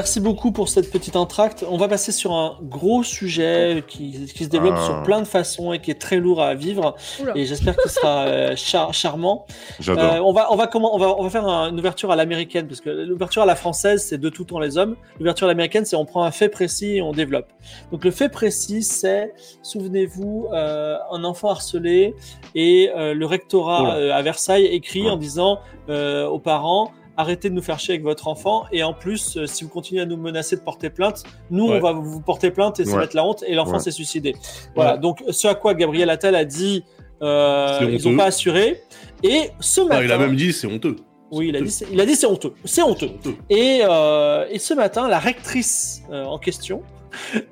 [0.00, 1.62] Merci beaucoup pour cette petite entracte.
[1.70, 4.84] On va passer sur un gros sujet qui, qui se développe Ah.
[4.86, 6.96] sur plein de façons et qui est très lourd à vivre.
[7.20, 7.32] Oula.
[7.36, 9.44] Et j'espère qu'il sera euh, char- charmant.
[9.78, 10.04] J'adore.
[10.14, 12.16] Euh, on va, on va comment, on va, on va faire un- une ouverture à
[12.16, 14.96] l'américaine parce que l'ouverture à la française c'est de tout temps les hommes.
[15.18, 17.48] L'ouverture à l'américaine c'est on prend un fait précis et on développe.
[17.92, 22.14] Donc le fait précis c'est, souvenez-vous, euh, un enfant harcelé
[22.54, 25.58] et euh, le rectorat euh, à Versailles écrit en disant
[25.90, 29.46] euh, aux parents arrêtez de nous faire chier avec votre enfant et en plus euh,
[29.46, 31.76] si vous continuez à nous menacer de porter plainte, nous Ouais.
[31.76, 33.04] on va vous porter plainte et ça va Ouais.
[33.04, 34.34] être la honte et l'enfant s'est suicidé.
[34.74, 34.96] Voilà.
[34.96, 36.84] Donc ce à quoi Gabriel Attal a dit.
[37.22, 38.80] euh, ils n'ont pas assuré.
[39.22, 40.96] Et ce matin, Ah, il a même dit c'est honteux.
[41.30, 42.54] oui, il a dit, c'est- il a dit c'est honteux.
[42.64, 43.10] C'est honteux.
[43.14, 43.34] Honteux.
[43.50, 46.82] Et, euh, et ce matin, la rectrice en question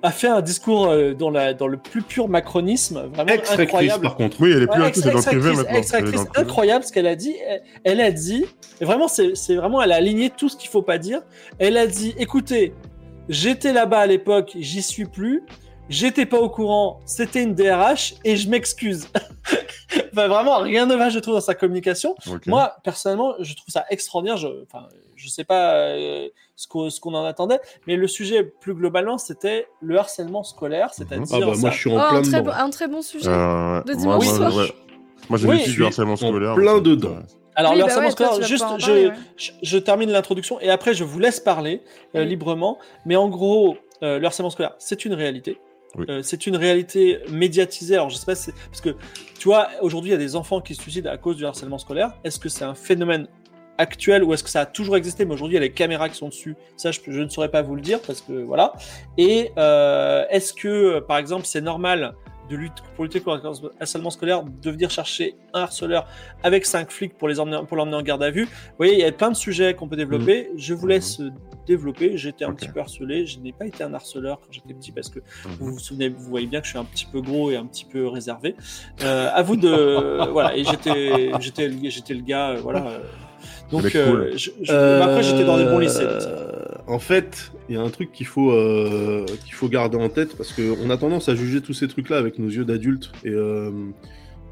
[0.02, 4.02] a fait un discours euh, dans, la, dans le plus pur macronisme, vraiment incroyable.
[4.02, 4.36] par contre.
[4.40, 6.24] Oui, elle est plus Ouais, dans le privé maintenant.
[6.36, 7.34] Incroyable ce qu'elle a dit.
[7.46, 8.44] Elle, elle a dit,
[8.80, 11.20] et vraiment, c'est vraiment, elle a aligné tout ce qu'il faut pas dire.
[11.58, 12.74] Elle a dit, écoutez,
[13.28, 15.42] j'étais là-bas à l'époque, j'y suis plus.
[15.88, 19.08] J'étais pas au courant, c'était une DRH et je m'excuse.
[20.12, 22.14] Enfin, vraiment, rien de mal, je trouve, dans sa communication.
[22.46, 24.36] Moi, personnellement, je trouve ça extraordinaire.
[24.36, 24.86] Je, enfin,
[25.16, 29.16] je sais pas euh, ce qu'on ce qu'on en attendait, mais le sujet plus globalement,
[29.16, 31.24] c'était le harcèlement scolaire, c'est-à-dire.
[31.32, 32.50] Ah bah moi ça- je suis Oh, en un, plein très dedans.
[32.52, 33.28] bon, un très bon sujet.
[33.28, 34.56] Euh, De moi, dimanche moi, soir.
[34.56, 34.72] ouais.
[35.30, 36.54] Moi, j'ai Oui, du suis harcèlement en scolaire.
[36.56, 37.10] plein donc, dedans.
[37.10, 37.20] euh,
[37.54, 39.14] Alors, Oui, le bah harcèlement ouais, scolaire, juste, en je, parler, ouais.
[39.36, 41.80] je, je termine l'introduction et après, je vous laisse parler
[42.16, 42.28] euh, Oui.
[42.28, 42.78] librement.
[43.06, 45.58] Mais en gros, euh, le harcèlement scolaire, c'est une réalité.
[45.96, 46.06] Oui.
[46.10, 47.94] Euh, c'est une réalité médiatisée.
[47.94, 48.96] Alors, je sais pas si c'est parce que
[49.38, 51.78] tu vois, aujourd'hui, il y a des enfants qui se suicident à cause du harcèlement
[51.78, 52.14] scolaire.
[52.24, 53.26] Est-ce que c'est un phénomène
[53.78, 56.08] actuel ou est-ce que ça a toujours existé Mais aujourd'hui, il y a les caméras
[56.08, 56.56] qui sont dessus.
[56.76, 58.72] Ça, je, je ne saurais pas vous le dire parce que voilà.
[59.16, 62.14] Et euh, est-ce que, euh, par exemple, c'est normal
[62.50, 66.06] de lutte pour lutter contre le harcèlement scolaire de venir chercher un harceleur
[66.42, 68.44] avec cinq flics pour les emmener pour l'emmener en garde à vue?
[68.46, 70.48] Vous voyez, il y a plein de sujets qu'on peut développer.
[70.56, 71.30] Je vous laisse euh,
[71.66, 72.16] développer.
[72.16, 73.26] J'étais un petit peu harcelé.
[73.26, 75.56] Je n'ai pas été un harceleur quand j'étais petit parce que Mhm.
[75.60, 77.66] vous vous souvenez, vous voyez bien que je suis un petit peu gros et un
[77.66, 78.56] petit peu réservé.
[79.02, 79.68] Euh, à vous de
[80.32, 80.56] voilà.
[80.56, 82.92] Et j'étais j'étais j'étais le gars euh, voilà.
[83.70, 83.90] Donc cool.
[83.96, 86.02] euh, je- je- mais après j'étais dans des bons lycées.
[86.04, 90.08] Euh, En fait, il y a un truc qu'il faut, euh, qu'il faut garder en
[90.08, 93.28] tête parce qu'on a tendance à juger tous ces trucs-là avec nos yeux d'adultes et,
[93.30, 93.70] euh,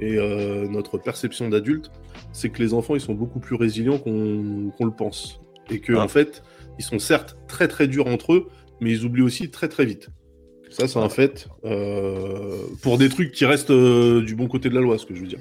[0.03, 1.91] et euh, notre perception d'adulte,
[2.33, 5.41] c'est que les enfants ils sont beaucoup plus résilients qu'on qu'on le pense.
[5.71, 6.03] Et que Ah.
[6.03, 6.43] en fait,
[6.79, 8.49] ils sont certes très très durs entre eux,
[8.83, 10.09] mais ils oublient aussi très très vite.
[10.69, 14.75] Ça, c'est un fait euh, pour des trucs qui restent euh, du bon côté de
[14.75, 15.39] la loi, ce que je veux dire.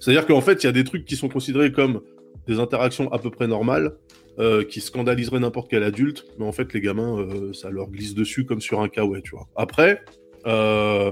[0.00, 2.00] C'est-à-dire qu'en fait, il y a des trucs qui sont considérés comme
[2.48, 3.92] des interactions à peu près normales,
[4.38, 8.14] euh, qui scandaliseraient n'importe quel adulte, mais en fait, les gamins, euh, ça leur glisse
[8.14, 9.46] dessus comme sur un kawaii, tu vois.
[9.56, 10.00] Après,
[10.46, 11.10] euh,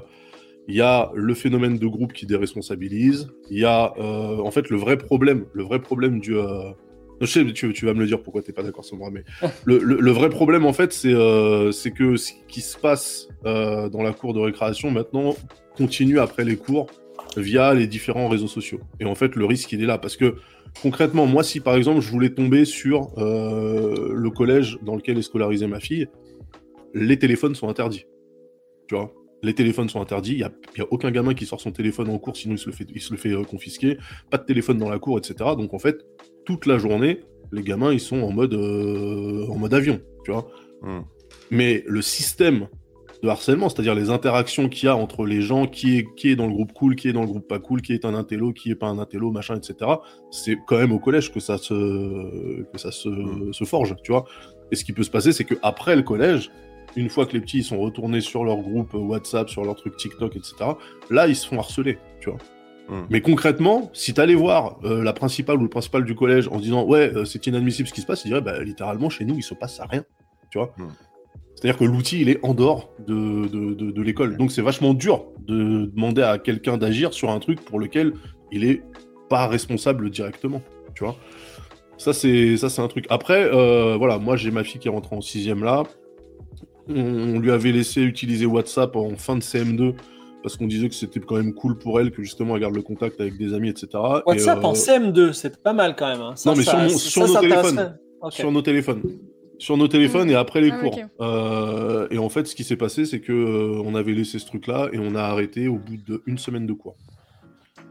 [0.68, 3.28] il y a le phénomène de groupe qui déresponsabilise.
[3.50, 6.36] Il y a, euh, en fait, le vrai problème, le vrai problème du.
[6.36, 6.70] euh,
[7.20, 9.22] Je sais, tu, tu vas me le dire pourquoi t'es pas d'accord sur moi, mais
[9.64, 13.88] le, le- le vrai problème, en fait, c'est euh, que ce qui se passe euh,
[13.88, 15.34] dans la cour de récréation maintenant
[15.76, 16.86] continue après les cours
[17.36, 18.80] via les différents réseaux sociaux.
[19.00, 19.98] Et en fait, le risque, il est là.
[19.98, 20.36] Parce que
[20.82, 25.22] concrètement, moi, si par exemple, je voulais tomber sur euh, le collège dans lequel est
[25.22, 26.06] scolarisée ma fille,
[26.94, 28.06] les téléphones sont interdits.
[28.88, 29.12] Tu vois?
[29.42, 30.50] Les téléphones sont interdits, il n'y a,
[30.84, 33.00] a aucun gamin qui sort son téléphone en cours, sinon il se le fait, il
[33.00, 33.98] se le fait euh, confisquer,
[34.30, 35.34] pas de téléphone dans la cour, etc.
[35.56, 36.04] Donc en fait,
[36.44, 37.20] toute la journée,
[37.52, 40.48] les gamins, ils sont en mode, euh, en mode avion, tu vois?
[40.82, 41.02] Hmm.
[41.50, 42.68] Mais le système
[43.22, 46.36] de harcèlement, c'est-à-dire les interactions qu'il y a entre les gens, qui est, qui est
[46.36, 48.52] dans le groupe cool, qui est dans le groupe pas cool, qui est un intello,
[48.52, 49.90] qui est pas un intello, machin, etc.
[50.30, 53.52] C'est quand même au collège que ça se, que ça se, Mm.
[53.52, 54.24] se forge, tu vois.
[54.70, 56.50] Et ce qui peut se passer, c'est que après le collège,
[56.96, 59.96] une fois que les petits ils sont retournés sur leur groupe WhatsApp, sur leur truc
[59.96, 60.54] TikTok, etc.,
[61.10, 62.38] là, ils se font harceler, tu vois.
[62.88, 63.06] Mm.
[63.10, 66.62] Mais concrètement, si t'allais voir euh, la principale ou le principal du collège en se
[66.62, 69.34] disant ouais, euh, c'est inadmissible ce qui se passe, il dirait bah littéralement chez nous
[69.36, 70.04] il se passe à rien,
[70.50, 70.72] tu vois.
[70.78, 70.84] Mm.
[71.54, 74.92] C'est-à-dire que l'outil il est en dehors de, de, de, de l'école, donc c'est vachement
[74.94, 78.12] dur de demander à quelqu'un d'agir sur un truc pour lequel
[78.52, 78.82] il est
[79.30, 80.62] pas responsable directement,
[80.94, 81.16] tu vois.
[81.98, 83.06] Ça c'est ça c'est un truc.
[83.08, 85.84] Après euh, voilà, moi j'ai ma fille qui est rentrée en sixième là.
[86.88, 86.94] On,
[87.36, 89.94] on lui avait laissé utiliser WhatsApp en fin de CM2
[90.42, 92.82] parce qu'on disait que c'était quand même cool pour elle que justement elle garde le
[92.82, 93.88] contact avec des amis, etc.
[93.94, 96.20] Et, WhatsApp euh, en CM2, c'est pas mal quand même.
[96.20, 96.32] hein.
[96.36, 97.98] Ça, Non, mais ça- sur mon- ça- sur ça, nos téléphones.
[98.28, 99.02] sur nos téléphones.
[99.58, 100.98] Sur nos téléphones et après les Ah, cours.
[101.20, 104.46] Euh, et en fait, ce qui s'est passé, c'est que euh, on avait laissé ce
[104.46, 106.96] truc-là et on a arrêté au bout d'une semaine de cours.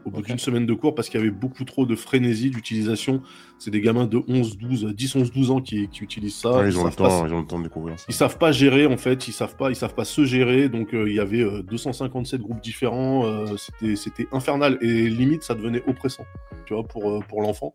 [0.04, 3.22] Au bout d'une semaine de cours, parce qu'il y avait beaucoup trop de frénésie d'utilisation.
[3.58, 6.58] C'est des gamins de 11, 12, 10, 11, 12 ans qui, qui utilisent ça.
[6.58, 8.06] Ouais, ils, ont le savent pas- temps, ils ont le temps de découvrir ça.
[8.08, 10.68] ils savent pas gérer en fait, ils savent pas, ils savent pas se gérer.
[10.68, 15.42] Donc euh, il y avait euh, 257 groupes différents, euh, c'était c'était infernal et limite
[15.42, 16.24] ça devenait oppressant,
[16.66, 17.74] tu vois, pour euh, pour l'enfant.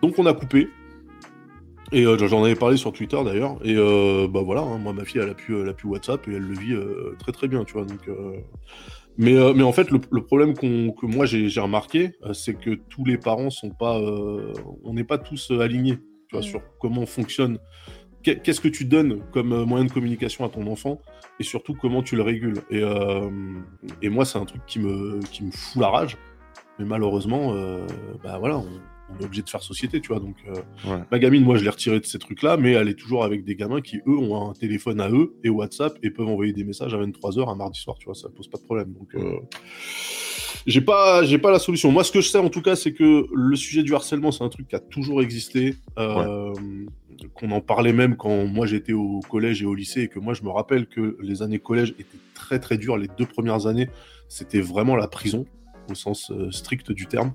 [0.00, 0.68] Donc on a coupé.
[1.92, 3.58] Et euh, j'en avais parlé sur Twitter d'ailleurs.
[3.64, 6.26] Et euh, bah voilà, hein, moi ma fille elle a pu, elle a pu WhatsApp
[6.28, 7.84] et elle le vit euh, très très bien, tu vois.
[7.84, 8.36] Donc, euh,
[9.18, 13.04] mais, mais en fait, le, le problème qu'on- que moi j'ai remarqué, c'est que tous
[13.04, 15.98] les parents sont pas, on n'est pas tous alignés,
[16.28, 16.44] tu vois, Mm.
[16.44, 17.58] sur comment fonctionne.
[18.22, 20.98] Qu'est- Qu'est-ce que tu donnes comme moyen de communication à ton enfant
[21.38, 22.62] et surtout comment tu le régules?
[22.70, 22.82] Et,
[24.00, 26.16] et moi, c'est un truc qui me, qui me fout la rage.
[26.78, 27.52] Mais malheureusement,
[28.24, 28.68] bah voilà, on,
[29.18, 30.20] on est obligé de faire société, tu vois.
[30.20, 30.54] Donc, euh,
[30.90, 31.02] Ouais.
[31.10, 33.54] ma gamine, moi, je l'ai retirée de ces trucs-là, mais elle est toujours avec des
[33.56, 36.94] gamins qui, eux, ont un téléphone à eux et WhatsApp et peuvent envoyer des messages
[36.94, 38.92] à 23h un mardi soir, tu vois, ça pose pas de problème.
[38.92, 39.36] Donc, euh,
[40.66, 41.90] j'ai pas, j'ai pas la solution.
[41.90, 44.44] Moi, ce que je sais, en tout cas, c'est que le sujet du harcèlement, c'est
[44.44, 45.74] un truc qui a toujours existé.
[45.98, 46.52] euh,
[47.34, 50.34] Qu'on en parlait même quand moi j'étais au collège et au lycée, et que moi
[50.34, 52.96] je me rappelle que les années collège étaient très très dures.
[52.96, 53.88] Les deux premières années,
[54.28, 55.44] c'était vraiment la prison,
[55.90, 57.32] au sens euh, strict du terme.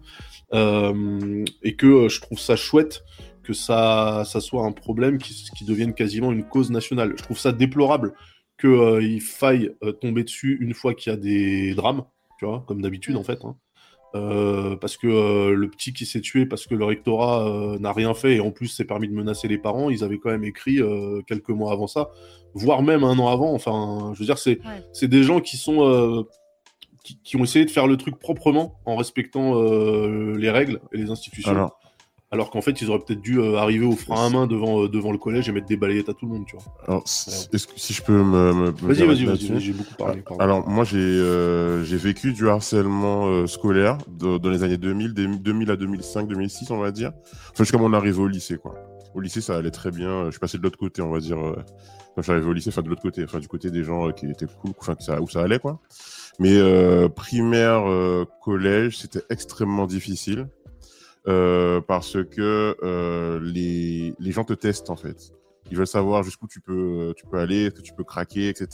[0.53, 3.03] Euh, et que euh, je trouve ça chouette
[3.43, 7.13] que ça, ça soit un problème qui, qui devienne quasiment une cause nationale.
[7.17, 8.13] Je trouve ça déplorable
[8.59, 12.03] qu'il faille euh, tomber dessus une fois qu'il y a des drames,
[12.39, 13.39] tu vois, comme d'habitude en fait.
[13.45, 13.55] hein.
[14.15, 18.37] Euh, parce que le petit qui s'est tué parce que le rectorat n'a rien fait
[18.37, 20.79] et en plus s'est permis de menacer les parents, ils avaient quand même écrit
[21.27, 22.09] quelques mois avant ça,
[22.53, 23.53] voire même un an avant.
[23.53, 24.59] Enfin, je veux dire, c'est
[25.01, 25.07] Ouais.
[25.07, 26.25] des gens qui sont
[27.07, 30.97] qui, qui ont essayé de faire le truc proprement en respectant euh, les règles et
[30.97, 31.51] les institutions.
[31.51, 31.79] Alors,
[32.31, 34.89] Alors, qu'en fait, ils auraient peut-être dû euh, arriver au frein à main devant, euh,
[34.89, 36.65] devant le collège et mettre des balayettes à tout le monde, tu vois.
[36.85, 38.51] alors, s- est-ce que- si je peux me.
[38.53, 40.21] me- Vas-y, vas-y, vas-y, j'ai beaucoup parlé.
[40.21, 40.43] pardon.
[40.43, 45.13] Alors, moi, j'ai euh, j'ai vécu du harcèlement euh, scolaire de- dans les années 2000,
[45.13, 47.13] des- 2000 à 2005, 2006, on va dire.
[47.53, 48.75] Enfin, jusqu'à mon arrivée au lycée, quoi.
[49.15, 50.25] Au lycée, ça allait très bien.
[50.25, 51.39] Je suis passé de l'autre côté, on va dire.
[51.39, 51.55] euh,
[52.17, 54.47] Quand arrivé au lycée, enfin, de l'autre côté, enfin, du côté des gens qui étaient
[54.61, 55.79] cool, enfin, ça, où ça allait, quoi.
[56.39, 60.47] Mais euh, primaire, euh, collège, c'était extrêmement difficile.
[61.27, 65.33] euh, parce que euh, les, les gens te testent, en fait.
[65.69, 68.67] Ils veulent savoir jusqu'où tu peux, tu peux aller, est-ce que tu peux craquer, etc.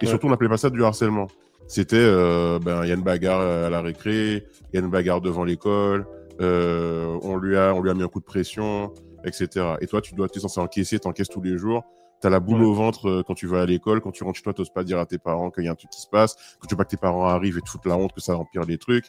[0.00, 0.08] Et Ouais.
[0.08, 1.26] surtout, on n'appelait pas ça du harcèlement.
[1.66, 4.90] C'était, euh, ben, il y a une bagarre à la récré, il y a une
[4.90, 6.06] bagarre devant l'école,
[6.40, 8.92] euh, on lui a, on lui a mis un coup de pression,
[9.24, 9.48] etc.
[9.80, 11.82] Et toi, tu dois, tu es censé encaisser, t'encaisses tous les jours.
[12.20, 12.66] T'as la boule Ouais.
[12.66, 14.84] au ventre euh, quand tu vas à l'école, quand tu rentres chez toi, t'oses pas
[14.84, 16.76] dire à tes parents qu'il y a un truc qui se passe, que tu veux
[16.76, 19.06] pas que tes parents arrivent et te foutent la honte, que ça empire les trucs.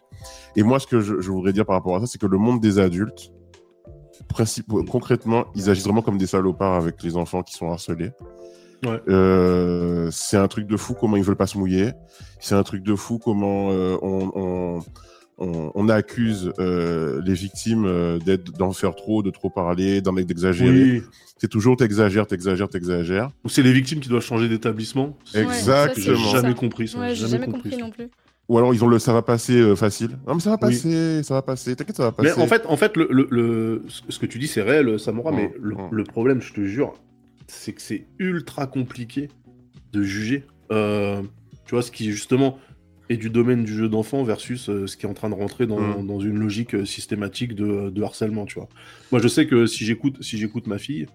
[0.56, 2.38] Et moi, ce que je, je voudrais dire par rapport à ça, c'est que le
[2.38, 3.31] monde des adultes,
[4.90, 8.12] concrètement, ils agissent vraiment comme des salopards avec les enfants qui sont harcelés.
[8.84, 9.00] Ouais.
[9.10, 11.92] Euh, c'est un truc de fou comment ils veulent pas se mouiller.
[12.40, 14.80] C'est un truc de fou comment euh, on, on,
[15.42, 20.14] on, on accuse euh, les victimes euh, d'être d'en faire trop, de trop parler, d'en
[20.14, 20.72] d'exagérer.
[21.00, 21.02] Oui.
[21.38, 23.30] C'est toujours t'exagères, t'exagères, t'exagères.
[23.44, 25.18] Ou c'est les victimes qui doivent changer d'établissement.
[25.34, 26.16] Exactement.
[26.16, 26.54] J'ai jamais ça.
[26.54, 27.00] compris ça.
[27.00, 27.78] Ouais, j'ai jamais compris ça.
[27.78, 28.10] non plus.
[28.50, 30.12] Ou alors ils ont le ça va passer euh, facile.
[30.28, 30.74] Non mais ça va Oui.
[30.74, 31.76] passer, ça va passer.
[31.76, 32.34] T'inquiète, ça va passer.
[32.38, 35.32] Mais en fait, en fait le, le- le- ce que tu dis, c'est réel, Samora,
[35.32, 35.90] Mm, mais le, mm.
[35.92, 36.94] le problème, je te jure,
[37.48, 39.30] c'est que c'est ultra compliqué
[39.94, 40.44] de juger.
[40.72, 41.22] Euh,
[41.66, 42.58] tu vois, ce qui, justement,
[43.12, 45.68] est du domaine du jeu d'enfant versus euh, ce qui est en train de rentrer
[45.68, 46.08] dans, Mm.
[46.08, 48.69] dans une logique euh, systématique de, de harcèlement, tu vois.
[49.12, 51.08] Moi, je sais que si j'écoute si j'écoute ma fille,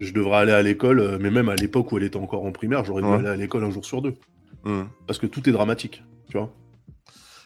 [0.00, 2.52] je devrais aller à l'école, euh, mais même à l'époque où elle était encore en
[2.52, 4.14] primaire, j'aurais dû aller à l'école un jour sur deux.
[4.64, 4.82] Hmm.
[5.06, 6.52] Parce que tout est dramatique, tu vois.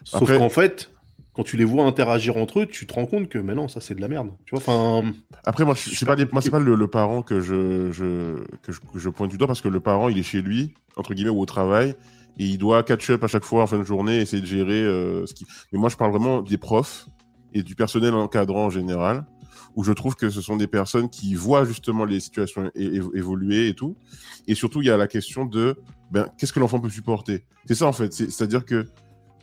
[0.05, 0.91] Sauf Après- qu'en fait,
[1.35, 3.81] quand tu les vois interagir entre eux, tu te rends compte que, mais non, ça
[3.83, 4.31] c'est de la merde.
[4.47, 5.13] Tu vois, enfin.
[5.45, 8.99] Après, moi, je- Super pas, moi, le, le parent que je, je, que je, que
[8.99, 11.41] je pointe du doigt parce que le parent, il est chez lui, entre guillemets, ou
[11.41, 11.95] au travail,
[12.39, 14.83] et il doit catch up à chaque fois en fin de journée, essayer de gérer
[14.83, 15.47] euh, ce qui.
[15.73, 17.07] Mais moi, je parle vraiment des profs
[17.55, 19.25] et du personnel encadrant en général,
[19.75, 23.75] où je trouve que ce sont des personnes qui voient justement les situations évoluer et
[23.75, 23.97] tout.
[24.47, 25.77] Et surtout, il y a la question de
[26.11, 27.45] ben, qu'est-ce que l'enfant peut supporter?
[27.67, 28.13] C'est ça, en fait.
[28.13, 28.87] C'est- C'est-à-dire que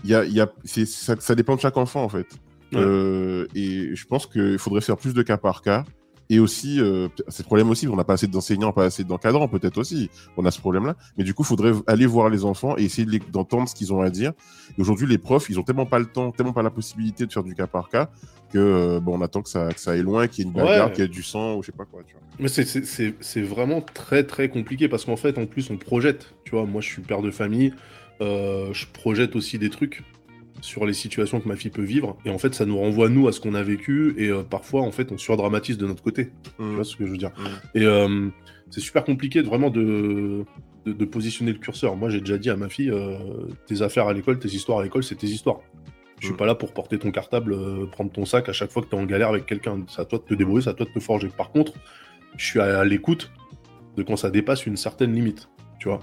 [0.04, 2.28] y a, y a, ça, ça dépend de chaque enfant, en fait.
[2.74, 2.80] Ouais.
[2.80, 5.86] Euh, et je pense qu'il faudrait faire plus de cas par cas.
[6.30, 9.48] Et aussi, euh, c'est le problème aussi, on n'a pas assez d'enseignants, pas assez d'encadrants,
[9.48, 10.10] peut-être aussi.
[10.38, 10.96] On a ce problème-là.
[11.18, 14.02] Mais du coup, il faudrait aller voir les enfants et essayer d'entendre ce qu'ils ont
[14.02, 14.32] à dire.
[14.78, 17.32] Et aujourd'hui, les profs, ils ont tellement pas le temps, tellement pas la possibilité de
[17.34, 18.10] faire du cas par cas
[18.52, 20.56] que euh, bon, on attend que ça, que ça aille loin, qu'il y ait une
[20.56, 20.94] bagarre, Ouais.
[20.94, 22.02] qu'il y ait du sang ou je sais pas quoi.
[22.08, 22.22] Tu vois.
[22.40, 26.34] Mais c'est vraiment très très compliqué parce qu'en fait, en plus, on projette.
[26.46, 27.74] Tu vois, moi je suis père de famille,
[28.22, 30.04] euh, je projette aussi des trucs
[30.64, 32.16] sur les situations que ma fille peut vivre.
[32.24, 34.16] Et en fait, ça nous renvoie, nous, à ce qu'on a vécu.
[34.18, 36.32] Et euh, parfois, en fait, on surdramatise de notre côté.
[36.58, 37.78] Tu vois ce que je veux dire Mm.
[37.78, 38.30] Et euh,
[38.70, 40.46] c'est super compliqué de, vraiment de,
[40.86, 41.98] de, de positionner le curseur.
[41.98, 43.18] Moi, j'ai déjà dit à ma fille, euh,
[43.68, 45.60] tes affaires à l'école, tes histoires à l'école, c'est tes histoires.
[46.22, 46.38] Je suis Mm.
[46.38, 47.58] pas là pour porter ton cartable,
[47.90, 49.84] prendre ton sac à chaque fois que tu es en galère avec quelqu'un.
[49.90, 51.28] C'est à toi de te débrouiller, c'est à toi de te forger.
[51.28, 51.74] Par contre,
[52.38, 53.34] je suis à, à l'écoute
[53.98, 56.00] de quand ça dépasse une certaine limite, tu vois.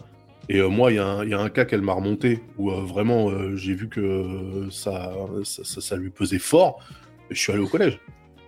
[0.53, 2.41] Et euh, moi, il y, a un- il y a un cas qu'elle m'a remonté
[2.59, 5.13] où euh, vraiment euh, j'ai vu que ça,
[5.45, 6.83] ça, ça- ça lui pesait fort.
[7.31, 8.01] Et je suis allé au collège.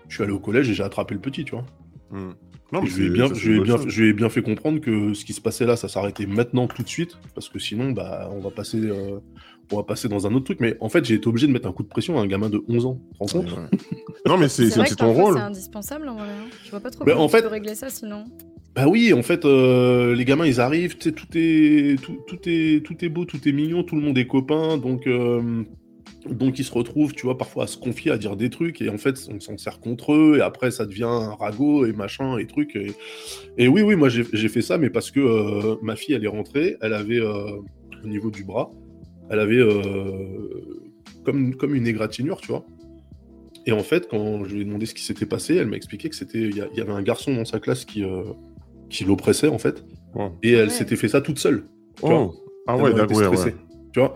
[0.08, 1.64] Je suis allé au collège et j'ai attrapé le petit, tu vois.
[2.10, 3.92] Non, mais je lui ai bien, ça, c'est je lui ai une bien, bonne chose.
[3.92, 6.66] je lui ai bien fait comprendre que ce qui se passait là, ça s'arrêtait maintenant
[6.66, 9.18] tout de suite, parce que sinon, bah, on va passer, euh,
[9.70, 10.58] on va passer dans un autre truc.
[10.60, 12.48] Mais en fait, j'ai été obligé de mettre un coup de pression à un gamin
[12.50, 12.98] de 11 ans.
[13.12, 13.52] Tu te rends compte?
[13.52, 13.78] Ouais.
[14.26, 15.34] Non, mais c'est ton rôle.
[15.34, 16.28] C'est indispensable en vrai.
[16.28, 16.48] hein.
[16.64, 18.24] Je vois pas trop comment en tu fait- peux régler ça sinon.
[18.74, 23.04] Bah oui, en fait, euh, les gamins, ils arrivent, tout est, tout, tout est, tout
[23.04, 25.62] est beau, tout est mignon, tout le monde est copain, donc, euh,
[26.30, 28.88] donc ils se retrouvent, tu vois, parfois à se confier, à dire des trucs, et
[28.88, 32.38] en fait, on s'en sert contre eux, et après, ça devient un ragot et machin
[32.38, 32.78] et trucs.
[33.58, 36.28] Et, oui, oui, moi, j'ai fait ça, mais parce que euh, ma fille, elle est
[36.28, 38.72] rentrée, elle avait au niveau du bras,
[39.28, 39.62] elle avait
[41.26, 42.64] comme, comme une égratignure, tu vois.
[43.66, 46.08] Et en fait, quand je lui ai demandé ce qui s'était passé, elle m'a expliqué
[46.08, 48.02] que c'était, il y, y avait un garçon dans sa classe qui,
[48.92, 49.84] qui l'oppressait en fait,
[50.14, 50.28] Oh.
[50.42, 50.70] et elle Ouais.
[50.70, 51.64] s'était fait ça toute seule.
[51.96, 52.20] tu vois.
[52.22, 52.34] Oh.
[52.66, 53.54] Ah ouais, d'accord, ouais.
[53.92, 54.14] Tu vois.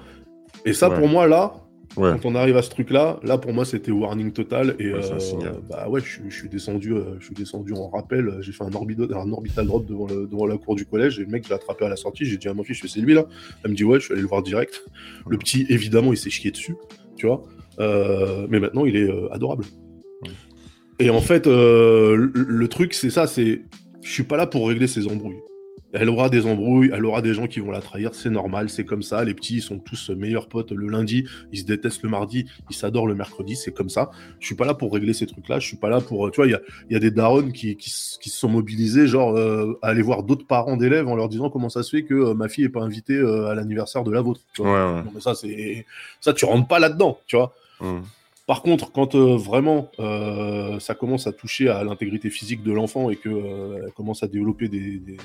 [0.64, 0.98] Et ça, Ouais.
[0.98, 1.54] pour moi, là,
[1.96, 2.10] Ouais.
[2.12, 4.76] quand on arrive à ce truc-là, là, pour moi, c'était warning total.
[4.78, 7.88] Et Ouais, euh, bah ouais, je, suis- je suis descendu, euh, je suis descendu en
[7.88, 8.36] rappel.
[8.40, 11.18] J'ai fait un, orbido- un orbital drop devant, le- devant la cour du collège.
[11.18, 12.24] Et le mec, je l'ai attrapé à la sortie.
[12.26, 13.26] J'ai dit à ma fille, je fais c'est lui là.
[13.64, 14.84] Elle me dit ouais, je suis allé le voir direct.
[15.28, 16.76] Le petit, évidemment, il s'est chié dessus,
[17.16, 17.42] tu vois.
[17.80, 19.64] Euh, mais maintenant, il est euh, adorable.
[20.22, 20.30] Ouais.
[20.98, 23.62] Et en fait, euh, le, le truc, c'est ça, c'est,
[24.06, 25.40] je suis pas là pour régler ses embrouilles.
[25.92, 28.84] Elle aura des embrouilles, elle aura des gens qui vont la trahir, c'est normal, c'est
[28.84, 29.24] comme ça.
[29.24, 32.76] Les petits, ils sont tous meilleurs potes le lundi, ils se détestent le mardi, ils
[32.76, 34.10] s'adorent le mercredi, c'est comme ça.
[34.40, 36.30] Je suis pas là pour régler ces trucs-là, je suis pas là pour.
[36.32, 36.60] Tu vois, il y a,
[36.90, 39.88] il y a des darons qui, qui, s- qui se sont mobilisés, genre, euh, à
[39.88, 42.48] aller voir d'autres parents d'élèves en leur disant comment ça se fait que euh, ma
[42.48, 44.40] fille est pas invitée euh, à l'anniversaire de la vôtre.
[44.54, 44.72] tu vois.
[44.72, 45.02] Ouais, ouais.
[45.04, 45.86] Non, mais ça, c'est.
[46.20, 47.54] Ça, tu rentres pas là-dedans, tu vois.
[47.80, 48.02] Hum.
[48.46, 53.10] Par contre, quand euh, vraiment euh, ça commence à toucher à l'intégrité physique de l'enfant
[53.10, 55.16] et que euh, elle commence à développer des, des,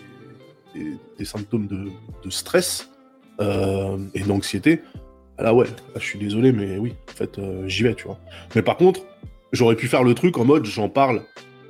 [0.73, 1.89] des- des symptômes de,
[2.23, 2.89] de stress
[3.39, 4.79] euh, et d'anxiété,
[5.37, 8.17] là ouais, là, je suis désolé, mais oui, en fait, j'y vais, tu vois.
[8.55, 9.01] Mais par contre,
[9.51, 11.21] j'aurais pu faire le truc en mode j'en parle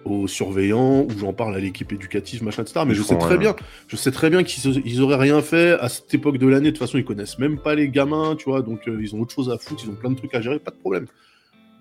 [0.06, 2.86] aux surveillants ou j'en parle à l'équipe éducative, machin, etc.
[2.88, 3.38] Mais je sais très rien.
[3.38, 3.56] bien,
[3.88, 6.68] je sais très bien qu'ils ils auraient rien fait à cette époque de l'année.
[6.72, 9.34] De toute façon, ils connaissent même pas les gamins, tu vois, donc ils ont autre
[9.34, 11.06] chose à foutre, ils ont plein de trucs à gérer, pas de problème.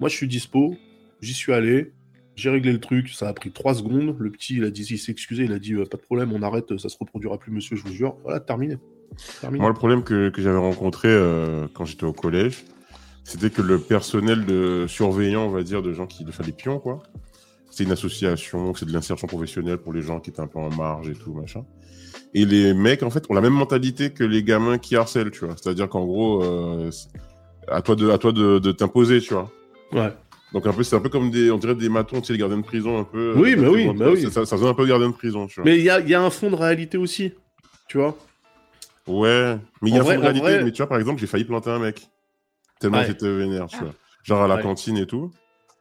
[0.00, 0.74] Moi, je suis dispo,
[1.20, 1.92] j'y suis allé,
[2.34, 4.16] j'ai réglé le truc, ça a pris trois secondes.
[4.18, 6.32] Le petit, il a dit, il s'est excusé, il a dit, euh, pas de problème,
[6.32, 8.16] on arrête, ça se reproduira plus, monsieur, je vous jure.
[8.22, 8.78] Voilà, terminé.
[9.50, 12.64] Moi, le problème que, j'avais rencontré euh, quand j'étais au collège,
[13.24, 16.78] c'était que le personnel de surveillant, on va dire, de gens qui enfin, les pions,
[16.78, 17.02] quoi,
[17.70, 20.70] c'est une association, c'est de l'insertion professionnelle pour les gens qui étaient un peu en
[20.70, 21.64] marge et tout, machin.
[22.32, 25.44] Et les mecs, en fait, ont la même mentalité que les gamins qui harcèlent, tu
[25.44, 25.56] vois.
[25.60, 26.90] C'est-à-dire qu'en gros, euh,
[27.68, 29.50] à toi de, de t'imposer, tu vois.
[29.92, 30.12] Ouais.
[30.52, 32.38] Donc un peu, c'est un peu comme des, on dirait des matons, tu sais, les
[32.40, 33.34] gardiens de prison, un peu.
[33.36, 34.30] Oui, euh, mais oui, ça- mais oui.
[34.32, 35.64] Ça, ça faisait un peu gardien de prison, tu vois.
[35.64, 37.32] Mais il y a, il y a un fond de réalité aussi,
[37.88, 38.16] tu vois.
[39.06, 40.40] Ouais, mais il y a un fond de réalité.
[40.46, 42.08] vrai- Mais tu vois, par exemple, j'ai failli planter un mec.
[42.80, 43.06] Tellement Ouais.
[43.06, 43.84] j'étais vénère, tu Ah.
[43.84, 43.94] vois.
[44.24, 44.62] Genre à la Ouais.
[44.62, 45.30] cantine et tout.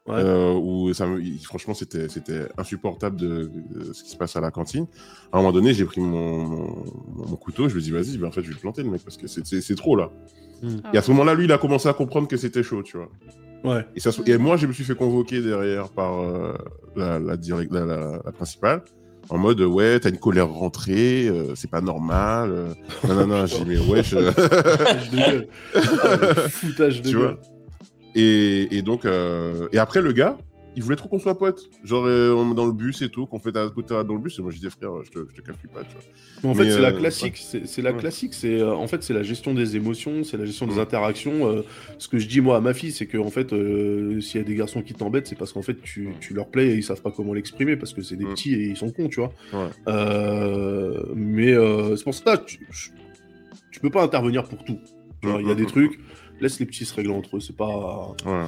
[0.07, 0.15] Ouais.
[0.17, 4.41] euh, où ça me- franchement, c'était, c'était insupportable de, de ce qui se passe à
[4.41, 4.87] la cantine.
[5.31, 6.85] À un moment donné, j'ai pris mon, mon,
[7.27, 9.03] mon couteau, je me dis, vas-y, ben, en fait, je vais le planter, le mec,
[9.03, 10.09] parce que c'est, c'est, c'est trop, là.
[10.83, 12.97] Ah Et à ce moment-là, lui, il a commencé à comprendre que c'était chaud, tu
[12.97, 13.09] vois.
[13.63, 13.85] Ouais.
[13.95, 16.53] Et, ça, se- et moi, je me suis fait convoquer derrière par euh,
[16.95, 18.81] la, la, direct- la, principale,
[19.29, 22.51] en mode ouais, t'as une colère rentrée, euh, c'est pas normal.
[22.51, 22.67] euh,
[23.07, 24.13] non, non, non, j'ai dit mais wesh.
[24.13, 25.47] euh, Foutage de gueule.
[25.75, 25.81] Le
[26.49, 27.21] Foutage de Tu gueule.
[27.21, 27.39] vois.
[28.15, 30.37] et, et donc, et après, le gars,
[30.79, 31.69] il voulait trop qu'on soit potes.
[31.83, 34.39] Genre euh, on- dans le bus et tout, qu'on fait à côté dans le bus.
[34.39, 36.51] Et moi, j'ai dit frère, je te, je te calcule pas, tu vois.
[36.51, 37.35] En fait, c'est la euh, classique.
[37.35, 37.97] C'est c'est la Ouais.
[37.99, 38.33] classique.
[38.33, 41.47] C'est euh, en fait c'est la gestion des émotions, c'est la gestion des interactions.
[41.49, 41.63] euh,
[41.97, 43.49] ce que je dis moi à ma fille, c'est que en fait,
[44.21, 46.69] s'il y a des garçons qui t'embêtent, c'est parce qu'en fait tu, tu leur plais
[46.69, 49.09] et ils savent pas comment l'exprimer parce que c'est des petits et ils sont cons,
[49.09, 49.33] tu vois.
[51.15, 51.53] Mais
[51.97, 52.89] c'est pour ça que tu, je-
[53.71, 54.79] tu peux pas intervenir pour tout.
[55.23, 55.99] Il y a des trucs.
[56.41, 57.39] Laisse les petits se régler entre eux.
[57.41, 58.15] C'est pas.
[58.25, 58.45] Ouais.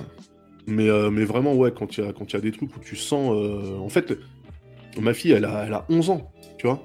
[0.68, 3.34] Mais, euh, mais vraiment, ouais, quand il y, y a des trucs où tu sens.
[3.36, 4.18] euh, En fait,
[5.00, 6.84] ma fille, elle a, elle a 11 ans, tu vois.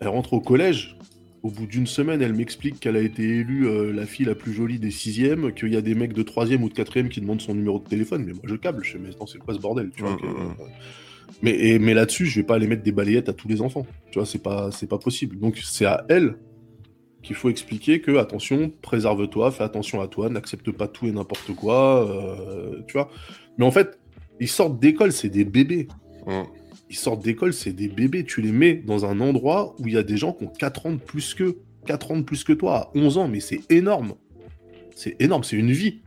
[0.00, 0.96] Elle rentre au collège.
[1.42, 4.52] Au bout d'une semaine, elle m'explique qu'elle a été élue euh, la fille la plus
[4.52, 7.40] jolie des sixièmes, qu'il y a des mecs de troisième ou de quatrième qui demandent
[7.40, 8.24] son numéro de téléphone.
[8.26, 8.82] Mais moi, je câble.
[8.84, 10.16] Je fais, mais attends, c'est quoi ce bordel tu vois,
[11.42, 13.86] Mais, et- mais là-dessus, je vais pas aller mettre des balayettes à tous les enfants.
[14.10, 15.38] Tu vois, c'est pas, c'est pas possible.
[15.38, 16.36] Donc, c'est à elle
[17.26, 21.54] qu'il faut expliquer que, attention, préserve-toi, fais attention à toi, n'accepte pas tout et n'importe
[21.54, 22.08] quoi.
[22.08, 23.10] euh, tu vois.
[23.58, 23.98] Mais en fait,
[24.40, 25.88] ils sortent d'école, c'est des bébés.
[26.26, 26.44] Ouais.
[26.88, 28.24] Ils sortent d'école, c'est des bébés.
[28.24, 30.86] Tu les mets dans un endroit où il y a des gens qui ont 4
[30.86, 31.58] ans de plus qu'eux.
[31.86, 34.14] 4 ans de plus que toi, à 11 ans, mais c'est énorme.
[34.94, 36.00] C'est énorme, c'est une vie.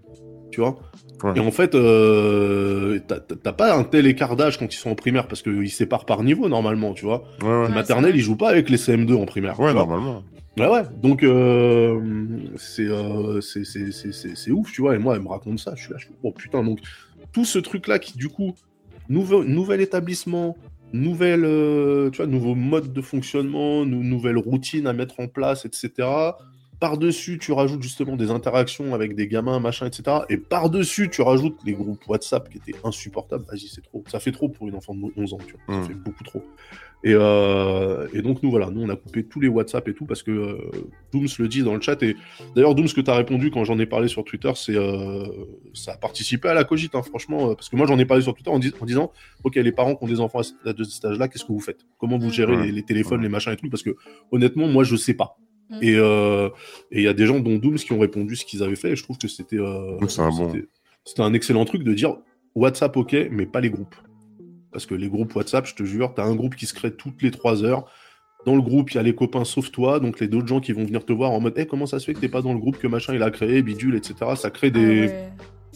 [0.52, 0.80] Tu vois
[1.22, 1.34] Ouais.
[1.36, 2.98] Et en fait, euh,
[3.44, 6.24] t'as- pas un tel écart d'âge quand ils sont en primaire parce qu'ils séparent par
[6.24, 7.26] niveau normalement, tu vois.
[7.44, 8.12] Ouais, vrai.
[8.16, 9.60] ils jouent pas avec les CM2 en primaire.
[9.60, 10.24] Ouais, normalement.
[10.58, 10.84] Ouais, ouais.
[11.02, 13.40] Donc, euh, c'est euh,
[14.52, 14.96] ouf, tu vois.
[14.96, 15.74] Et moi, elle me raconte ça.
[15.76, 16.64] Je suis là, je suis oh putain.
[16.64, 16.80] Donc,
[17.32, 18.54] tout ce truc-là qui, du coup,
[19.08, 20.58] nouveau, nouvel établissement,
[20.92, 25.66] nouvelle, euh, tu vois, nouveau mode de fonctionnement, nou- nouvelle routine à mettre en place,
[25.66, 26.38] etc.
[26.80, 30.20] Par-dessus, tu rajoutes justement des interactions avec des gamins, machin, etc.
[30.30, 33.44] Et par-dessus, tu rajoutes les groupes WhatsApp qui étaient insupportables.
[33.50, 34.04] Vas-y, c'est trop.
[34.08, 35.82] Ça fait trop pour une enfant de 11 ans, tu vois.
[35.82, 36.44] Ça fait beaucoup trop.
[37.04, 40.06] Et, euh, et donc, nous, voilà, nous, on a coupé tous les WhatsApp et tout
[40.06, 40.58] parce que euh,
[41.14, 42.02] Dooms le dit dans le chat.
[42.04, 42.16] Et
[42.56, 45.26] d'ailleurs, Dooms, ce que tu as répondu quand j'en ai parlé sur Twitter, c'est euh,
[45.74, 47.56] ça a participé à la cogite, hein, franchement.
[47.56, 49.12] Parce que moi, j'en ai parlé sur Twitter en, dis- en disant
[49.44, 51.52] Ok, les parents qui ont des enfants à ce- à de cet âge-là, qu'est-ce que
[51.54, 51.86] vous faites?
[51.98, 53.70] Comment vous gérez les, les téléphones, les machins et tout?
[53.70, 53.96] Parce que
[54.32, 55.38] honnêtement, moi, je sais pas.
[55.70, 55.78] Mm.
[55.82, 56.50] Et euh,
[56.92, 58.92] et il y a des gens, dont Dooms, qui ont répondu ce qu'ils avaient fait.
[58.92, 61.34] Et je trouve que c'était euh, un bon.
[61.34, 62.18] excellent truc de dire
[62.56, 63.96] WhatsApp, ok, mais pas les groupes.
[64.72, 67.22] Parce que les groupes WhatsApp, je te jure, t'as un groupe qui se crée toutes
[67.22, 67.86] les trois heures.
[68.46, 70.72] Dans le groupe, il y a les copains sauf toi, donc les d'autres gens qui
[70.72, 72.54] vont venir te voir en mode Eh, comment ça se fait que t'es pas dans
[72.54, 74.16] le groupe que machin il a créé, bidule, etc.
[74.36, 75.10] Ça crée des.
[75.10, 75.30] Ah ouais.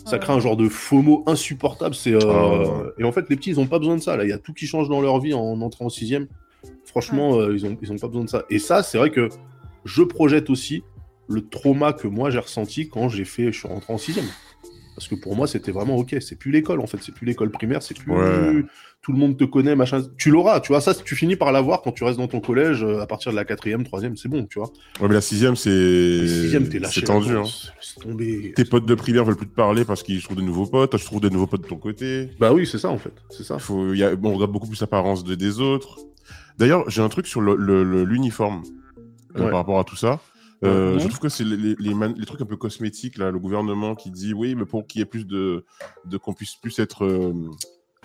[0.05, 1.95] Ça crée un genre de FOMO insupportable.
[1.95, 2.89] C'est, euh, Ah ouais.
[2.97, 4.17] Et en fait, les petits, ils ont pas besoin de ça.
[4.17, 6.27] Là, il y a tout qui change dans leur vie en entrant en sixième.
[6.85, 8.43] Franchement, euh, ils, ont, ils ont pas besoin de ça.
[8.49, 9.29] Et ça, c'est vrai que
[9.85, 10.83] je projette aussi
[11.29, 14.25] le trauma que moi j'ai ressenti quand j'ai fait, je suis rentré en sixième.
[14.95, 16.17] Parce que pour moi, c'était vraiment ok.
[16.19, 16.99] C'est plus l'école en fait.
[17.01, 17.81] C'est plus l'école primaire.
[17.81, 18.63] C'est plus Ouais.
[19.01, 20.03] tout le monde te connaît, machin.
[20.19, 20.81] Tu l'auras, tu vois.
[20.81, 23.35] Ça, tu finis par l'avoir quand tu restes dans ton collège euh, à partir de
[23.35, 24.69] la quatrième, troisième, c'est bon, tu vois.
[25.01, 25.71] Ouais, mais la sixième, c'est.
[26.21, 26.99] La sixième, t'es lâché.
[26.99, 27.41] C'est tendu, hein.
[28.01, 28.53] Tomber.
[28.55, 30.91] Tes potes de primaire veulent plus te parler parce qu'ils trouvent de nouveaux potes.
[30.91, 32.29] Toi, tu trouves de nouveaux potes de ton côté.
[32.39, 33.13] Bah oui, c'est ça en fait.
[33.31, 33.57] C'est ça.
[33.57, 35.97] Faut, y a, bon, on regarde beaucoup plus l'apparence de, des autres.
[36.59, 38.61] D'ailleurs, j'ai un truc sur le- le- le- l'uniforme
[39.41, 39.49] Ouais.
[39.49, 40.19] par rapport à tout ça.
[40.63, 40.97] Euh.
[40.99, 43.39] Je trouve que c'est les, les, les man- les trucs un peu cosmétiques, là, le
[43.39, 45.65] gouvernement qui dit oui, mais pour qu'il y ait plus de.
[46.05, 47.03] de qu'on puisse plus être.
[47.03, 47.33] euh,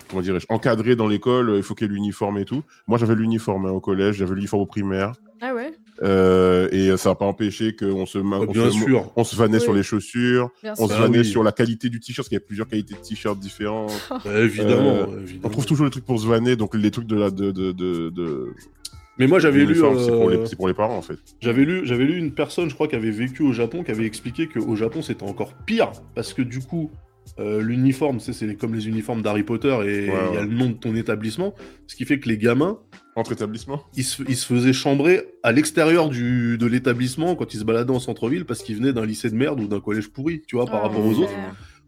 [0.09, 2.63] comment dirais-je Encadré dans l'école, il faut qu'il y ait l'uniforme et tout.
[2.87, 5.13] Moi, j'avais l'uniforme hein, au collège, j'avais l'uniforme au primaire.
[5.41, 5.71] Ah ouais,
[6.03, 9.09] euh, et ça n'a pas empêché qu'on se, ma- Ouais, on bien se, sûr.
[9.15, 9.63] on se vannait Oui.
[9.63, 10.95] sur les chaussures, bien on sûr.
[10.97, 11.25] se vannait oui.
[11.25, 13.91] sur la qualité du t-shirt, parce qu'il y a plusieurs qualités de t-shirts différentes.
[14.09, 15.41] Bah, évidemment, Euh, évidemment.
[15.45, 17.71] On trouve toujours les trucs pour se vanner, donc les trucs de la de de
[17.71, 18.47] de, de
[19.19, 19.65] Mais moi, j'avais lu.
[19.67, 21.17] l'uniforme, c'est pour euh, les c'est pour les parents en fait.
[21.41, 24.05] J'avais lu, j'avais lu une personne, je crois, qui avait vécu au Japon, qui avait
[24.05, 26.89] expliqué qu'au Japon c'était encore pire parce que du coup,
[27.39, 30.67] euh, l'uniforme, c'est comme les uniformes d'Harry Potter et il y Ouais, a le nom
[30.69, 31.53] de ton établissement,
[31.87, 32.79] ce qui fait que les gamins,
[33.15, 33.83] Entre établissements.
[33.95, 37.91] ils se, ils se faisaient chambrer à l'extérieur du de l'établissement quand ils se baladaient
[37.91, 40.65] en centre-ville parce qu'ils venaient d'un lycée de merde ou d'un collège pourri, tu vois,
[40.65, 41.23] par Ah, rapport aux ouais.
[41.25, 41.33] autres.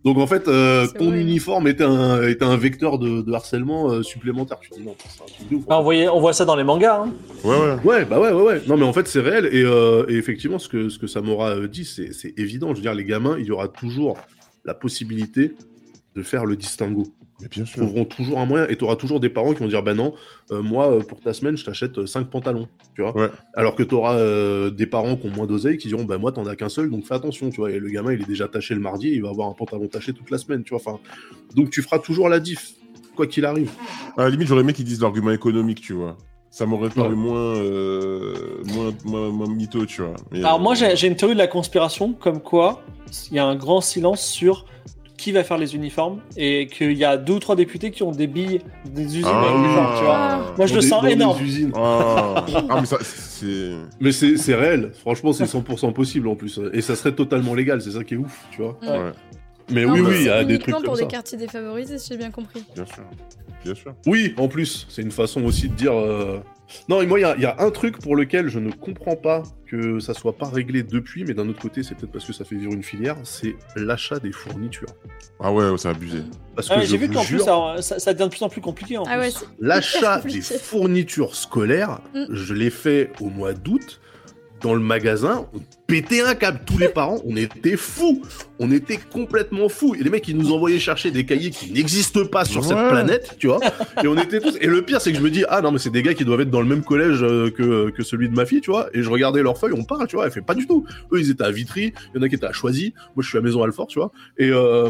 [0.03, 4.01] Donc en fait, euh, ton uniforme était un, était un vecteur de, de harcèlement euh,
[4.03, 4.57] supplémentaire.
[4.59, 5.63] Tu te dis non, c'est un truc de ouf.
[5.69, 7.03] Ah, on, voyait- on voit ça dans les mangas.
[7.03, 7.13] hein.
[7.43, 7.75] Ouais ouais.
[7.83, 8.61] Ouais, bah ouais, ouais, ouais.
[8.67, 9.45] Non, mais en fait, c'est réel.
[9.51, 12.69] Et, euh, et effectivement, ce que, ce que Samora dit, c'est c'est évident.
[12.69, 14.17] Je veux dire, les gamins, il y aura toujours
[14.65, 15.53] la possibilité
[16.15, 17.03] de faire le distinguo.
[17.49, 17.81] Bien Ils sûr.
[17.83, 18.67] trouveront toujours un moyen.
[18.69, 20.13] Et tu auras toujours des parents qui vont dire, bah non,
[20.51, 22.67] euh, moi, euh, pour ta semaine, je t'achète 5 pantalons.
[22.95, 23.29] Tu vois Ouais.
[23.55, 26.45] Alors que tu auras des parents qui ont moins d'oseille qui diront, bah moi, t'en
[26.45, 27.49] as qu'un seul, donc fais attention.
[27.49, 29.53] Tu vois Et le gamin, il est déjà taché le mardi, il va avoir un
[29.53, 30.63] pantalon taché toute la semaine.
[30.63, 30.99] Tu vois enfin,
[31.55, 32.71] donc tu feras toujours la diff,
[33.15, 33.71] quoi qu'il arrive.
[34.17, 36.17] À la limite, j'aurais aimé qu'ils disent l'argument économique, tu vois.
[36.53, 37.15] Ça m'aurait paru Ouais.
[37.15, 38.33] moins, euh,
[38.73, 40.15] moins, moins, moins mytho, tu vois.
[40.33, 42.83] Mais, Alors euh, moi j'ai j'ai une théorie de la conspiration comme quoi
[43.31, 44.65] il y a un grand silence sur
[45.21, 48.11] qui va faire les uniformes et qu'il y a deux ou trois députés qui ont
[48.11, 50.17] des billes des usines à uniformes, tu vois.
[50.17, 50.41] Ah.
[50.57, 51.39] Moi je le sens des énorme.
[51.43, 51.71] usines.
[51.75, 52.43] Ah.
[52.69, 52.81] Ah,
[53.99, 54.55] mais c'est.
[54.55, 56.59] Réel, franchement c'est 100% possible en plus.
[56.73, 58.79] Et ça serait totalement légal, c'est ça qui est ouf, tu vois.
[58.81, 59.11] Ouais.
[59.71, 61.17] Mais Non, oui, mais oui, il y a des uniquement trucs pour comme des ça.
[61.17, 62.63] quartiers défavorisés, si j'ai bien compris.
[62.75, 63.03] bien sûr.
[63.63, 63.93] Bien sûr.
[64.07, 65.93] Oui, en plus, c'est une façon aussi de dire...
[65.93, 66.39] euh,
[66.89, 68.71] Non, et moi, il y a, il y a un truc pour lequel je ne
[68.71, 72.25] comprends pas que ça soit pas réglé depuis, mais d'un autre côté, c'est peut-être parce
[72.25, 74.89] que ça fait vivre une filière, c'est l'achat des fournitures.
[75.39, 76.23] Ah ouais, c'est abusé.
[76.55, 78.49] Parce que Ah, je J'ai vu qu'en plus ça, ça- ça devient de plus en
[78.49, 79.29] plus compliqué en Ah ouais,
[79.59, 82.25] l'achat des fournitures scolaires, Mm.
[82.31, 84.00] je l'ai fait au mois d'août.
[84.61, 86.61] Dans le magasin, on pétait un câble.
[86.65, 88.21] Tous les parents, on était fous.
[88.59, 89.95] On était complètement fous.
[89.95, 93.35] Et les mecs, ils nous envoyaient chercher des cahiers qui n'existent pas sur cette planète,
[93.39, 93.59] tu vois.
[94.03, 94.55] Et on était tous.
[94.61, 96.25] Et le pire, c'est que je me dis, ah non, mais c'est des gars qui
[96.25, 98.89] doivent être dans le même collège euh, que, que celui de ma fille, tu vois.
[98.93, 100.25] Et je regardais leurs feuilles, on parle, tu vois.
[100.25, 100.85] Elle fait pas du tout.
[101.11, 101.93] Eux, ils étaient à Vitry.
[102.13, 102.93] Il y en a qui étaient à Choisy.
[103.15, 104.11] Moi, je suis à Maison Alfort, tu vois.
[104.37, 104.89] Et, euh,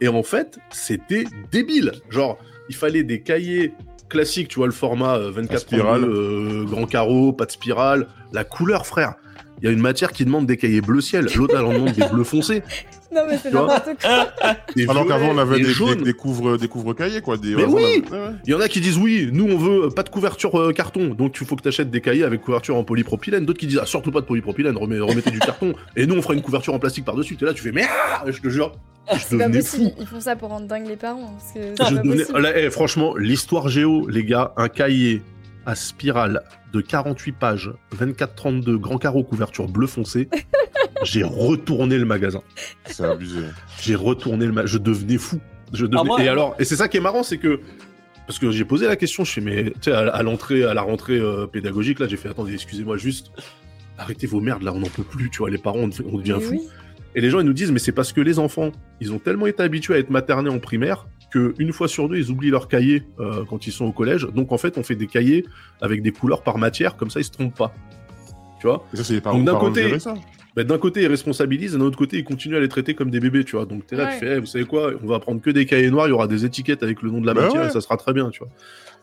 [0.00, 1.92] et en fait, c'était débile.
[2.10, 2.38] Genre,
[2.68, 3.72] il fallait des cahiers
[4.12, 6.04] classiques, tu vois, le format euh, 24 spirale.
[6.04, 9.14] euh, grand carreau, pas de spirale, la couleur, frère.
[9.60, 11.92] Il y a une matière qui demande des cahiers bleu ciel, l'autre elle en demande
[11.92, 12.62] des bleus foncés.
[13.14, 14.26] Non, mais c'est n'importe quoi.
[14.74, 16.02] Des Alors qu'avant, on avait des des, des, jaunes.
[16.02, 17.36] des couvre, des couvre-cahiers, quoi.
[17.36, 18.32] Des, Mais oui avait- ouais, ouais.
[18.46, 20.72] Il y en a qui disent oui, nous on veut euh, pas de couverture euh,
[20.72, 23.44] carton, donc il faut que tu achètes des cahiers avec couverture en polypropylène.
[23.44, 25.74] D'autres qui disent ah, surtout pas de polypropylène, remettez du carton.
[25.94, 27.36] Et nous on fera une couverture en plastique par-dessus.
[27.36, 28.72] T'es là, tu fais mais ah je te jure,
[29.10, 29.94] C'est pas devenais possible, fou.
[30.00, 31.34] ils font ça pour rendre dingue les parents.
[31.38, 31.60] Parce que
[31.96, 32.40] Je devenais-.
[32.40, 35.22] Là, eh, franchement, l'histoire géo, les gars, un cahier
[35.66, 40.28] à spirale de 48 pages, 24-32, grand carreau, couverture bleu foncé.
[41.02, 42.40] J'ai retourné le magasin.
[42.86, 43.40] C'est abusé.
[43.80, 44.72] J'ai retourné le magasin.
[44.72, 45.40] Je devenais fou.
[45.72, 46.00] Je devenais...
[46.00, 47.60] Ah, moi- et alors, et c'est ça qui est marrant, c'est que
[48.26, 50.74] parce que j'ai posé la question, je fais, mais tu sais, à, à l'entrée, à
[50.74, 53.32] la rentrée euh, pédagogique, là, j'ai fait, attendez, excusez-moi, juste,
[53.98, 56.18] arrêtez vos merdes, là, on n'en peut plus, tu vois, les parents, on, devient- on
[56.18, 56.50] devient Mais fou.
[56.52, 56.68] oui.
[57.14, 58.70] Et les gens, ils nous disent, mais c'est parce que les enfants,
[59.00, 62.16] ils ont tellement été habitués à être maternés en primaire que une fois sur deux,
[62.16, 64.26] ils oublient leur cahier euh, quand ils sont au collège.
[64.34, 65.46] Donc en fait, on fait des cahiers
[65.80, 67.72] avec des couleurs par matière, comme ça, ils se trompent pas.
[68.60, 69.92] Tu vois Et ça, Donc, d'un côté-
[70.54, 73.10] bah, D'un côté, ils responsabilisent, et d'un autre côté, ils continuent à les traiter comme
[73.10, 73.64] des bébés, tu vois.
[73.64, 74.12] Donc t'es là, Ouais.
[74.14, 76.12] tu fais, Eh, vous savez quoi, on va prendre que des cahiers noirs, il y
[76.12, 77.68] aura des étiquettes avec le nom de la Bah matière, ouais.
[77.68, 78.48] et ça sera très bien, tu vois.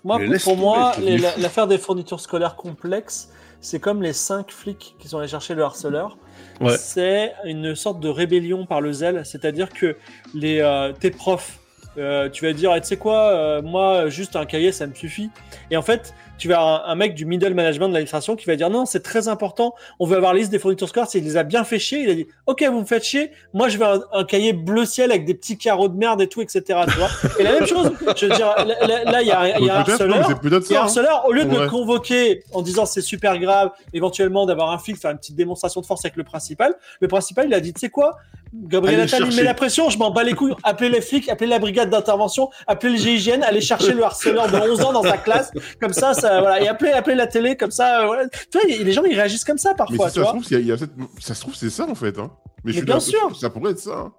[0.04, 0.94] Moi, Mais pour, moi,
[1.40, 3.30] l'affaire des fournitures scolaires complexes,
[3.62, 6.18] c'est comme les cinq flics qui sont allés chercher le harceleur.
[6.62, 6.78] Ouais.
[6.78, 9.98] C'est une sorte de rébellion par le zèle, c'est-à-dire que
[10.34, 11.59] les, euh, tes profs,
[12.00, 14.94] euh, tu vas dire, Eh, tu sais quoi, euh, moi, juste un cahier, ça me
[14.94, 15.30] suffit.
[15.72, 18.46] Et en fait, tu vas avoir un, un mec du middle management de l'administration qui
[18.46, 21.24] va dire, non, c'est très important, on veut avoir la liste des fournitures scolaires, s'il
[21.26, 23.78] les a bien fait chier, il a dit, ok, vous me faites chier, moi, je
[23.78, 26.62] veux un, un cahier bleu ciel avec des petits carreaux de merde et tout, etc.
[26.88, 27.10] Tu vois
[27.40, 29.80] et la même chose, je veux dire, là, il y a, un- il y a
[29.80, 30.82] un Peut-être, non, harceleur.
[30.82, 31.64] un harceleur, au lieu de Ouais.
[31.64, 35.82] le convoquer en disant c'est super grave, éventuellement d'avoir un flic faire une petite démonstration
[35.82, 38.16] de force avec le principal, le principal il a dit tu sais quoi,
[38.54, 41.30] Gabriel Allez Attal il met la pression, je m'en bats les couilles, appelez les flics,
[41.30, 45.04] appelez la brigade d'intervention, appelez le GIGN, allez chercher le harceleur de 11 ans dans
[45.04, 48.28] sa classe, comme ça, ça voilà, et appelez, appelez la télé, comme ça, euh, voilà.
[48.30, 50.46] Tu vois, les gens ils réagissent comme ça Mais parfois, si tu ça se trouve,
[50.50, 52.18] il y a- il y a cette- ça se trouve, c'est ça en fait.
[52.18, 52.32] Hein.
[52.64, 53.38] Mais, je Mais suis bien sûr.
[53.40, 53.92] Ça pourrait être ça.
[53.98, 54.14] hein.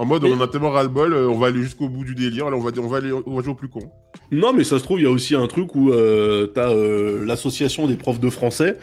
[0.00, 2.14] En mode, Mais- on en a tellement ras-le-bol, euh, on va aller jusqu'au bout du
[2.14, 3.80] délire, là, on va, on va, aller, on va jouer au plus con.
[4.32, 7.22] Non, mais ça se trouve, il y a aussi un truc où euh, t'as euh,
[7.26, 8.78] l'association des profs de français,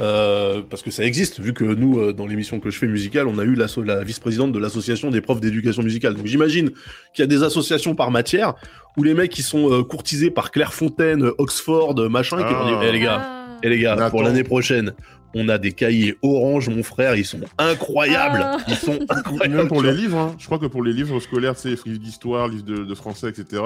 [0.00, 3.26] euh, parce que ça existe, vu que nous, euh, dans l'émission que je fais musicale,
[3.26, 6.14] on a eu la vice-présidente de l'association des profs d'éducation musicale.
[6.14, 6.70] Donc j'imagine
[7.12, 8.54] qu'il y a des associations par matière,
[8.96, 12.86] où les mecs qui sont euh, courtisés par Clairefontaine, Oxford, machin, qui vont dire, Ah.
[12.88, 13.58] Eh, les gars, Ah.
[13.62, 14.94] eh, les gars, pour l'année prochaine,
[15.34, 18.40] on a des cahiers orange, mon frère, ils sont incroyables.
[18.42, 18.58] Ah.
[18.68, 19.54] Ils sont incroyables.
[19.54, 20.34] Même pour les livres, hein.
[20.38, 23.28] je crois que pour les livres scolaires, tu sais, livres d'histoire, livres de, de français,
[23.28, 23.62] etc.,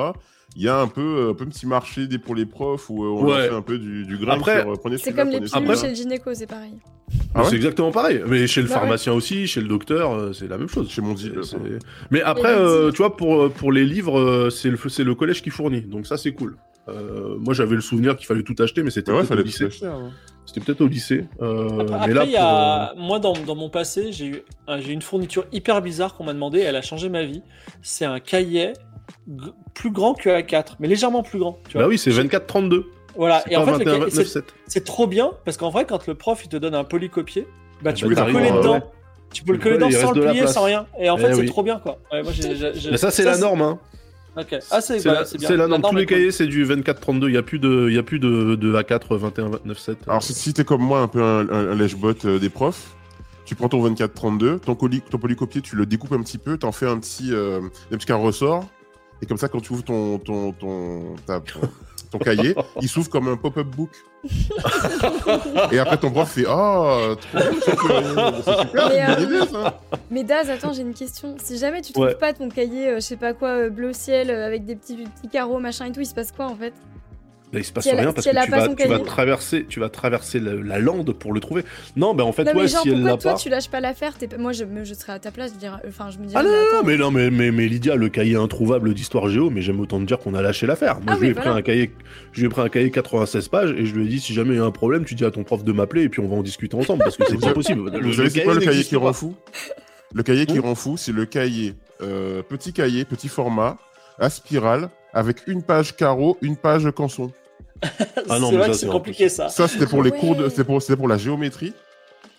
[0.54, 3.04] il y a un peu, euh, un peu petit marché des, pour les profs où
[3.04, 3.48] euh, on Ouais.
[3.48, 6.32] fait un peu du, du grain Après, euh, C'est comme les pilules chez le gynéco,
[6.32, 6.74] c'est pareil.
[7.34, 8.22] Ah ouais c'est exactement pareil.
[8.26, 8.80] Mais chez le Bah ouais.
[8.80, 10.88] pharmacien aussi, chez le docteur, c'est la même chose.
[10.90, 11.14] Chez mon
[12.10, 15.50] Mais après, euh, tu vois, pour, pour les livres, c'est le, c'est le collège qui
[15.50, 15.82] fournit.
[15.82, 16.56] Donc ça, c'est cool.
[16.88, 19.68] Euh, moi, j'avais le souvenir qu'il fallait tout acheter, mais c'était Ouais, peut-être au lycée.
[19.84, 20.10] hein.
[20.44, 21.24] C'était peut-être au lycée.
[21.42, 22.92] Euh, Après, mais là, pour, a...
[22.96, 26.22] moi, dans, dans mon passé, j'ai eu, un- j'ai eu une fourniture hyper bizarre qu'on
[26.24, 26.60] m'a demandé.
[26.60, 27.42] Elle a changé ma vie.
[27.82, 28.72] C'est un cahier
[29.28, 31.58] g- plus grand que A4, mais légèrement plus grand.
[31.68, 31.82] Tu euh, vois.
[31.82, 32.84] Bah oui, c'est 24-32.
[33.16, 33.42] Voilà.
[33.44, 34.44] C'est Et en fait, le 21, cahier- 29, c'est 7.
[34.68, 37.48] c'est trop bien parce qu'en vrai, quand le prof il te donne un polycopier,
[37.82, 38.74] bah tu bah, peux le coller dedans.
[38.74, 38.82] ouais.
[39.32, 40.86] Tu peux le Tu coller dedans sans le plier, sans rien.
[41.00, 41.98] Et en Eh fait, c'est trop bien quoi.
[42.12, 43.62] Ouais, moi, j'ai- j'ai- j'ai- Mais ça, c'est la norme.
[43.62, 43.80] Hein.
[44.36, 44.54] Ok.
[44.70, 45.24] Ah, c'est C'est bah,
[45.56, 45.82] la norme.
[45.82, 47.26] Tous les cahiers, c'est du 24-32.
[47.28, 49.98] Il n'y a plus de, il y a plus de, de A4, 21, 29, 7.
[50.06, 52.94] Alors, si, t'es comme moi, un peu un, un, un lèche-bot euh, des profs,
[53.44, 56.72] tu prends ton 24-32, ton, colis- ton polycopier, tu le découpes un petit peu, t'en
[56.72, 57.60] fais un petit, euh,
[57.92, 58.68] un petit carré ressort,
[59.22, 61.60] et comme ça, quand tu ouvres ton, ton, ton, ta- ton,
[62.10, 63.90] ton cahier, il s'ouvre comme un pop-up book.
[65.72, 67.38] et après, ton prof fait Ah, trop
[68.44, 69.80] c'est super, Mais, euh, idée, ça.
[70.10, 71.36] Mais Daz, attends, j'ai une question.
[71.42, 72.14] Si jamais tu trouves Ouais.
[72.14, 74.96] pas ton cahier, euh, je sais pas quoi, euh, bleu ciel, euh, avec des petits,
[74.96, 76.72] petits carreaux, machin et tout, il se passe quoi en fait?
[77.52, 80.54] Là, il se passe rien parce que tu vas, tu traverser, tu vas traverser la,
[80.54, 81.64] la lande pour le trouver.
[81.94, 83.38] Non, ben en fait, Non, ouais, mais genre, si elle pourquoi l'a toi pas.
[83.38, 84.14] tu lâches pas l'affaire?
[84.38, 86.40] Moi, je, serais à ta place, je dirais, enfin, je me dirais.
[86.40, 89.48] Ah non, mais non, mais non, mais, mais, mais Lydia, le cahier introuvable d'histoire géo,
[89.48, 90.96] mais j'aime autant te dire qu'on a lâché l'affaire.
[90.96, 91.92] Moi, Ah je lui ai pris un cahier,
[92.32, 94.54] je lui ai pris un cahier 96 pages et je lui ai dit si jamais
[94.54, 96.26] il y a un problème, tu dis à ton prof de m'appeler et puis on
[96.28, 97.88] va en discuter ensemble parce que c'est pas possible.
[98.00, 99.34] Vous c'est quoi le cahier qui rend fou?
[100.14, 103.76] Le cahier qui Hmm rend fou, c'est le cahier, euh, petit cahier, petit format,
[104.18, 107.32] à spirale, avec une page carreau, une page canson.
[108.28, 109.48] Ah non, c'est mais vrai que c'est compliqué ça.
[109.48, 111.74] Ça, c'était pour les cours de, c'était pour, c'était pour la géométrie.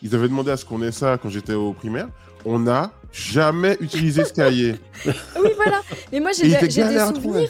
[0.02, 2.10] Ils avaient demandé à ce qu'on ait ça quand j'étais au primaire.
[2.46, 4.76] On n'a jamais utilisé ce cahier.
[5.08, 5.12] Ah
[5.42, 5.82] oui, voilà.
[6.12, 7.50] Mais moi, j'ai des, souvenirs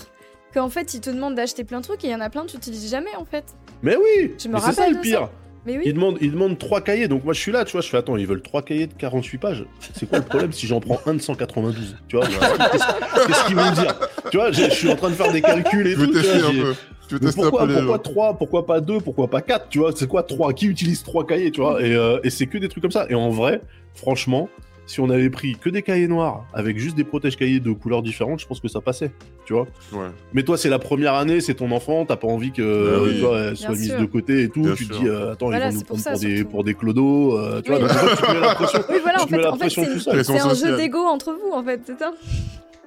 [0.53, 2.43] qu'en fait, ils te demandent d'acheter plein de trucs et il y en a plein
[2.45, 3.45] que tu utilises jamais en fait.
[3.81, 5.19] Mais oui, Je me mais c'est ça rappelle le pire.
[5.21, 5.31] ça.
[5.67, 5.93] Mais Ils oui.
[5.93, 8.15] demandent, ils demandent trois cahiers, donc moi je suis là, tu vois, je fais attends,
[8.17, 9.65] ils veulent trois cahiers de 48 pages.
[9.93, 12.69] C'est quoi le problème si j'en prends un de 192 Tu vois, bah,
[13.27, 13.93] qu'est-ce qu'ils vont dire?
[14.31, 16.13] Tu vois, j'ai- je suis en train de faire des calculs et Je veux tout.
[16.13, 16.73] tu tester vois, un peu.
[17.09, 18.01] Je veux Mais tester pourquoi, un peu les pourquoi gens.
[18.03, 21.25] 3 Pourquoi pas 2 Pourquoi pas 4 Tu vois, c'est quoi 3 Qui utilise trois
[21.27, 21.81] cahiers, tu vois?
[21.81, 23.05] Et, euh, et c'est que des trucs comme ça.
[23.09, 23.61] Et en vrai,
[23.93, 24.49] franchement,
[24.87, 28.39] si on avait pris que des cahiers noirs avec juste des protèges-cahiers de couleurs différentes,
[28.39, 29.11] je pense que ça passait,
[29.45, 29.67] tu vois.
[29.93, 30.07] Ouais.
[30.33, 33.19] Mais toi, c'est la première année, c'est ton enfant, t'as pas envie que oui.
[33.19, 33.99] vois, elle soit Bien mise sûr.
[33.99, 34.61] de côté et tout.
[34.63, 36.19] Bien tu te dis, euh, attends, Voilà, ils vont nous c'est pour prendre ça, pour,
[36.21, 37.79] des, pour des clodos, euh, tu vois.
[37.79, 38.79] Donc, en fait, tu mets la pression.
[38.89, 40.25] Oui, voilà, Tu en fait, la en fait pression c'est tout une- seul.
[40.25, 42.13] c'est Pression un jeu d'ego entre vous en fait, c'est ça?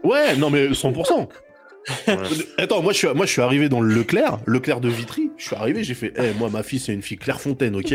[0.03, 1.29] Ouais, non, mais 100%.
[2.07, 2.17] Ouais.
[2.59, 5.31] Attends, moi je, suis, moi je suis arrivé dans le Leclerc, Leclerc de Vitry.
[5.39, 7.95] Je suis arrivé, j'ai fait, Eh, moi ma fille c'est une fille Clairefontaine, ok?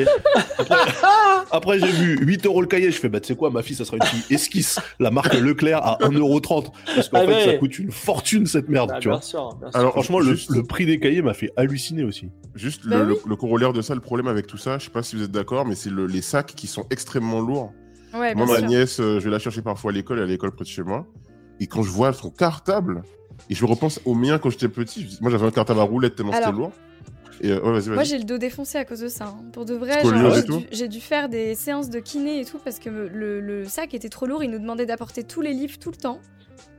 [0.58, 0.76] Après,
[1.52, 3.76] après, j'ai vu 8 euros le cahier, je fais, bah tu sais quoi, ma fille
[3.76, 6.72] ça sera une fille esquisse, la marque Leclerc à 1,30€.
[6.96, 7.46] Parce qu'en Ah fait ouais.
[7.46, 9.22] ça coûte une fortune cette merde, Ah, tu bien vois.
[9.22, 9.80] sûr, bien sûr.
[9.80, 12.30] Alors, Franchement, le, juste- le prix des cahiers m'a fait halluciner aussi.
[12.56, 13.20] Juste Bah le, oui.
[13.24, 15.24] le- le corollaire de ça, le problème avec tout ça, je sais pas si vous
[15.24, 17.72] êtes d'accord, mais c'est le- les sacs qui sont extrêmement lourds.
[18.18, 18.68] Ouais, Moi, ma sûr.
[18.68, 20.70] nièce, euh, je vais la chercher parfois à l'école, elle est à l'école près de
[20.70, 21.06] chez moi.
[21.60, 23.04] Et quand je vois son cartable,
[23.50, 26.32] et je repense au mien quand j'étais petit, moi j'avais un cartable à roulette tellement
[26.34, 26.72] c'était lourd.
[27.42, 29.26] Et euh, ouais, Moi j'ai le dos défoncé à cause de ça.
[29.26, 29.44] hein.
[29.52, 32.90] Pour de vrai, et j'ai dû, faire des séances de kiné et tout parce que
[32.90, 34.42] le, le sac était trop lourd.
[34.44, 36.20] Il nous demandait d'apporter tous les livres tout le temps.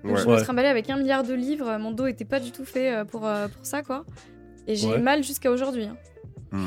[0.02, 0.22] Donc Ouais.
[0.22, 1.76] je me trimballais avec un milliard de livres.
[1.78, 4.04] Mon dos était pas du tout fait euh, pour, euh, pour ça quoi.
[4.66, 4.98] Et j'ai Ouais.
[4.98, 5.84] eu mal jusqu'à aujourd'hui.
[5.84, 5.96] hein.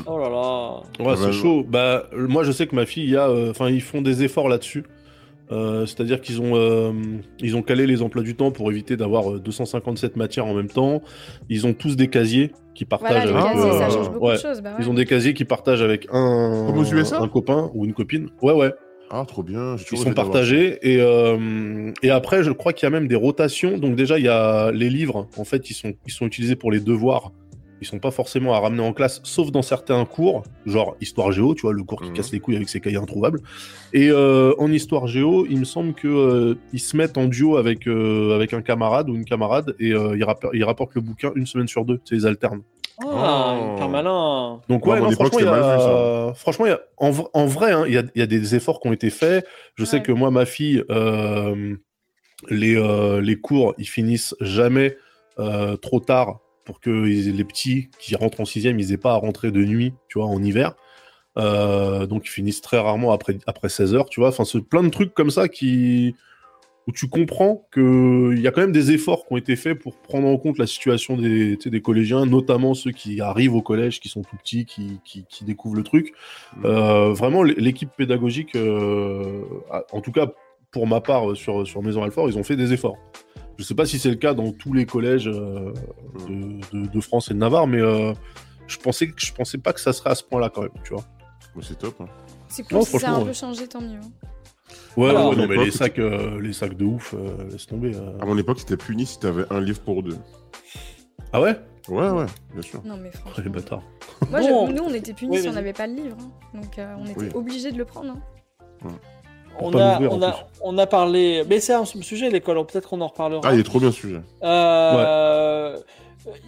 [0.06, 0.80] Oh là là.
[1.04, 1.64] Ouais, Ah c'est bah, chaud.
[1.66, 4.84] Bah, euh, moi, je sais que ma fille, euh, ils font des efforts là-dessus.
[5.52, 6.92] Euh, C'est-à-dire qu'ils ont, euh,
[7.40, 10.68] ils ont calé les emplois du temps pour éviter d'avoir euh, 257 matières en même
[10.68, 11.02] temps.
[11.48, 13.56] Ils ont tous des casiers qui partagent Voilà, avec.
[13.62, 14.34] casiers, ça euh, change beaucoup ouais.
[14.34, 14.60] de choses.
[14.62, 14.76] bah ouais.
[14.80, 17.94] Ils ont des casiers qui partagent avec un, Comme aux USA un copain ou une
[17.94, 18.28] copine.
[18.42, 18.72] Ouais, ouais.
[19.10, 19.74] Ah, trop bien.
[19.90, 23.76] Ils sont partagés et euh, et après, je crois qu'il y a même des rotations.
[23.76, 25.26] Donc déjà, il y a les livres.
[25.36, 27.32] En fait, ils sont ils sont utilisés pour les devoirs.
[27.80, 31.54] Ils sont pas forcément à ramener en classe, sauf dans certains cours, genre histoire géo,
[31.54, 32.14] tu vois, le cours qui Mhm.
[32.16, 33.40] casse les couilles avec ses cahiers introuvables.
[33.92, 37.56] Et euh, en histoire géo, il me semble que euh, ils se mettent en duo
[37.56, 41.00] avec euh, avec un camarade ou une camarade et euh, ils, rappor- ils rapportent le
[41.00, 42.00] bouquin une semaine sur deux.
[42.04, 42.62] Sais, ils alternent.
[43.02, 43.74] Ah, Oh.
[43.76, 44.60] hyper malin.
[44.68, 46.34] Donc Ouais, ouais, non, franchement, il y c'était mal vu, a...
[46.34, 46.80] franchement, il y a...
[46.98, 48.02] en, vrai, hein, il y, a...
[48.14, 49.46] il y a des efforts qui ont été faits.
[49.76, 51.74] Je sais que moi, ma fille, euh,
[52.50, 54.96] les, euh, les cours, ils finissent jamais
[55.38, 59.16] euh, trop tard pour que les petits qui rentrent en sixième, ils aient pas à
[59.16, 60.74] rentrer de nuit, tu vois, en hiver.
[61.38, 64.30] Euh, donc ils finissent très rarement après, après 16 heures, tu vois.
[64.30, 66.14] Enfin, c'est plein de trucs comme ça qui
[66.86, 69.78] où tu comprends que il y a quand même des efforts qui ont été faits
[69.78, 74.00] pour prendre en compte la situation des, des collégiens, notamment ceux qui arrivent au collège,
[74.00, 76.14] qui sont tout petits, qui, qui, qui découvrent le truc.
[76.56, 76.64] Mm.
[76.64, 79.42] Euh, vraiment, l'équipe pédagogique, euh,
[79.92, 80.28] en tout cas
[80.70, 82.96] pour ma part sur, sur Maison Alfort, ils ont fait des efforts.
[83.60, 85.74] Je sais pas si c'est le cas dans tous les collèges euh,
[86.26, 88.14] de, de- de France et de Navarre, mais euh,
[88.66, 91.04] je pensais je pensais pas que ça serait à ce point-là quand même, tu vois.
[91.54, 91.94] Bon, c'est top.
[92.00, 92.06] hein.
[92.48, 93.34] C'est cool Non, si ça a un peu ouais.
[93.34, 93.98] changé, tant mieux.
[93.98, 94.10] hein.
[94.96, 97.66] Ouais, Alors, ouais, non, à mais les sacs, euh, les sacs de ouf, euh, laisse
[97.66, 97.94] tomber.
[97.94, 98.18] euh.
[98.18, 100.16] À mon époque, c'était puni si t'avais un livre pour deux.
[101.34, 101.60] Ah ouais?
[101.88, 102.82] Ouais, ouais, bien sûr.
[102.84, 103.44] Non mais Oh, franchement.
[103.44, 103.82] Les bâtards.
[104.30, 106.16] Moi, je- nous, on était punis Oui, si on n'avait pas le livre.
[106.18, 106.30] hein.
[106.58, 107.28] Donc, euh, on était Oui.
[107.34, 108.14] obligés de le prendre.
[108.14, 108.20] hein.
[108.80, 108.90] Pour
[109.58, 111.44] On a, on, a, on a parlé.
[111.48, 112.64] Mais c'est un sujet, l'école.
[112.66, 113.42] Peut-être qu'on en reparlera.
[113.44, 114.20] Ah, il est trop bien ce sujet.
[114.42, 115.76] Euh,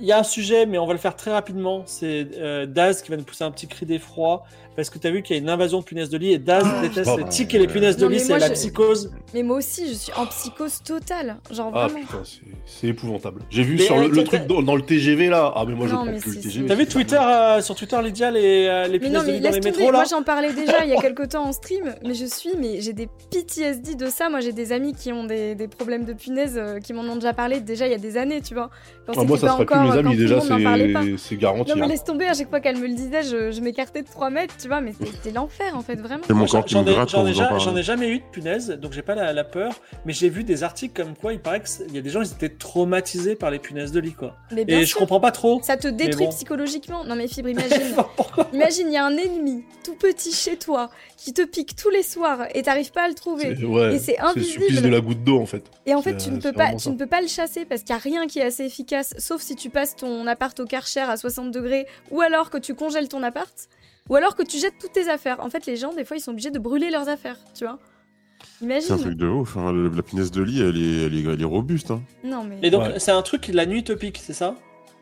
[0.01, 1.83] Il y a un sujet, mais on va le faire très rapidement.
[1.87, 4.45] C'est euh, Daz qui va nous pousser un petit cri d'effroi.
[4.75, 6.39] Parce que tu as vu qu'il y a une invasion de punaises de lit et
[6.39, 8.21] Daz déteste oh, les tics et les punaises de Non, lit.
[8.21, 9.13] C'est la je- psychose.
[9.35, 11.37] Mais moi aussi, je suis en psychose totale.
[11.51, 12.01] Genre Ah vraiment.
[12.07, 13.43] putain, c'est- c'est épouvantable.
[13.51, 15.53] J'ai vu Mais, sur le, truc dans, dans le TGV là.
[15.55, 16.67] Ah mais moi je Non, prends mais plus le TGV.
[16.69, 19.33] T'as vu Twitter, euh, sur Twitter, Lydia, les, euh, les Mais punaises non, de mais
[19.35, 21.53] lit dans les métros là Moi, j'en parlais déjà il y a quelques temps en
[21.53, 24.31] stream, mais je suis, mais j'ai des PTSD de ça.
[24.31, 27.17] Moi, j'ai des amis qui ont des, des problèmes de punaises, euh, qui m'en ont
[27.17, 28.71] déjà parlé déjà il y a des années, tu vois.
[29.07, 29.13] Quand
[29.65, 31.03] Plus encore, mes quand amis tout le déjà monde n'en parlait pas.
[31.03, 31.71] c'est c'est garanti.
[31.71, 31.89] Non mais hein.
[31.89, 34.55] laisse tomber, à chaque fois qu'elle me le disait, je, je m'écartais de 3 mètres,
[34.61, 36.23] tu vois, mais c'était l'enfer en fait, vraiment.
[36.27, 38.71] C'est mon corps qui J'en me ai, gratte j'en quand ai jamais eu de punaise,
[38.81, 39.73] donc j'ai pas la, la peur.
[40.05, 42.31] Mais j'ai vu des articles comme quoi il paraît qu'il y a des gens ils
[42.33, 44.37] étaient traumatisés par les punaises de lit quoi.
[44.53, 45.61] Mais bien Et je comprends pas trop.
[45.63, 46.33] ça te détruit bon.
[46.33, 47.05] psychologiquement.
[47.05, 47.95] Non mais Fibre, imagine.
[48.17, 51.91] Pourquoi imagine, il y a un ennemi tout petit chez toi qui te pique tous
[51.91, 53.55] les soirs et t'arrives pas à le trouver.
[53.57, 54.63] C'est- ouais, Et c'est c'est le invisible.
[54.65, 55.63] supplice de la goutte d'eau en fait.
[55.87, 56.91] Et en fait, C'est- tu ne peux c'est pas, vraiment tu ça.
[56.91, 59.41] ne peux pas le chasser parce qu'il y a rien qui est assez efficace, sauf
[59.43, 63.09] si tu passes ton appart au Karcher à 60 degrés, ou alors que tu congèles
[63.09, 63.53] ton appart,
[64.09, 65.41] ou alors que tu jettes toutes tes affaires.
[65.41, 67.79] En fait, les gens, des fois, ils sont obligés de brûler leurs affaires, tu vois.
[68.59, 68.99] C'est un Imagine.
[68.99, 69.57] truc de ouf.
[69.57, 69.73] hein.
[69.95, 71.91] La punaise de lit, elle est, elle est, elle est robuste.
[71.93, 72.03] Hein.
[72.25, 72.59] Non mais.
[72.63, 72.99] Et donc Ouais.
[72.99, 74.57] c'est un truc la nuit te pique, c'est ça?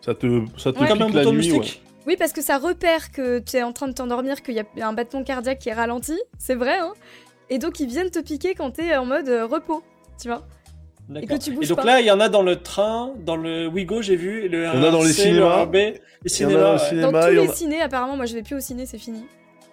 [0.04, 0.88] Ça te ça te Ouais.
[0.88, 1.52] Comme un pique la bouton nuit.
[1.52, 1.66] ouais.
[2.06, 4.88] Oui, parce que ça repère que tu es en train de t'endormir, qu'il y a
[4.88, 6.92] un battement cardiaque qui est ralenti, c'est vrai, hein.
[7.50, 9.82] Et donc ils viennent te piquer quand t'es en mode euh, repos,
[10.20, 10.46] tu vois.
[11.16, 11.84] Et que tu bouges Et donc pas.
[11.84, 14.48] là, il y en a dans le train, dans le Wigo, j'ai vu.
[14.48, 15.66] Le Il y en a dans les cinémas.
[15.66, 16.72] Le les Il y en a cinémas.
[16.74, 16.78] ouais.
[16.78, 18.98] cinéma, Dans tous il les a- cinés, apparemment, moi je vais plus au ciné, c'est
[18.98, 19.24] fini.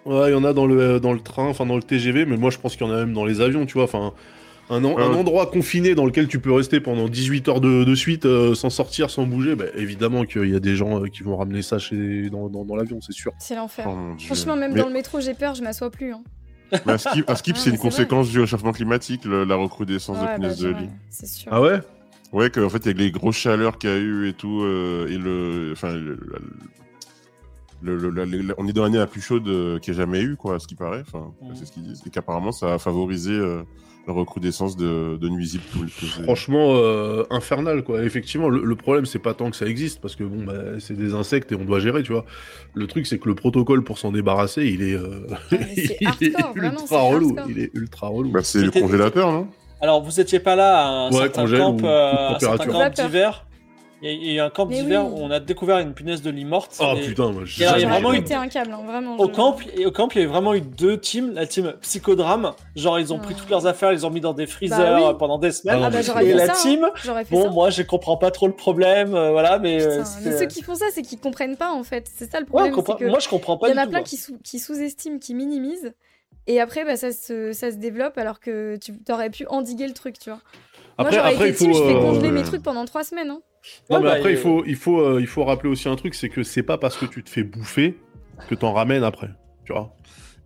[0.06, 2.36] Ouais, il y en a dans le, dans le train, enfin dans le TGV, mais
[2.36, 3.84] moi je pense qu'il y en a même dans les avions, tu vois.
[3.84, 4.12] Enfin,
[4.70, 5.16] un, en- Ouais, un ouais.
[5.16, 8.70] endroit confiné dans lequel tu peux rester pendant 18 heures de, de suite euh, sans
[8.70, 11.78] sortir, sans bouger, bah, évidemment qu'il y a des gens euh, qui vont ramener ça
[11.78, 13.32] chez, dans, dans, dans l'avion, c'est sûr.
[13.38, 13.86] C'est l'enfer.
[13.88, 14.14] Oh.
[14.24, 16.12] Franchement, même Mais- dans le métro, j'ai peur, je m'assois plus.
[16.12, 16.22] Hein.
[16.86, 17.78] Mais un skip, Ah, c'est une vrai.
[17.78, 20.88] conséquence du réchauffement climatique, le- la recrudescence Ouais, de punaises bah, de lit.
[21.10, 21.48] c'est sûr.
[21.52, 21.80] Ah ouais
[22.32, 25.16] Ouais, qu'en fait, avec les grosses chaleurs qu'il y a eu et tout, euh, et
[25.16, 25.70] le.
[25.72, 26.18] Enfin, le-
[28.58, 30.58] on est dans l'année la plus chaude euh, qu'il y ait jamais eu, quoi, à
[30.58, 31.02] ce qui paraît.
[31.06, 31.54] Enfin, Mhm.
[31.54, 32.02] c'est ce qu'ils disent.
[32.06, 33.62] Et qu'apparemment, ça a favorisé euh,
[34.12, 35.64] recrudescence de, de nuisibles.
[35.70, 38.02] tout- Franchement, euh, infernal, quoi.
[38.02, 40.96] Effectivement, le, le problème, c'est pas tant que ça existe, parce que bon, bah, c'est
[40.96, 42.24] des insectes et on doit gérer, tu vois.
[42.74, 45.36] Le truc, c'est que le protocole pour s'en débarrasser, il est, euh, Ah,
[46.20, 47.28] il est vraiment, ultra relou.
[47.36, 47.50] hardcore.
[47.50, 48.30] Il est ultra relou.
[48.30, 49.48] Bah, c'est le congélateur, non?
[49.80, 52.66] Alors, vous étiez pas là à un Ouais, certain congèle camp, ou euh, un certain
[52.66, 53.44] camp d'hiver?
[54.00, 55.12] Il y a- un camp d'hiver oui.
[55.20, 56.76] où on a découvert une punaise de lit morte.
[56.80, 58.82] Oh et putain, moi, Et alors, il y a J'aurais vraiment eu- un câble, hein,
[58.86, 59.16] vraiment.
[59.16, 61.32] Au camp, et au camp, il y avait vraiment eu deux teams.
[61.34, 63.40] La team psychodrame, genre ils ont pris Ah.
[63.40, 65.02] toutes leurs affaires, ils les ont mis dans des freezers Bah oui.
[65.08, 65.80] euh, pendant des semaines.
[65.82, 66.52] Ah, Ah bah et la ça.
[66.52, 66.56] hein.
[66.62, 66.88] team,
[67.30, 67.50] bon, ça.
[67.50, 69.82] moi je comprends pas trop le problème, euh, voilà, mais.
[69.82, 72.08] euh, Putain, c'était- mais ceux qui font ça, c'est qu'ils comprennent pas en fait.
[72.14, 72.72] C'est ça le problème.
[72.72, 75.34] que Moi je comprends pas il y en a plein qui, sous- qui sous-estiment, qui
[75.34, 75.92] minimisent.
[76.46, 79.92] Et après, bah, ça, se, ça se développe alors que tu aurais pu endiguer le
[79.92, 80.38] truc, tu vois.
[80.96, 81.78] Après, Moi, j'aurais après, été il faut.
[81.78, 83.34] dessus, je fais euh, congeler mes trucs pendant trois semaines.
[83.90, 85.96] Non, mais bah, après, il et- faut, il, faut, euh, il faut rappeler aussi un
[85.96, 87.98] truc, c'est que c'est pas parce que tu te fais bouffer
[88.48, 89.30] que t'en ramènes après.
[89.64, 89.94] Tu vois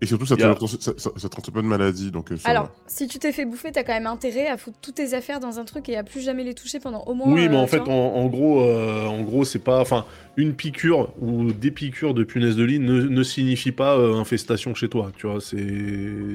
[0.02, 2.10] Et surtout, ça Il y a- te ça, ça, ça traite pas de maladie.
[2.10, 2.72] Donc, euh, Alors, va.
[2.88, 5.60] si tu t'es fait bouffer, t'as quand même intérêt à foutre toutes tes affaires dans
[5.60, 7.32] un truc et à plus jamais les toucher pendant au moins.
[7.32, 7.86] Oui, mais euh, en tu fait, en,
[8.16, 10.04] en gros, euh, en gros, c'est pas, enfin,
[10.36, 14.74] une piqûre ou des piqûres de punaise de lit ne, ne signifie pas euh, infestation
[14.74, 15.12] chez toi.
[15.16, 15.56] Tu vois, c'est,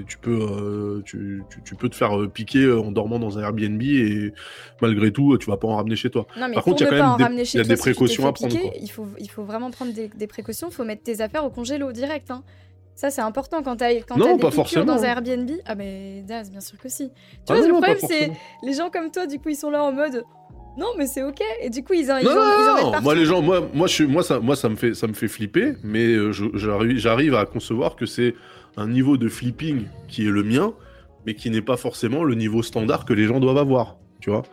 [0.08, 3.42] tu peux, euh, tu, tu, tu peux te faire euh, piquer en dormant dans un
[3.42, 4.34] Airbnb et
[4.82, 6.26] malgré tout, tu vas pas en ramener chez toi.
[6.40, 8.32] Non, mais Par contre, il y a quand même des- y a toi, précautions à
[8.32, 8.78] prendre, piquer, quoi.
[8.82, 10.70] Il faut, il faut vraiment prendre des, des précautions.
[10.70, 12.32] Il faut mettre tes affaires au congélo direct.
[12.32, 12.44] hein.
[12.98, 14.86] Ça, c'est important quand t'as quand Non, t'as des pas piqûres forcément.
[14.86, 15.52] dans un Airbnb.
[15.68, 17.10] Ah, mais Daz, bien sûr que si.
[17.10, 17.14] Tu
[17.48, 18.32] Ah vois, non, le non, problème, c'est
[18.64, 20.26] les gens comme toi, du coup, ils sont là en mode
[20.80, 21.42] non, mais c'est ok.
[21.62, 23.42] Et du coup, ils en, ils Non, en, non, ils en non, moi les gens,
[23.42, 26.06] moi, moi, je suis, moi ça, moi ça me fait, ça me fait flipper, mais
[26.06, 28.36] euh, j'arrive à concevoir que c'est
[28.78, 30.74] un niveau de flipping qui est le mien,
[31.26, 34.44] mais qui n'est pas forcément le niveau standard que les gens doivent avoir, tu vois.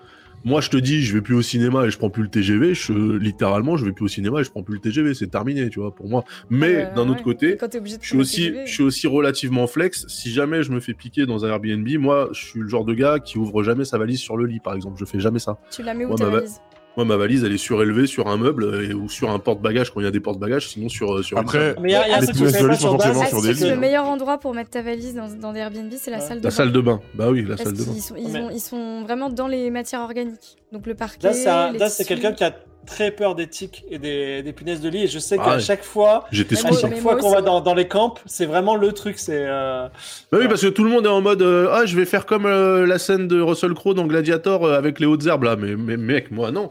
[0.44, 2.74] Moi, je te dis, je vais plus au cinéma et je prends plus le TGV.
[2.74, 5.14] Je, littéralement, je vais plus au cinéma et je prends plus le TGV.
[5.14, 6.24] C'est terminé, tu vois, pour moi.
[6.50, 8.66] Mais Euh, d'un autre côté, je suis aussi, TGV.
[8.66, 10.06] je suis aussi relativement flex.
[10.08, 12.92] Si jamais je me fais piquer dans un Airbnb, moi, je suis le genre de
[12.92, 14.96] gars qui ouvre jamais sa valise sur le lit, par exemple.
[14.98, 15.58] Je fais jamais ça.
[15.70, 16.60] Tu la mets où Ouais, ta valise?
[16.96, 19.90] Moi, ma valise, elle est surélevée sur un meuble euh, et- ou sur un porte-bagages
[19.92, 21.80] quand il y a des porte-bagages, sinon sur, euh, sur une Après, table.
[21.82, 22.68] Mais il y a, il y a un Les truc que je punaises savais de
[22.68, 23.70] pas lit sur sont Daz, forcément Ah, sur si, des c'est lits.
[23.70, 26.22] le meilleur endroit pour mettre ta valise dans, dans des Airbnb, c'est la Ouais.
[26.22, 26.54] salle de La bain.
[26.56, 27.00] salle de bain.
[27.14, 27.92] Bah oui, la Parce salle de bain.
[27.92, 30.56] qu'ils sont, ils, ont- ils sont vraiment dans les matières organiques.
[30.72, 31.28] Donc le parquet.
[31.32, 32.54] Daz, c'est quelqu'un qui a
[32.86, 35.04] très peur des tiques et des, des punaises de lit.
[35.04, 35.60] Et je sais Ah qu'à ouais.
[35.60, 38.92] chaque fois, J'étais à chaque fois qu'on va dans, dans les camps, c'est vraiment le
[38.92, 39.18] truc.
[39.18, 39.88] C'est euh,
[40.30, 42.26] Bah oui, parce que tout le monde est en mode euh, Ah, je vais faire
[42.26, 45.56] comme euh, la scène de Russell Crowe dans Gladiator euh, avec les hautes herbes là.
[45.56, 46.70] Mais, mais mec, moi non.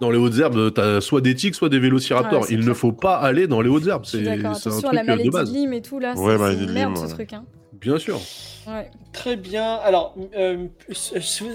[0.00, 2.42] Dans les hautes herbes, t'as soit des tiques, soit des vélociraptors.
[2.42, 4.04] Ouais, Il ne faut pas aller dans les hautes herbes.
[4.04, 5.52] C'est un truc la maladie de de base.
[5.52, 6.14] Lyme et tout là.
[6.16, 7.14] Ouais, c'est- maladie c'est de une merde Lyme, ce ouais.
[7.14, 7.32] truc.
[7.32, 7.44] Hein.
[7.84, 8.20] Bien sûr.
[8.66, 8.90] Ouais.
[9.12, 9.74] très bien.
[9.84, 10.66] Alors, euh,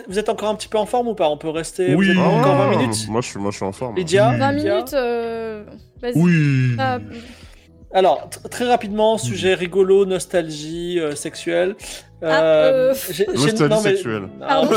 [0.08, 1.28] vous êtes encore un petit peu en forme ou pas?
[1.28, 2.06] On peut rester Oui.
[2.06, 3.08] vous êtes Ah, encore 20 minutes?
[3.10, 3.96] Moi, je, suis- moi, je suis en forme.
[3.96, 4.38] Lydia?
[4.38, 4.74] 20 Lydia?
[4.76, 5.63] minutes, euh...
[6.02, 6.13] vas-y.
[6.15, 6.76] Oui.
[6.78, 7.00] Ah,
[7.91, 11.75] Alors, tr- très rapidement, sujet rigolo, nostalgie euh, sexuelle.
[12.21, 14.21] Ah, euh, j'ai- j'ai- Nostalgie non, mais- sexuelle.
[14.39, 14.69] non, Pardon.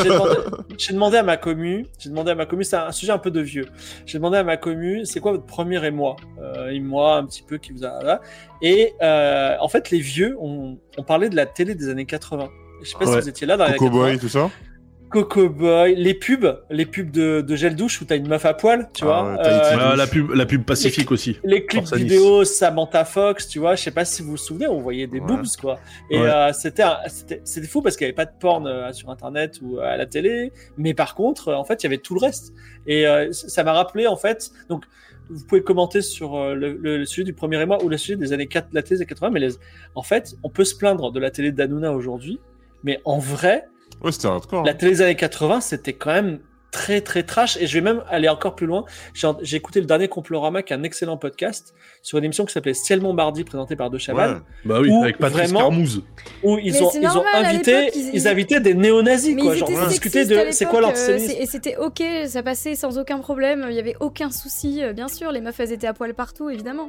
[0.78, 3.30] J'ai demandé, à ma commu, j'ai demandé à ma commu, c'est un sujet un peu
[3.30, 3.66] de vieux.
[4.06, 6.16] J'ai demandé à ma commu, c'est quoi votre premier émoi?
[6.40, 8.20] Euh, Émoi un petit peu qui vous a.
[8.62, 12.48] Et euh, en fait, les vieux, on, on parlait de la télé des années 80.
[12.82, 14.04] Je sais pas si vous étiez là dans les années Coco 80.
[14.08, 14.50] Boy, tout ça?
[15.12, 18.54] Coco Boy, les pubs, les pubs de, de gel douche où t'as une meuf à
[18.54, 19.32] poil, tu Ah vois.
[19.32, 19.76] ouais, Tahiti.
[19.78, 21.38] Ah, la pub, la pub pacifique aussi.
[21.44, 22.04] les clips Force à Nice.
[22.04, 25.20] vidéo Samantha Fox, tu vois, je sais pas si vous vous souvenez, on voyait des
[25.20, 25.26] Ouais.
[25.26, 25.78] boobs quoi.
[26.10, 26.28] Et Ouais.
[26.28, 29.10] euh, c'était un- c'était c'était fou parce qu'il y avait pas de porn euh, sur
[29.10, 32.14] internet ou à la télé, mais par contre, euh, en fait, il y avait tout
[32.14, 32.52] le reste.
[32.86, 34.84] Et euh, ça m'a rappelé en fait, donc
[35.30, 38.16] vous pouvez commenter sur euh, le, le- le sujet du premier émoi ou le sujet
[38.16, 39.54] des années 4, la télé des années 80, mais les-
[39.94, 42.40] en fait, on peut se plaindre de la télé d'Anouna aujourd'hui,
[42.82, 43.66] mais en vrai,
[44.04, 44.64] Ouais, c'était hardcore.
[44.64, 47.58] la télé des années 80, c'était quand même très très trash.
[47.58, 48.86] Et je vais même aller encore plus loin.
[49.42, 52.72] J'ai écouté le dernier Complorama, qui est un excellent podcast, sur une émission qui s'appelait
[52.72, 54.36] Ciel Montbardi, présentée par De Chaval, Ouais.
[54.64, 56.02] Bah oui, Ou avec Patrice vraiment- Carmouze.
[56.42, 59.54] où ils Mais ont, ils normal, invité, ils, ils- invitaient des néo-nazis, Mais quoi.
[59.54, 61.34] ils Genre, sexistes à de c'est quoi euh, l'antisémitisme.
[61.36, 64.82] c'est- Et c'était ok, ça passait sans aucun problème, il y avait aucun souci.
[64.82, 66.88] euh, Bien sûr, les meufs elles étaient à poil partout, évidemment.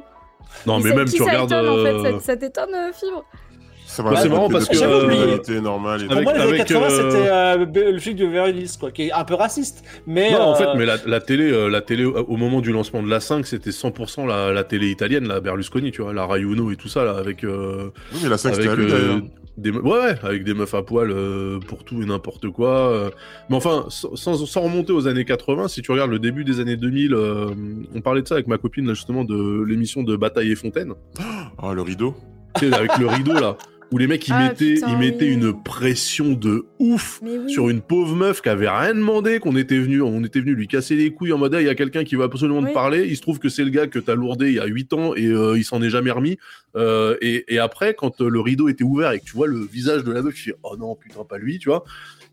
[0.66, 1.52] Non, mais ça- même tu ça regardes.
[1.52, 3.24] étonne, en fait, euh, ça, ça t'étonne, euh, Fibre?
[3.94, 6.86] C'est marrant parce que, euh, Personnalité normale et Pour avec- moi, les années avec, 80,
[6.86, 9.84] euh, c'était euh, Be- le flic de Beverly quoi, qui est un peu raciste.
[10.06, 12.60] Mais, Non, en euh, fait, mais la, la télé, euh, la télé euh, au moment
[12.60, 16.12] du lancement de la 5, c'était 100% la, la télé italienne, la Berlusconi, tu vois,
[16.12, 18.82] la Rai Uno et tout ça, là, avec, euh, Oui, mais la sexe, avec c'était
[18.92, 19.20] euh,
[19.56, 22.70] des, me- ouais, ouais, avec des meufs à poil euh, pour tout et n'importe quoi.
[22.90, 23.10] euh.
[23.50, 26.58] Mais enfin, sans, sans- sans remonter aux années 80, si tu regardes le début des
[26.60, 27.46] années 2000, euh,
[27.94, 30.94] on parlait de ça avec ma copine, là, justement, de l'émission de Bataille et Fontaine,
[31.62, 32.14] Oh, le rideau.
[32.58, 33.56] tu sais, avec le rideau, là.
[33.94, 35.34] où les mecs ils Ah, mettaient, putain, ils mettaient oui.
[35.34, 37.48] une pression de ouf oui.
[37.48, 40.66] sur une pauvre meuf qui avait rien demandé, qu'on était venu, on était venu lui
[40.66, 43.06] casser les couilles en mode Ah, il y a quelqu'un qui va absolument te parler.
[43.08, 45.14] Il se trouve que c'est le gars que t'as lourdé il y a 8 ans
[45.14, 46.38] et euh, il s'en est jamais remis.
[46.74, 49.60] Euh, et, et après, quand euh, le rideau était ouvert et que tu vois le
[49.60, 51.84] visage de la meuf, tu fais oh non putain pas lui, tu vois.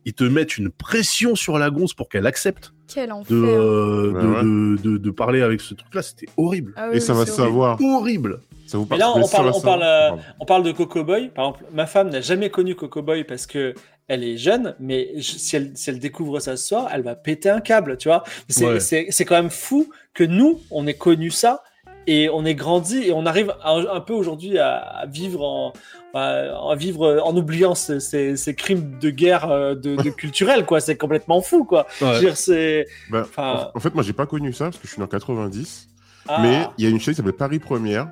[0.03, 3.37] Ils te mettent une pression sur la gonce pour qu'elle accepte Quel enfer.
[3.37, 4.43] de, euh, Ouais, de, ouais.
[4.43, 6.01] de, de- de parler avec ce truc-là.
[6.01, 6.73] C'était horrible.
[6.75, 7.79] Ah Et ça va se savoir.
[7.79, 8.39] Horrible.
[8.71, 10.11] Ça vous Mais là, on parle- on parle, euh.
[10.39, 11.29] On parle de Coco Boy.
[11.29, 13.73] Par exemple, ma femme n'a jamais connu Coco Boy parce que
[14.07, 17.15] elle est jeune, mais je- si, elle, si elle découvre ça ce soir, elle va
[17.15, 18.23] péter un câble, tu vois.
[18.47, 19.25] C'est Ouais.
[19.25, 21.63] quand même fou que nous, on ait connu ça
[22.07, 25.73] et on est grandi et on arrive un peu aujourd'hui à, à vivre en
[26.13, 30.65] à, à vivre en oubliant ces, ces- ces crimes de guerre euh, de, de culturels,
[30.65, 30.81] quoi.
[30.81, 31.87] C'est complètement fou, quoi.
[32.19, 35.01] Dire, c'est Enfin- en, en fait, moi, j'ai pas connu ça parce que je suis
[35.01, 35.87] en 90.
[36.27, 36.39] ah.
[36.41, 38.07] Mais il y a une chaîne qui s'appelait Paris Première.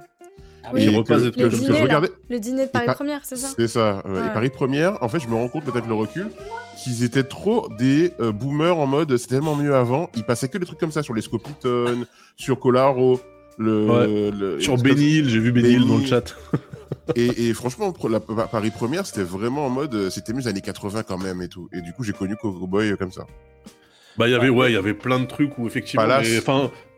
[0.63, 1.83] Ah Oui, Qui repasse des Le que trucs je dîner, là.
[1.83, 2.09] regardais.
[2.29, 4.03] Le dîner de Paris Première, c'est ça C'est ça.
[4.05, 4.27] ouais.
[4.27, 6.27] Et Paris Première, en fait, je me rends compte peut-être le recul
[6.83, 10.09] qu'ils étaient trop des euh, boomers en mode c'est tellement mieux avant.
[10.15, 12.05] Ils passaient que des trucs comme ça sur les Scopitone,
[12.37, 13.19] sur Colaro.
[13.57, 14.31] Le, Ouais.
[14.31, 16.35] le- Sur Hill, j'ai vu Hill Benny dans le chat.
[17.15, 20.61] Et, et franchement, la, Paris Première, c'était vraiment en mode euh, c'était mieux les années
[20.61, 21.67] 80 quand même et tout.
[21.73, 23.25] Et du coup, j'ai connu Coco Boy euh, comme ça.
[24.17, 24.71] Bah, il y avait, Ouais.
[24.71, 26.41] il y avait plein de trucs où effectivement, les-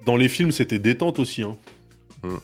[0.05, 1.43] dans les films, c'était détente aussi.
[1.43, 1.57] Hein.
[2.23, 2.37] Hmm.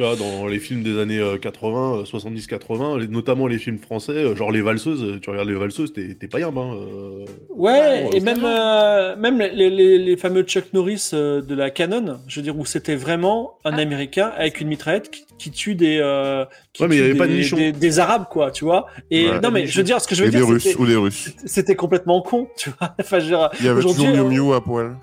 [0.00, 3.76] Tu vois, dans les films des années euh, 80, euh, 70-80, les- notamment les films
[3.76, 6.56] français, euh, genre les valseuses, euh, tu regardes les valseuses, t'es t'es pas yambe.
[6.56, 7.24] Hein, euh.
[7.50, 11.68] Ouais, Ouais, et même, euh, même les, les, les fameux Chuck Norris euh, de la
[11.68, 13.80] Canon, je veux dire, où c'était vraiment un Ah.
[13.82, 17.10] Américain avec une mitraillette qui, qui tue des, euh, qui Ouais, mais il y tue
[17.10, 17.56] avait pas de des- nichon.
[17.58, 18.86] des, des Arabes, quoi, tu vois.
[19.10, 19.40] Et Ouais.
[19.40, 20.86] non, mais je veux dire, ce que je veux Et des dire, Russes, c'était- ou
[20.86, 21.34] des Russes.
[21.44, 22.94] c'était complètement con, tu vois.
[23.00, 24.96] Enfin, je veux dire, Il y avait toujours Miu euh, Miu à poil.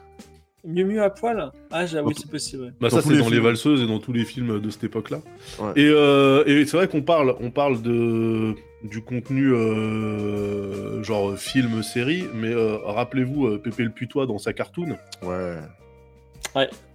[0.68, 1.51] Mieux mieux à poil.
[1.72, 2.63] Ah, Dans c'est possible.
[2.63, 2.70] ouais.
[2.80, 4.84] Bah, Dans ça, c'est les dans les valseuses et dans tous les films de cette
[4.84, 5.20] époque-là.
[5.59, 5.72] Ouais.
[5.76, 8.53] Et, euh, et c'est vrai qu'on parle, on parle de,
[8.84, 14.53] du contenu euh, genre film, série, mais euh, rappelez-vous euh, Pépé le Putois dans sa
[14.53, 14.97] cartoon.
[15.24, 15.55] Ouais.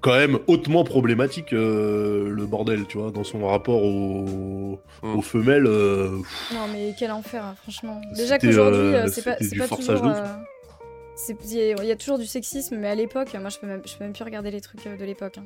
[0.01, 5.17] quand même hautement problématique euh, le bordel, tu vois, dans son rapport aux, Mm.
[5.17, 5.67] aux femelles.
[5.67, 8.01] euh, pff, Non, mais quel enfer, hein, franchement.
[8.17, 10.13] Déjà qu'aujourd'hui, euh, c'est pas, pas toujours.
[11.29, 13.67] Il y, a- il y a toujours du sexisme, mais à l'époque, moi je peux
[13.67, 15.39] même, je peux même plus regarder les trucs euh, de l'époque.
[15.39, 15.45] hein.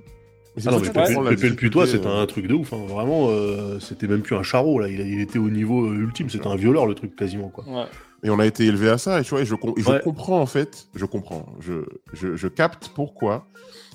[0.67, 0.89] Ah non, mais
[1.37, 2.73] Pépé, le Putois, c'était un truc de ouf.
[2.73, 2.87] hein.
[2.89, 4.89] Vraiment, euh, c'était même plus un charreau, là.
[4.89, 6.31] Il, il était au niveau euh, ultime.
[6.31, 7.65] C'était un violeur, le truc, quasiment, quoi.
[7.69, 7.85] Ouais.
[8.23, 9.91] Et on a été élevé à ça, et tu vois, et je, com- et je
[9.91, 10.01] Ouais.
[10.03, 13.47] comprends en fait, je comprends, je, je, je capte pourquoi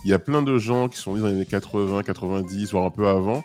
[0.06, 2.86] il y a plein de gens qui sont nés dans les années 80, 90, voire
[2.86, 3.42] un peu avant,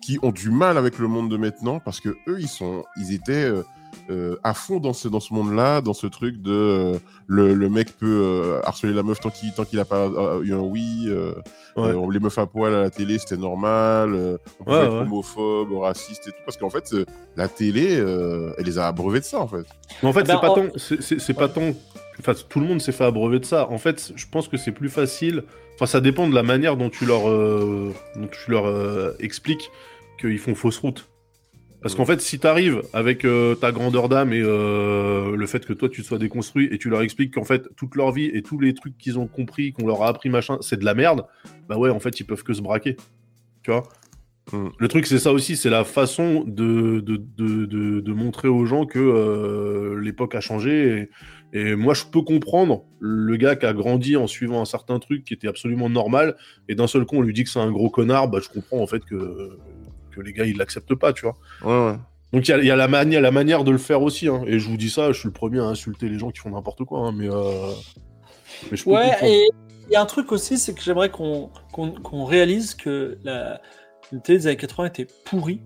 [0.00, 3.12] qui ont du mal avec le monde de maintenant, parce que eux, ils sont, ils
[3.12, 3.64] étaient euh,
[4.10, 7.68] euh, à fond dans ce, dans ce monde-là, dans ce truc de euh, le, le
[7.68, 10.58] mec peut euh, harceler la meuf tant qu'il tant qu'il a pas euh, eu un
[10.60, 11.32] oui, euh,
[11.76, 11.88] Ouais.
[11.94, 14.36] euh, les meufs à poil à la télé c'était normal, euh,
[14.66, 15.00] on Ouais, être ouais.
[15.02, 17.04] homophobe, raciste et tout, parce qu'en fait euh,
[17.36, 19.64] la télé, euh, elle les a abreuvés de ça en fait.
[20.02, 20.66] Mais en fait, Ben, c'est pas tant.
[21.18, 21.70] c'est- pas tant.
[22.18, 23.70] Enfin, tout le monde s'est fait abreuver de ça.
[23.70, 25.44] En fait, je pense que c'est plus facile.
[25.76, 29.70] Enfin, ça dépend de la manière dont tu leur, euh, dont tu leur euh, expliques
[30.20, 31.08] qu'ils font fausse route.
[31.82, 35.72] Parce qu'en fait, si t'arrives avec euh, ta grandeur d'âme et euh, le fait que
[35.72, 38.42] toi tu te sois déconstruit et tu leur expliques qu'en fait toute leur vie et
[38.42, 41.24] tous les trucs qu'ils ont compris, qu'on leur a appris machin, c'est de la merde,
[41.68, 42.96] bah ouais, en fait, ils peuvent que se braquer.
[43.62, 43.84] Tu vois?
[44.52, 44.68] Mm.
[44.78, 48.66] Le truc, c'est ça aussi, c'est la façon de, de, de, de, de montrer aux
[48.66, 51.08] gens que euh, l'époque a changé.
[51.52, 54.98] Et, et moi, je peux comprendre le gars qui a grandi en suivant un certain
[54.98, 56.36] truc qui était absolument normal,
[56.68, 58.80] et d'un seul coup, on lui dit que c'est un gros connard, bah, je comprends
[58.80, 59.58] en fait que,
[60.10, 61.36] que les gars, ils l'acceptent pas, tu vois.
[61.64, 61.98] Ouais, ouais.
[62.32, 64.42] Donc il y y a la, mani- la manière de le faire aussi, hein.
[64.46, 66.50] et je vous dis ça, je suis le premier à insulter les gens qui font
[66.50, 67.72] n'importe quoi, hein, mais, euh,
[68.70, 69.24] mais je peux Ouais, comprendre.
[69.32, 69.46] et
[69.88, 73.60] il y a un truc aussi, c'est que j'aimerais qu'on qu'on qu'on réalise que la,
[74.12, 75.60] la télé des années 80 était pourrie.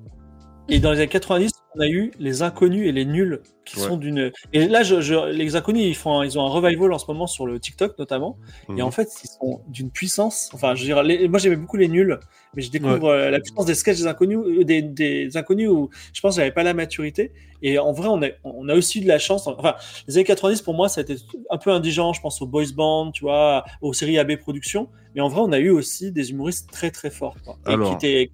[0.71, 3.87] Et dans les années 90, on a eu les inconnus et les nuls qui Ouais.
[3.87, 4.31] sont d'une.
[4.53, 7.27] Et là, je, je- les inconnus, ils, font, ils ont un revival en ce moment
[7.27, 8.37] sur le TikTok notamment.
[8.68, 8.79] Mhm.
[8.79, 10.51] Et en fait, ils sont d'une puissance.
[10.53, 12.18] Enfin, je veux dire, les- moi j'aimais beaucoup les nuls,
[12.55, 15.89] mais je découvre euh, la puissance des sketchs des inconnus, euh, des, des inconnus où
[16.12, 17.33] je pense que j'avais pas la maturité.
[17.62, 19.47] Et en vrai, on a, on a aussi de la chance.
[19.47, 19.75] Enfin,
[20.07, 21.16] les années 90 pour moi, ça a été
[21.51, 22.12] un peu indigent.
[22.12, 24.89] Je pense aux boys band, tu vois, aux séries AB Productions.
[25.14, 27.37] Mais en vrai, on a eu aussi des humoristes très très forts.
[27.45, 27.57] quoi.
[27.66, 27.97] Et Alors.
[27.99, 28.31] qui étaient.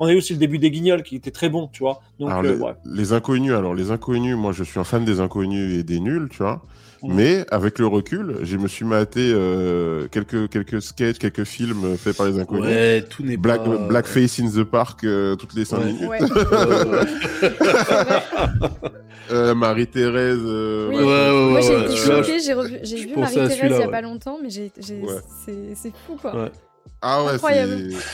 [0.00, 2.00] On a eu aussi le début des Guignols qui était très bon, tu vois.
[2.18, 2.72] Donc, Alors, euh, les, ouais.
[2.84, 6.28] les inconnus, alors les inconnus, moi je suis un fan des inconnus et des nuls,
[6.30, 6.62] tu vois.
[7.02, 7.14] Mhm.
[7.14, 12.16] Mais avec le recul, je me suis maté euh, quelques, quelques sketchs, quelques films faits
[12.16, 12.64] par les inconnus.
[12.64, 13.76] Ouais, tout n'est Black, pas...
[13.76, 15.84] Blackface in the Park euh, toutes les 5 Ouais.
[15.86, 16.08] minutes.
[16.08, 16.20] Ouais.
[19.54, 20.38] Marie-Thérèse.
[20.44, 20.96] euh, Oui.
[20.96, 21.06] machin.
[21.06, 24.02] Ouais, ouais, Moi j'ai été choquée, j'ai revu- j'ai vu Marie-Thérèse il y a pas
[24.02, 25.14] longtemps, mais j'ai, j'ai- Ouais.
[25.44, 26.50] c'est, c'est fou quoi.
[27.04, 27.34] Ah ouais,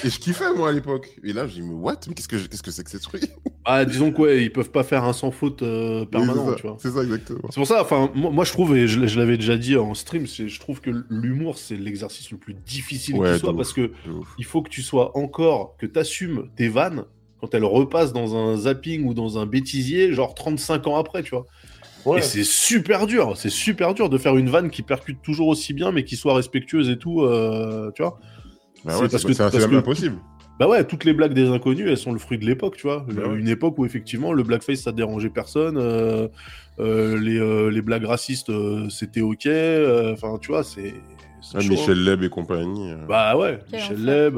[0.05, 1.15] Et je kiffais moi à l'époque.
[1.23, 1.97] Et là, j'ai dit, mais what?
[2.09, 3.23] Mais qu'est-ce que, qu'est-ce que c'est que ces trucs
[3.67, 6.57] Ah, disons que ouais, ils peuvent pas faire un sans faute euh, permanent, c'est ça.
[6.57, 6.77] tu vois.
[6.81, 7.51] C'est ça, exactement.
[7.51, 9.93] C'est pour ça, enfin, moi, moi, je trouve, et je, je l'avais déjà dit en
[9.93, 13.93] stream, je trouve que l'humour c'est l'exercice le plus difficile Ouais, qui soit parce que
[14.39, 17.05] il faut que tu sois encore, que tu assumes tes vannes
[17.43, 21.31] quand elles repassent dans un zapping ou dans un bêtisier, genre 35 ans après, tu
[21.31, 21.47] vois.
[22.07, 22.21] Ouais.
[22.21, 25.75] Et c'est super dur, c'est super dur de faire une vanne qui percute toujours aussi
[25.75, 28.19] bien, mais qui soit respectueuse et tout, euh, tu vois.
[28.89, 29.23] Bah C'est ouais, parce
[29.53, 30.17] c'est même que- impossible.
[30.59, 33.07] Bah ouais, toutes les blagues des inconnus, elles sont le fruit de l'époque, tu vois.
[33.09, 33.37] Bah ouais.
[33.39, 36.27] Une époque où effectivement le blackface ça dérangeait personne, euh,
[36.81, 40.95] euh, les, euh, les blagues racistes euh, c'était ok, euh, enfin tu vois, c'est.
[41.55, 42.91] Ah, chaud, Michel Leb et compagnie.
[42.91, 42.95] euh.
[42.97, 43.07] hein.
[43.09, 44.05] Bah ouais, Michel.
[44.05, 44.37] Leb.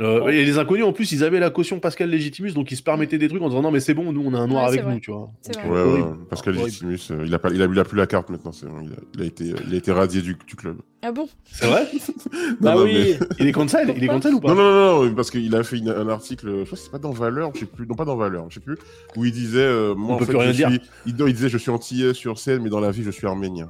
[0.00, 2.82] Euh, Et les inconnus en plus, ils avaient la caution Pascal Légitimus, donc ils se
[2.82, 4.68] permettaient des trucs en disant non mais c'est bon, nous on a un noir Ouais,
[4.70, 4.94] avec vrai.
[4.94, 5.30] nous, tu vois.
[5.46, 5.64] Donc.
[5.64, 6.66] Ouais, ouais, Pascal Horrible.
[6.66, 8.80] Légitimus, euh, il a pas, il a, il a plus la carte maintenant, c'est bon,
[8.82, 10.76] il a, il a été, il a été radié du, du club.
[11.02, 11.28] Ah bon?
[11.50, 11.86] C'est vrai?
[12.60, 13.14] Bah non, oui.
[13.38, 14.48] Il est cancel Il est cancel ou pas?
[14.48, 16.90] Non, non, non, non, parce qu'il a fait une- un article, je crois que c'est
[16.90, 18.76] pas dans Valeur, je sais plus, non pas dans Valeur, je sais plus,
[19.16, 20.70] où il disait, euh, moi On en peut fait, plus rien je dire.
[20.70, 23.10] suis, il, non, il disait, je suis antillais sur scène, mais dans la vie, je
[23.10, 23.68] suis arménien.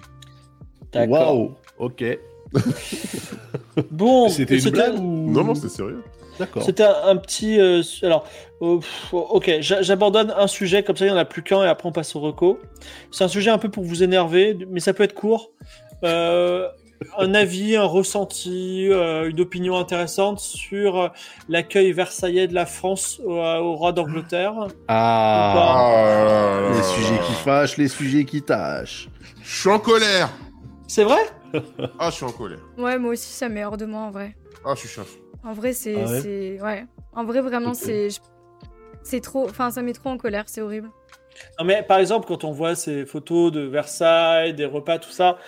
[0.94, 2.02] Waouh Ok.
[3.90, 6.02] Bon, C'était une blague ou Non, non, c'était sérieux.
[6.38, 6.62] D'accord.
[6.62, 7.58] C'était un, un petit.
[7.60, 8.24] euh, alors,
[8.62, 11.62] euh, pff, ok, j'a- j'abandonne un sujet, comme ça il n'y en a plus qu'un,
[11.64, 12.58] et après on passe au reco.
[13.10, 15.50] C'est un sujet un peu pour vous énerver, mais ça peut être court.
[16.04, 16.68] Euh,
[17.16, 21.08] un avis, un ressenti, euh, une opinion intéressante sur euh,
[21.48, 24.54] l'accueil versaillais de la France au, au roi d'Angleterre?
[24.88, 29.08] Ah, Ah, les sujets qui fâchent, les sujets qui tâchent.
[29.42, 30.28] Je suis en colère
[30.88, 31.20] C'est vrai?
[31.98, 32.58] Ah, je suis en colère.
[32.76, 34.36] Ouais, moi aussi, ça met hors de moi en vrai.
[34.64, 35.08] Ah, je suis chef.
[35.48, 35.94] En vrai, c'est.
[35.96, 36.84] Ah ouais c'est- ouais.
[37.14, 38.08] En vrai, vraiment, c'est.
[39.02, 39.48] C'est trop.
[39.48, 40.90] Enfin, ça met trop en colère, c'est horrible.
[41.58, 45.38] Non, mais par exemple, quand on voit ces photos de Versailles, des repas, tout ça,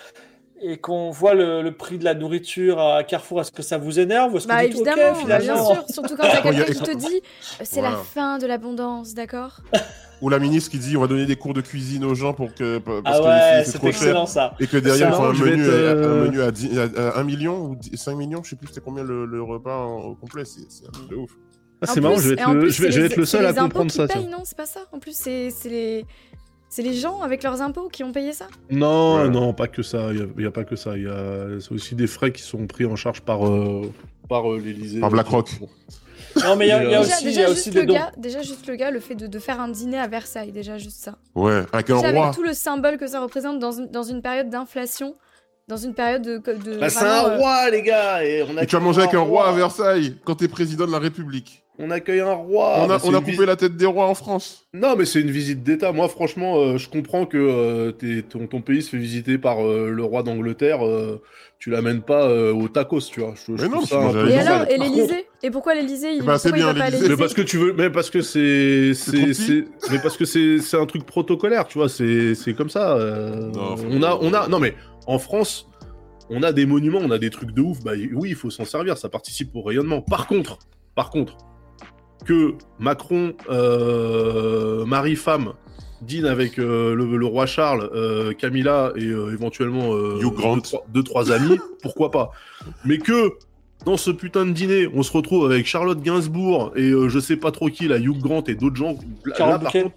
[0.63, 3.99] et qu'on voit le, le prix de la nourriture à Carrefour, est-ce que ça vous
[3.99, 5.85] énerve ou est-ce que Bah vous dites, évidemment, bien finalement, sûr.
[5.91, 7.21] Surtout quand t'as Quand il y a- quelqu'un qui te dit
[7.63, 9.61] c'est la fin de l'abondance, d'accord?
[10.23, 12.55] Ou la ministre qui dit, on va donner des cours de cuisine aux gens pour
[12.55, 14.29] que, parce Ah ouais, c'est c'est trop excellent cher.
[14.29, 14.55] ça.
[14.61, 17.75] Et que derrière, un menu, euh, un menu à, 10 à- à 1 million ou
[17.77, 20.87] 10 5 millions, je sais plus c'était combien le, le repas au complet, c'est c'est
[20.87, 21.31] un truc de ouf.
[21.83, 23.25] Ah, c'est marrant, je vais être le, plus, je vais, je vais les- être le
[23.25, 24.07] seul à comprendre ça.
[24.07, 24.81] payent, non, c'est pas ça?
[24.93, 26.05] En plus, c'est c'est les.
[26.73, 28.47] C'est les gens avec leurs impôts qui ont payé ça?
[28.71, 29.29] Non, Ouais.
[29.29, 30.11] non, pas que ça.
[30.13, 30.97] Il n'y a, pas que ça.
[30.97, 33.91] Il y a c'est aussi des frais qui sont pris en charge par, euh,
[34.29, 35.01] par euh, l'Élysée.
[35.01, 35.49] Par BlackRock.
[36.45, 37.87] Non, mais il y a, il y a Déjà- aussi, y a juste aussi le
[37.87, 40.53] des gars, déjà juste le gars, le fait de, de faire un dîner à Versailles,
[40.53, 41.17] déjà juste ça.
[41.35, 42.25] Ouais, avec un Déjà, roi.
[42.27, 45.17] avec tout le symbole que ça représente dans une, dans une période d'inflation,
[45.69, 46.39] dans une période de.
[46.39, 48.25] de Bah, c'est un euh, roi, les gars.
[48.25, 50.93] Et, on Et tu vas manger avec un roi à Versailles quand t'es président de
[50.93, 51.63] la République.
[51.79, 52.75] On accueille un roi.
[52.81, 54.67] on a, Bah, on coupé visite- la tête des rois en France.
[54.75, 55.93] Non, mais c'est une visite d'État.
[55.93, 59.65] Moi, franchement, euh, je comprends que euh, t'es- ton, ton pays se fait visiter par
[59.65, 60.85] euh, le roi d'Angleterre.
[60.87, 61.23] euh,
[61.59, 63.35] tu l'amènes pas euh, au tacos, tu vois.
[63.47, 66.23] Je, je Mais non, ça un peu Et alors, et l'Elysée Et pourquoi l'Elysée il,
[66.23, 67.09] bah, c'est bien, l'Élysée.
[67.11, 69.65] Mais parce que tu veux, mais parce que c'est, C'est trop c'est, petit.
[69.79, 72.97] c'est- mais parce que c'est, c'est un truc protocolaire, tu vois, c'est, c'est comme ça.
[72.97, 74.75] euh, Non, on a, on a, non mais
[75.07, 75.67] en France,
[76.31, 77.81] on a des monuments, on a des trucs de ouf.
[77.85, 80.01] Bah oui, il faut s'en servir, ça participe au rayonnement.
[80.03, 80.59] Par contre,
[80.95, 81.37] par contre,
[82.25, 85.53] que Macron, euh, mari femme,
[86.03, 90.55] dîne avec euh, le, le roi Charles, euh, Camilla et euh, éventuellement euh, Hugh Grant.
[90.57, 92.31] deux, trois, deux, trois amis, pourquoi pas.
[92.85, 93.33] Mais que
[93.85, 97.37] dans ce putain de dîner, on se retrouve avec Charlotte Gainsbourg et euh, je sais
[97.37, 98.97] pas trop qui, la Hugh Grant et d'autres gens.
[99.25, 99.83] Là, Carole là, par Bouquet.
[99.85, 99.95] contre,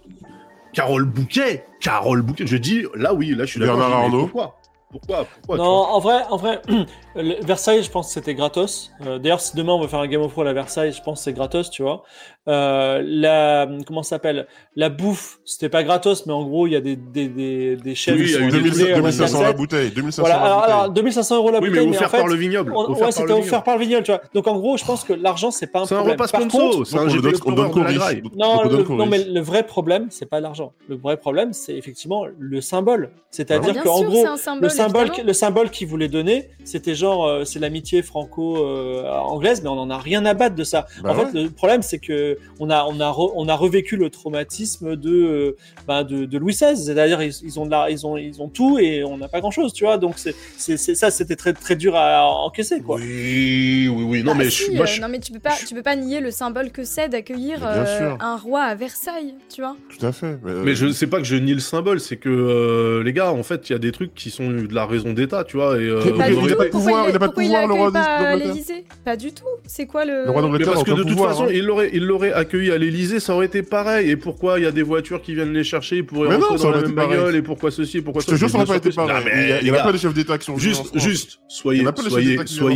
[0.73, 3.77] Carole Bouquet Carole Bouquet Je dis, là oui, là je suis d'accord.
[3.77, 4.21] Bernard Arnault.
[4.27, 4.59] Pourquoi?
[4.93, 6.61] Pourquoi Pourquoi Non, en vrai, en vrai,
[7.15, 8.91] le- Versailles, je pense que c'était gratos.
[9.05, 11.19] Euh, D'ailleurs, si demain on veut faire un Game of Thrones à Versailles, je pense
[11.19, 12.03] que c'est gratos, tu vois.
[12.49, 14.47] Euh, la, comment s'appelle?
[14.75, 17.95] La bouffe, c'était pas gratos, mais en gros, il y a des, des, des, des
[17.95, 19.57] chefs Oui, il y a qui eu sont des- déboulés à 2500 la 27.
[19.57, 19.91] bouteille.
[19.91, 20.73] 2500 Voilà, la alors, bouteille.
[20.73, 22.73] alors 2500 euros la Oui, mais bouteille, mais, offert en fait, par le vignoble.
[22.75, 24.21] on- ouais, c'était offert par le vignoble, tu vois.
[24.33, 26.19] Donc en gros, je pense que l'argent, c'est pas un C'est un problème.
[26.19, 29.23] repas Par contre, c'est un Donc, on GP donne- on donne de non, le, mais
[29.23, 30.73] le vrai problème, c'est pas l'argent.
[30.89, 33.11] Le vrai problème, c'est effectivement le symbole.
[33.31, 34.25] C'est-à-dire qu'en sûr, gros,
[34.61, 39.79] le symbole, le symbole qu'il voulait donner, c'était genre, euh, c'est l'amitié franco-anglaise, mais on
[39.79, 40.85] en a rien à battre de ça.
[41.01, 43.95] Bah en fait, le problème, c'est que on a, on a, re- on a revécu
[43.97, 45.55] le traumatisme de, euh,
[45.87, 46.75] ben, de, de Louis XVI.
[46.77, 49.39] C'est-à-dire, ils, ils ont de la, ils ont, ils ont tout et on n'a pas
[49.41, 49.97] grand-chose, tu vois.
[49.97, 52.97] Donc c'est, c'est, ça, c'était très, très dur à encaisser, quoi.
[52.97, 54.23] Oui, oui, oui.
[54.23, 55.95] Non, Bah mais si, moi, euh, je- non mais tu peux pas, tu peux pas
[55.95, 59.75] nier le symbole que c'est d'accueillir euh, un roi à Versailles, tu vois.
[59.97, 60.37] Tout à fait.
[60.43, 63.13] Mais, euh, Mais je sais pas que je nie le symbole, c'est que euh, les
[63.13, 65.57] gars, en fait, il y a des trucs qui sont de la raison d'État, tu
[65.57, 65.77] vois.
[65.79, 66.41] Et, euh, Pas il du tout.
[66.41, 68.53] pas de pas- Pourquoi pouvoir, il a pas de pouvoir, le roi pas à d'Angleterre.
[68.53, 68.85] l'Élysée?
[69.05, 69.43] Pas du tout.
[69.65, 71.49] C'est quoi le Le roi d'Angleterre parce que de toute façon, hein.
[71.51, 71.89] il l'aurait,
[72.31, 74.09] accueilli à l'Elysée, ça aurait été pareil.
[74.09, 76.41] Et pourquoi il y a des voitures qui viennent les chercher, ils pourraient Mais non,
[76.47, 78.57] rentrer ça dans la même bagnole, et pourquoi ceci, et pourquoi Je te jure, ça
[78.57, 79.13] aurait pas été pareil.
[79.15, 81.83] Non, mais Il y a- pas de chef d'État qui sont Juste, juste, soyez,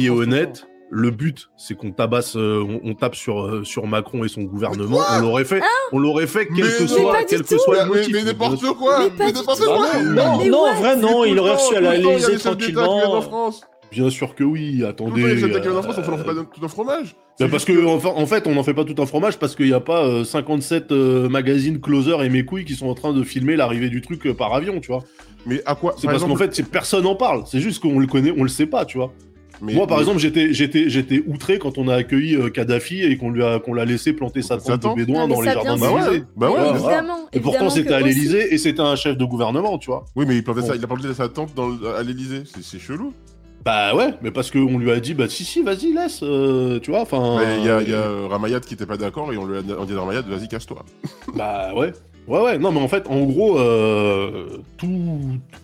[0.10, 0.68] honnête.
[0.90, 4.44] le but, c'est qu'on tabasse, euh, on, on tape sur, euh, sur Macron et son
[4.44, 5.00] gouvernement.
[5.18, 7.50] On l'aurait fait, on l'aurait fait quel Mais que soit, Mais pas quel du que
[7.56, 7.60] tout.
[7.60, 8.14] soit le Mais, motif.
[8.14, 11.82] mais n'importe quoi Mais n'importe quoi non, non, en vrai, non, il aurait reçu à
[11.82, 13.22] l'Élysée tranquillement.
[13.92, 15.22] Bien sûr que oui, attendez.
[15.24, 17.16] d'État qui viennent en euh, France, on fait pas tout un fromage.
[17.40, 19.74] bah parce que, en fait, on n'en fait pas tout un fromage parce qu'il n'y
[19.74, 23.24] a pas euh, 57 euh, magazines closer et mes couilles qui sont en train de
[23.24, 25.04] filmer l'arrivée du truc euh, par avion, tu vois.
[25.46, 27.44] Mais à quoi C'est par parce qu'en fait, personne n'en parle.
[27.46, 29.14] C'est juste qu'on le connaît, on le sait pas, tu vois.
[29.62, 33.04] mais- Moi, par mais- exemple, j'étais, j'étais, j'étais outré quand on a accueilli euh, Kadhafi
[33.04, 35.78] et qu'on lui a, qu'on l'a laissé planter sa tente de mais dans les jardins
[35.78, 36.56] Bah ouais, bah ouais.
[36.58, 36.72] Voilà.
[36.72, 37.18] Évidemment.
[37.32, 40.04] Et pourtant, c'était à l'Élysée et c'était un chef de gouvernement, tu vois.
[40.16, 40.68] Oui, mais il plantait Bon.
[40.68, 42.44] ça, il a planté sa tente dans, à l'Elysée.
[42.46, 43.14] C'est c'est chelou.
[43.66, 46.92] Bah ouais, mais parce qu'on lui a dit, bah si, si, vas-y, laisse, euh, tu
[46.92, 47.40] vois, enfin.
[47.60, 49.62] Il y a, y a euh, Ramayad qui était pas d'accord et on lui a
[49.62, 50.86] dit à Ramayad, vas-y, casse-toi.
[51.36, 51.92] Bah ouais.
[52.28, 54.48] Ouais, ouais, non, mais en fait, en gros, euh,
[54.78, 55.20] tout,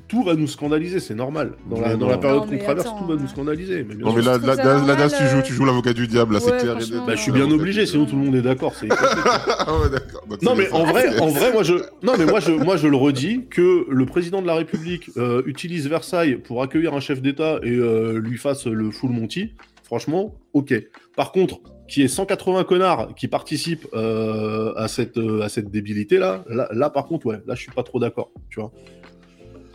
[0.08, 1.52] tout va nous scandaliser, c'est normal.
[1.70, 3.28] Dans la, dans la période qu'on traverse, attends, tout va nous hein.
[3.28, 3.84] scandaliser.
[3.88, 5.42] Mais bien Non, mais là, là, là, normal, tu joues, euh.
[5.42, 6.76] tu joues l'avocat du diable, là, c'est Ouais, clair.
[6.76, 6.84] net.
[6.86, 7.06] franchement.
[7.06, 8.74] Bah, je suis bien obligé, sinon tout le monde est d'accord.
[8.76, 10.24] c'est- Ah ouais, d'accord.
[10.30, 12.52] Donc, Non c'est mais en vrai, C'est- en vrai, moi je, non mais moi je,
[12.64, 16.94] moi je le redis que le président de la République euh, utilise Versailles pour accueillir
[16.94, 19.52] un chef d'État et euh, lui fasse le full Monty.
[19.84, 20.74] Franchement, ok.
[21.18, 21.60] Par contre,
[21.94, 26.44] qu'il y ait 180 connards qui participent euh, à cette euh, à cette débilité là,
[26.50, 28.32] là, là par contre ouais, là je suis pas trop d'accord.
[28.50, 28.72] Tu vois.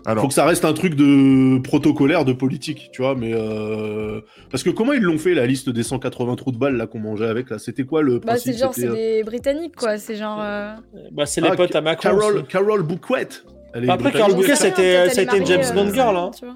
[0.06, 4.20] Alors, Faut que ça reste un truc de protocolaire, de politique, tu vois, mais euh...
[4.50, 7.00] parce que comment ils l'ont fait la liste des 180 trous de balles là qu'on
[7.00, 7.58] mangeait avec là?
[7.58, 8.54] C'était quoi le Bah, principe?
[8.54, 9.98] c'est genre, c'est des Britanniques, quoi.
[9.98, 10.38] C'est genre.
[10.40, 10.72] euh,
[11.12, 12.10] Bah, c'est les Ah, potes à Macron.
[12.10, 12.46] Carol.
[12.46, 13.28] Carol Bouquet.
[13.74, 14.12] Bah, après.
[14.12, 16.30] Carole Bouquet, c'était- une mariée, James euh, Bond girl, hein.
[16.38, 16.54] tu vois.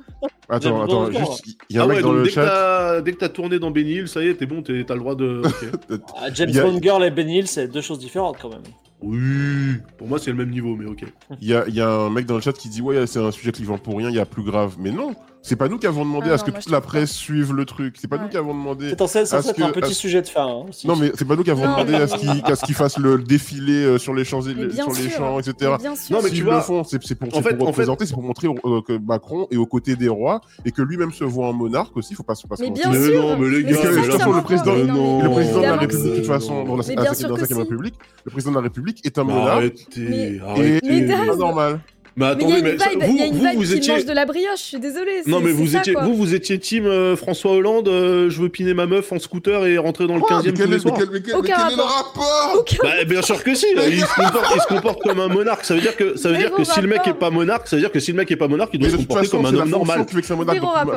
[0.49, 2.23] attends, James attends, Bond, juste, il y a Ah un mec ouais, dans donc le
[2.25, 2.45] dès, que chat.
[2.47, 4.95] t'as- dès que t'as tourné dans Benny Hill, ça y est, t'es bon, t'es- t'as
[4.95, 5.43] le droit de.
[6.17, 8.63] Ah, James Bond Girl et Ben Hill, c'est deux choses différentes quand même.
[9.03, 11.05] oui, pour moi c'est le même niveau, mais ok.
[11.41, 13.19] Il y a, il y a un mec dans le chat qui dit Ouais, c'est
[13.21, 14.77] un sujet clivant pour rien, il y a plus grave.
[14.79, 16.81] Mais non, c'est pas nous qui avons demandé Ah à ce non, que toute la
[16.81, 16.87] pas.
[16.87, 17.97] presse suive le truc.
[18.01, 18.23] C'est pas Ouais.
[18.23, 18.91] nous qui avons demandé.
[18.91, 20.47] C'est censé, être un que- petit est-ce- sujet de fin.
[20.47, 20.67] hein.
[20.85, 22.65] Non, mais c'est pas nous qui avons Non, demandé mais- à ce qu'ils qu'à ce
[22.65, 25.55] qu'ils fassent le défilé euh, sur les champs, Mais sur les champs, etc.
[25.61, 26.17] Mais Bien sûr.
[26.17, 27.81] Non, mais S'ils tu le vois, font, c'est pour, en c'est fait- pour en fait-
[27.83, 31.13] représenter, c'est pour montrer euh, que Macron est aux côtés des rois et que lui-même
[31.13, 32.15] se voit en monarque aussi.
[32.15, 32.91] Faut pas, faut pas se Mais mentir.
[32.91, 33.23] bien Mais sûr.
[33.23, 36.05] non, mais les Mais gars, mais le président, mais le mais président de la République,
[36.05, 36.25] de toute si.
[36.25, 37.55] façon, dans la Mais à bien la sûr que 5 si.
[37.55, 39.51] République, le président de la République est un Mais monarque.
[39.57, 40.81] arrêtez, Mais- arrêtez.
[40.85, 41.81] Mais C'est pas normal.
[42.17, 43.41] Mais Mais il y a attendez, une mais ça- vous, il y a une vous,
[43.47, 43.93] vibe vous qui étiez.
[43.95, 45.23] mange de la brioche, je suis désolée.
[45.27, 46.03] Non mais vous ça, étiez, quoi.
[46.05, 47.89] vous vous étiez team euh, François Hollande.
[47.89, 50.53] euh, je veux piner ma meuf en scooter et rentrer dans le Quoi 15e mais
[50.53, 50.95] tous quel les mais soirs.
[50.99, 53.67] quel, mais quel- mais Aucun quel est le rapport Aucun- Bah, bien sûr que si.
[53.89, 55.65] Il se comporte, il se comporte comme un monarque.
[55.65, 57.77] Ça veut dire que ça veut dire que si le mec est pas monarque, ça
[57.77, 59.47] veut dire que si le mec est pas monarque, il doit se comporter façon, comme
[59.47, 60.07] un homme normal.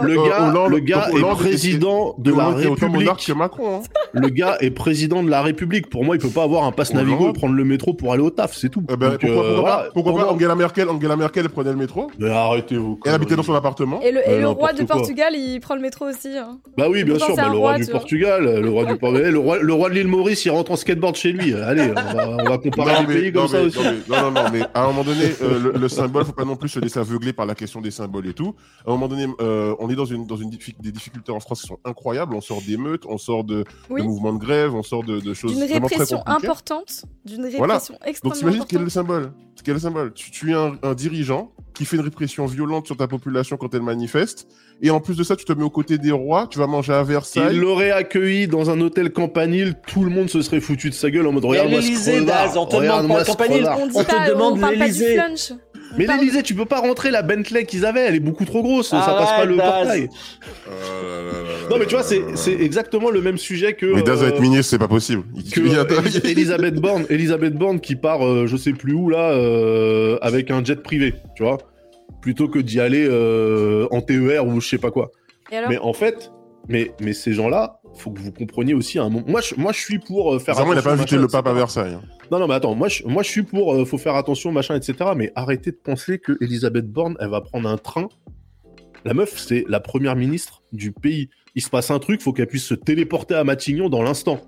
[0.04, 3.10] Le gars, est président de la République.
[3.30, 3.82] hein.
[4.14, 5.90] Le gars est président de la République.
[5.90, 6.94] Pour moi, il peut pas avoir un passe.
[6.94, 8.84] Navigo et prendre le métro pour aller au taf, c'est tout.
[8.90, 13.00] Eh ben, pourquoi, euh, pourquoi pas, Angela Merkel, Angela Merkel prenait le métro, Mais arrêtez-vous.
[13.06, 14.02] elle habitait dans son appartement.
[14.02, 14.96] Et le, et Euh, le roi de quoi.
[14.98, 16.36] Portugal, il prend le métro aussi.
[16.38, 16.58] hein.
[16.78, 17.92] Bah oui, bien sûr, bah, un le roi, roi, du.
[17.92, 21.16] Portugal, le roi du le roi, le roi de l'île Maurice, il rentre en skateboard
[21.16, 21.54] chez lui.
[21.54, 23.78] Allez, on va, on va comparer Non les mais, pays comme non, ça mais, aussi.
[23.78, 26.32] non, mais- non, non, non, mais à un moment donné, euh, le, le symbole, faut
[26.34, 28.56] pas non plus se laisser aveugler par la question des symboles et tout.
[28.86, 31.62] À un moment donné, euh, on est dans une dans une des difficultés en France
[31.62, 32.34] qui sont incroyables.
[32.36, 34.02] On sort d'émeutes, on sort de, Oui.
[34.02, 37.04] de mouvements de grève, on sort de, de choses D'une très répression importante.
[37.26, 37.76] D'une Voilà.
[37.76, 39.08] répression Donc extrêmement t'imagines quel est le importante.
[39.08, 39.32] symbole?
[39.64, 40.14] Quel est le symbole?
[40.14, 43.74] Tu, tu es un, un dirigeant qui fait une répression violente sur ta population quand
[43.74, 44.48] elle manifeste,
[44.82, 46.94] et en plus de ça, tu te mets aux côtés des rois, tu vas manger
[46.94, 47.56] à Il Versailles.
[47.58, 51.28] l'aurait accueilli dans un hôtel campanile, tout le monde se serait foutu de sa gueule
[51.28, 53.80] en mode regarde-moi ce crevard, on te demande ce crevard.
[53.94, 55.20] On te demande l'Élysée.
[55.98, 58.90] Mais l'Elysée, tu peux pas rentrer la Bentley qu'ils avaient, elle est beaucoup trop grosse,
[58.90, 60.10] ça Arrête, passe pas le portail.
[60.68, 60.72] Oh
[61.70, 63.86] Non mais tu vois, c'est exactement le même sujet que.
[63.86, 65.24] Mais Daz euh, va être ministre, c'est pas possible.
[65.58, 65.86] Euh,
[66.24, 70.64] Elisabeth Borne, Elisabeth Borne qui part, euh, je sais plus où là, euh, avec un
[70.64, 71.58] jet privé, tu vois,
[72.22, 75.12] plutôt que d'y aller euh, en TER ou je sais pas quoi.
[75.52, 76.32] Et alors Mais en fait,
[76.68, 79.26] mais mais ces gens-là, faut que vous compreniez aussi un moment.
[79.28, 80.54] Moi, je, moi, je suis pour euh, faire.
[80.56, 81.58] Bizarrement, il a pas attention, invité le pape à etc.
[81.60, 81.94] Versailles.
[81.94, 82.02] hein.
[82.32, 83.74] Non, non, mais attends, moi, je, moi, je suis pour.
[83.74, 84.94] euh, faut faire attention, machin, etc.
[85.16, 88.08] Mais arrêtez de penser que Elisabeth Borne, elle va prendre un train.
[89.06, 91.30] La meuf, c'est la première ministre du pays.
[91.56, 94.40] Il se passe un truc, faut qu'elle puisse se téléporter à Matignon dans l'instant.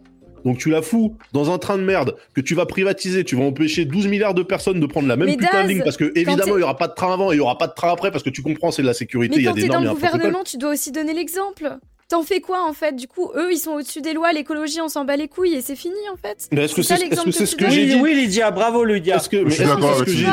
[0.45, 3.43] Donc tu la fous dans un train de merde que tu vas privatiser, tu vas
[3.43, 6.05] empêcher 12 milliards de personnes de prendre la même Mais putain de ligne parce que
[6.05, 7.73] t'es- évidemment il y aura pas de train avant et il y aura pas de
[7.73, 9.55] train après parce que tu comprends c'est de la sécurité, Mais il y a quand
[9.55, 10.19] des t'es dans normes, il y le a un protocole.
[10.19, 11.77] gouvernement, tu dois aussi donner l'exemple.
[12.10, 12.95] T'en fais quoi en fait?
[12.95, 15.62] Du coup, eux, ils sont au-dessus des lois, l'écologie, on s'en bat les couilles et
[15.62, 16.47] c'est fini en fait.
[16.53, 18.86] Mais est-ce que C'est que que ce tu que j'ai Oui, dit oui, Lydia, bravo
[18.86, 19.18] Lydia.
[19.18, 20.32] Est-ce que c'est ce avec que j'ai dit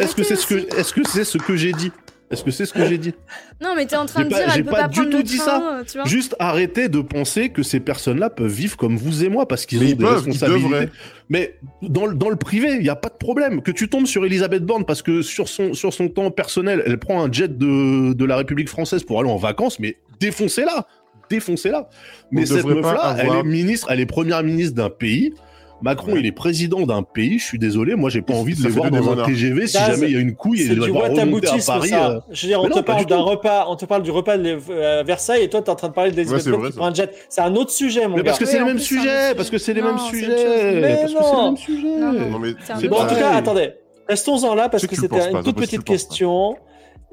[0.00, 0.66] est-ce que c'est ce que aussi.
[0.76, 1.92] est-ce que c'est ce que j'ai dit?
[2.32, 3.12] Est-ce que c'est ce que j'ai dit?
[3.60, 5.22] Non, mais t'es en train de pas- dire, elle peut pas pas du tout le
[5.24, 5.82] dit train, ça.
[5.90, 6.06] tu vois.
[6.06, 9.78] Juste arrêtez de penser que ces personnes-là peuvent vivre comme vous et moi parce qu'ils
[9.78, 10.88] ont des peuvent, responsabilités.
[11.28, 13.62] Mais dans, le- dans le privé, il n'y a pas de problème.
[13.62, 16.98] Que tu tombes sur Elisabeth Borne parce que sur son, sur son temps personnel, elle
[16.98, 20.86] prend un jet de, de la République française pour aller en vacances, mais défoncez-la
[21.28, 21.88] défoncer-la.
[22.32, 25.32] Mais cette meuf-là, elle est ministre, elle est première ministre d'un pays.
[25.80, 26.18] Macron, Ouais.
[26.20, 27.38] il est président d'un pays.
[27.38, 29.24] Je suis désolé, moi, j'ai pas envie de Ça les voir dans un.
[29.24, 31.10] TGV si Daz, jamais il y a une couille et C'est il doit du devoir
[31.12, 31.88] remonter à Paris.
[31.90, 32.10] ça.
[32.10, 32.20] euh.
[32.32, 34.58] Je veux dire, on te parle du d'un repas, on te parle du repas de
[34.70, 36.78] euh, Versailles et toi t'es en train de parler des Ouais, c'est vrai, qui ça.
[36.80, 37.10] prend un jet.
[37.28, 38.44] C'est un autre sujet, mon Mais parce gars.
[38.44, 39.34] que c'est les mêmes sujets, sujet.
[39.36, 41.96] parce que c'est les mêmes sujets, parce que c'est les mêmes sujets.
[42.00, 42.54] Non, mais
[42.90, 43.70] en tout cas, attendez.
[44.08, 46.56] Restons-en là parce que c'était une toute petite question.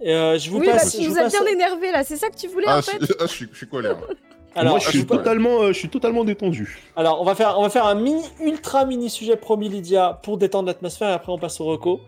[0.06, 0.92] Euh, je vous Oui, bah, passe.
[0.96, 2.78] tu je nous vous as passe- bien énervé là, c'est ça que tu voulais Ah,
[2.78, 3.98] en je, fait ah, je suis, je suis colère.
[4.56, 6.80] Alors, Moi, je suis totalement, euh, je suis totalement détendu.
[6.96, 10.38] Alors, on va faire, on va faire un mini, ultra mini sujet promis Lydia pour
[10.40, 12.02] détendre l'atmosphère et après on passe au reco.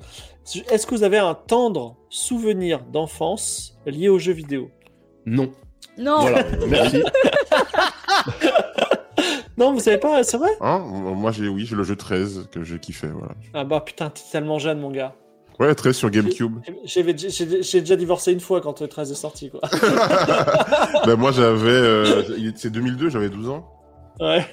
[0.71, 4.71] Est-ce que vous avez un tendre souvenir d'enfance lié aux jeux vidéo?
[5.27, 5.51] Non.
[5.97, 6.43] Non, Voilà.
[6.67, 7.03] Merci.
[9.57, 10.51] Non, vous savez pas, c'est vrai?
[10.61, 10.79] Hein?
[10.79, 13.07] Moi, j'ai, oui, j'ai le jeu 13 que j'ai kiffé.
[13.07, 13.33] Voilà.
[13.53, 15.13] Ah bah putain, t'es tellement jeune, mon gars.
[15.59, 16.59] Ouais, 13 sur GameCube.
[16.85, 17.03] J'ai
[17.81, 19.59] déjà divorcé une fois quand le 13 est sorti, quoi.
[21.05, 21.69] ben, moi, j'avais.
[21.69, 22.23] euh,
[22.55, 23.67] c'est 2002, j'avais 12 ans.
[24.21, 24.45] Ouais.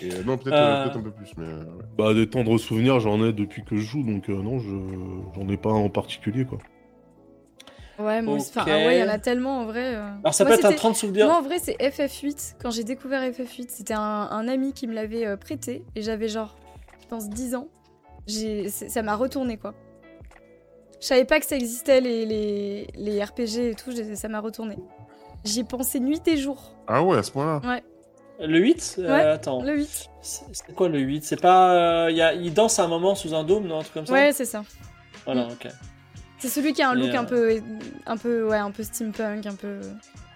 [0.00, 0.84] Et, euh, non, peut-être, Euh.
[0.84, 1.32] peut-être un peu plus.
[1.36, 1.84] Mais, euh, ouais.
[1.98, 4.68] Bah, des tendres souvenirs, j'en ai depuis que je joue, donc euh, non, je
[5.34, 6.58] j'en ai pas un en particulier, quoi.
[7.98, 8.50] ouais, moi aussi.
[8.50, 8.68] Enfin, Ok.
[8.70, 9.96] ah ouais, il y en a tellement en vrai.
[9.96, 10.08] euh.
[10.24, 11.26] Alors ça Moi, peut être un c'était- 30 souvenirs.
[11.26, 12.54] Moi, en vrai, c'est FF8.
[12.62, 16.28] Quand j'ai découvert FF8, c'était un, un ami qui me l'avait euh, prêté et j'avais
[16.28, 16.56] genre,
[17.02, 17.68] je pense, 10 ans.
[18.88, 19.74] Ça m'a retourné quoi.
[21.02, 24.78] Je savais pas que ça existait les, les, les RPG et tout, ça m'a retourné.
[25.44, 26.76] J'y ai pensé nuit et jour.
[26.86, 27.80] Ah ouais, à ce point-là.
[28.40, 29.62] Le 8 Euh, Ouais, Attends.
[29.62, 30.08] Le 8.
[30.22, 32.04] C'est quoi le 8 C'est pas.
[32.06, 33.94] euh, il y a, il danse à un moment sous un dôme, non Un truc
[33.94, 34.12] comme ça?
[34.12, 34.62] Ouais, c'est ça.
[35.24, 35.52] Voilà, Mm.
[35.52, 35.68] ok.
[36.38, 37.60] C'est celui qui a un look euh, un peu,
[38.06, 39.80] un peu, ouais, un peu steampunk, un peu.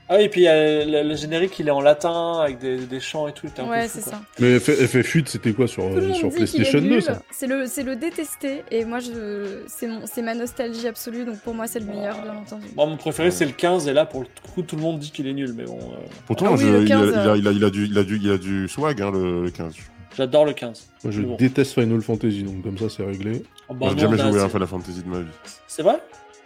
[0.09, 2.59] Ah oui, et puis il y a le, le générique, il est en latin avec
[2.59, 3.49] des, des chants et tout.
[3.59, 4.21] un Ouais, c'est ça.
[4.39, 7.03] Mais F- FF8, c'était quoi sur, euh, sur PlayStation est 2, nul.
[7.03, 11.25] ça C'est le, c'est le détesté et moi je, c'est mon, c'est ma nostalgie absolue
[11.25, 12.67] donc pour moi c'est le meilleur bien entendu.
[12.77, 15.11] Bon, mon préféré c'est le 15 et là pour le coup tout le monde dit
[15.11, 15.97] qu'il est nul, mais bon, euh,
[16.27, 17.87] Pourtant, Ah oui, je- le il, a, 15, il, a, il, a, il, a du,
[17.87, 19.75] il, a du, il a du swag, hein, le, le 15.
[20.17, 20.89] j'adore le 15.
[21.03, 21.35] Moi, je bon.
[21.35, 23.43] déteste Final Fantasy, donc comme ça, c'est réglé.
[23.69, 25.27] Oh, bah J'ai jamais joué à Final Fantasy de ma vie.
[25.67, 25.99] C'est vrai?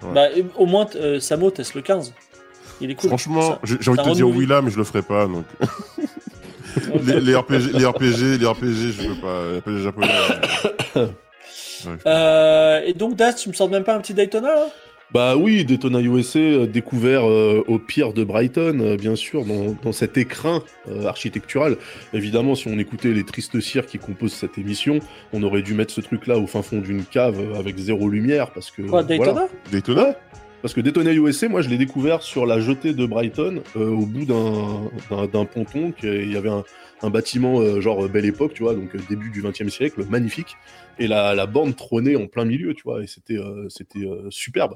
[0.02, 0.14] Ouais.
[0.14, 2.14] Bah au moins euh, Samo teste le 15.
[2.80, 3.08] Il est cool.
[3.08, 5.26] Franchement, j'ai envie de te dire oui là, mais je le ferai pas.
[5.26, 5.44] Donc.
[7.06, 9.42] les, les RPG, les RPG, les RPG, je peux pas.
[9.52, 10.08] Les RPG japonais.
[10.96, 11.06] euh.
[12.06, 14.66] Euh, et donc Das, tu me sors même pas un petit Daytona là?
[15.12, 19.74] Bah oui, Daytona USA, euh, découvert euh, au pire de Brighton, euh, bien sûr, dans,
[19.82, 21.76] dans cet écrin euh, architectural.
[22.12, 25.00] Évidemment, si on écoutait les tristes cires qui composent cette émission,
[25.32, 28.70] on aurait dû mettre ce truc-là au fin fond d'une cave avec zéro lumière, parce
[28.70, 28.82] que...
[28.82, 29.08] Quoi, voilà.
[29.08, 29.46] Daytona?
[29.72, 30.04] Daytona?
[30.04, 30.16] Ouais.
[30.62, 34.04] Parce que Daytona USA, moi, je l'ai découvert sur la jetée de Brighton, euh, au
[34.04, 35.94] bout d'un- ponton.
[36.02, 39.42] Il y avait un, bâtiment, euh, genre Belle Époque, tu vois, donc euh, début du
[39.42, 40.56] XXe siècle, magnifique.
[40.98, 43.38] Et la, la borne trônait en plein milieu, tu vois, et c'était
[44.28, 44.74] superbe.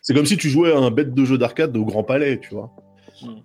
[0.00, 2.54] C'est comme si tu jouais à un bête de jeu d'arcade au Grand Palais, tu
[2.54, 2.70] vois.
[3.20, 3.40] Hmm.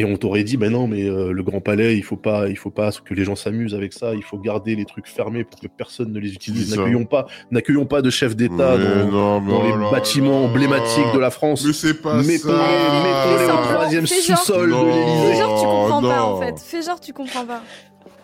[0.00, 2.56] Et on t'aurait dit, ben non, mais euh, le Grand Palais, il faut pas, il
[2.56, 4.14] faut pas que les gens s'amusent avec ça.
[4.14, 6.74] Il faut garder les trucs fermés pour que personne ne les utilise.
[6.74, 10.40] N'accueillons pas, n'accueillons pas de chef d'État dans, non, mais dans oh les là bâtiments
[10.40, 10.46] là.
[10.46, 11.66] emblématiques de la France.
[11.66, 13.54] Mais c'est pas Mettons-les ça.
[13.60, 14.38] au troisième fais genre.
[14.38, 14.90] sous-sol de Non.
[14.90, 15.38] Fais l'Élysée.
[15.38, 16.58] genre tu comprends pas en fait.
[16.58, 17.62] Fais genre tu comprends pas.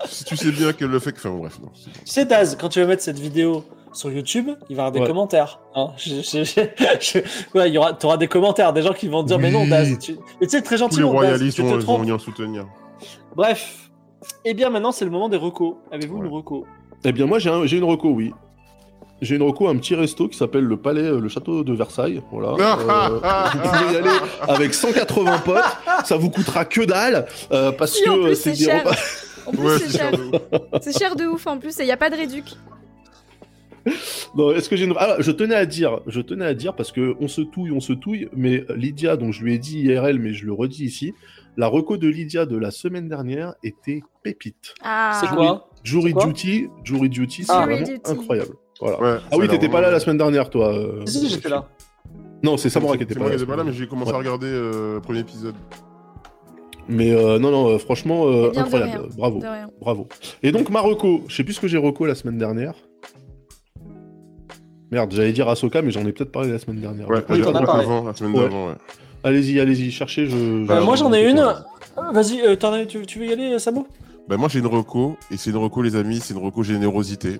[0.06, 1.68] Si tu sais bien qu'elle le fait, que- enfin bref, non.
[1.74, 3.64] Tu sais Daz, quand tu vas mettre cette vidéo
[3.96, 5.06] sur YouTube, il va y avoir des Ouais.
[5.06, 5.58] commentaires.
[5.74, 6.60] Hein je, je- je-
[7.00, 7.18] je-
[7.58, 9.66] ouais, il y aura, t'auras des commentaires, des gens qui vont te dire mais non.
[9.66, 10.16] Daz, tu...
[10.40, 12.66] mais tu sais très Tous les gentiment Daz, royalistes tu te vont, vont venir soutenir.
[13.34, 13.90] Bref.
[14.44, 15.74] Et bien maintenant c'est le moment des recos.
[15.90, 16.26] Avez-vous Ouais.
[16.26, 16.66] une reco?
[17.04, 18.32] Eh bien, moi, j'ai un- j'ai une reco, oui.
[19.22, 22.22] J'ai une reco, un petit resto qui s'appelle le Palais, euh, le Château de Versailles.
[22.32, 22.48] Voilà.
[22.58, 24.10] Euh, vous pouvez y aller
[24.48, 25.62] avec 180 potes.
[26.04, 28.84] Ça vous coûtera que dalle euh, parce que plus, c'est c'est des cher.
[28.84, 28.96] repas.
[29.46, 29.98] En plus Ouais, c'est c'est
[30.98, 30.98] cher.
[30.98, 31.46] cher de ouf.
[31.46, 32.44] En plus et y a pas de réduc.
[34.36, 34.94] Non, est-ce que j'ai une...
[34.98, 37.80] ah, je tenais à dire, je tenais à dire parce que on se touille, on
[37.80, 41.14] se touille, mais Lydia, dont je lui ai dit IRL, mais je le redis ici,
[41.56, 44.74] la reco de Lydia de la semaine dernière était pépite.
[44.82, 45.18] Ah.
[45.20, 47.64] C'est quoi Jury C'est quoi Duty, Jury Duty, c'est Ah.
[47.64, 48.00] vraiment Duty.
[48.04, 48.54] incroyable.
[48.80, 49.00] Voilà.
[49.00, 50.74] Ouais, Ah oui, t'étais pas là la semaine dernière, toi.
[50.76, 51.66] euh, Si, si, j'étais là.
[52.42, 53.30] Non, c'est Samora qui était C'est pas là.
[53.30, 54.16] qui étais pas là, mais j'ai commencé Ouais.
[54.16, 55.54] à regarder euh, le premier épisode.
[56.88, 59.08] Mais euh, non, non, euh, franchement, euh, incroyable.
[59.16, 59.42] Bravo,
[59.80, 60.08] bravo.
[60.42, 62.74] Et donc, Marocco, je sais plus ce que j'ai reco la semaine dernière.
[64.90, 67.08] Merde, j'allais dire Ahsoka, mais j'en ai peut-être parlé la semaine dernière.
[67.08, 67.84] Ouais, Oui, la- t'en as la- parlé.
[67.84, 68.42] avant, la semaine Ouais.
[68.42, 68.74] d'avant, ouais.
[69.24, 70.26] Allez-y, allez-y, cherchez.
[70.26, 71.38] Je, Euh, Alors, moi j'en ai une.
[71.40, 71.52] Euh,
[72.12, 73.86] Vas-y, euh, t'en as- tu, tu veux y aller, Samo?
[74.28, 77.38] Bah, moi, j'ai une reco, et c'est une reco, les amis, c'est une reco générosité.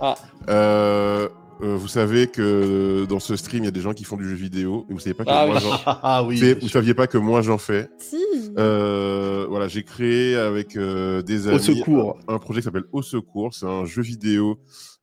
[0.00, 0.14] Ah.
[0.48, 1.28] Euh,
[1.62, 4.28] euh, vous savez que dans ce stream, il y a des gens qui font du
[4.28, 4.86] jeu vidéo.
[4.88, 5.62] Et vous savez pas que Ah moi, oui.
[5.62, 5.70] j'en-
[6.02, 6.36] Ah oui.
[6.36, 7.88] vous bien vous saviez pas que moi j'en fais.
[7.98, 8.16] Si.
[8.56, 12.18] Euh, voilà, j'ai créé avec euh, des Au amis secours.
[12.28, 13.52] un, un projet qui s'appelle Au Secours.
[13.54, 14.54] C'est un jeu vidéo, euh,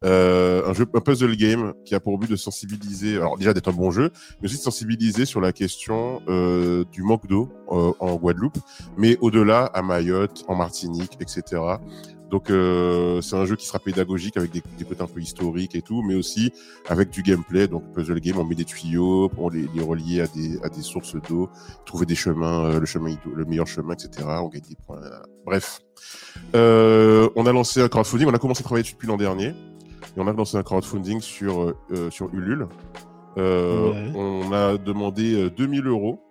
[0.06, 3.74] un jeu, un puzzle game qui a pour but de sensibiliser, alors déjà d'être un
[3.74, 8.16] bon jeu, mais aussi de sensibiliser sur la question euh, du manque d'eau euh, en
[8.16, 8.58] Guadeloupe,
[8.98, 11.62] mais au-delà à Mayotte, en Martinique, etc.
[12.30, 15.76] Donc euh, c'est un jeu qui sera pédagogique avec des, des côtés un peu historiques
[15.76, 16.52] et tout, mais aussi
[16.88, 17.68] avec du gameplay.
[17.68, 20.82] Donc puzzle game, on met des tuyaux pour les, les relier à des, à des
[20.82, 21.50] sources d'eau,
[21.86, 24.28] trouver des chemins, euh, le chemin le meilleur chemin, etc.
[24.28, 25.00] On gagne des points.
[25.46, 25.82] Bref,
[26.56, 28.28] euh, on a lancé un crowdfunding.
[28.28, 29.54] On a commencé à travailler dessus depuis l'an dernier,
[30.16, 32.68] et on a lancé un crowdfunding sur euh, euh, sur Ulule.
[33.38, 34.12] Euh, Ouais.
[34.16, 36.22] On a demandé euh, 2000 euros.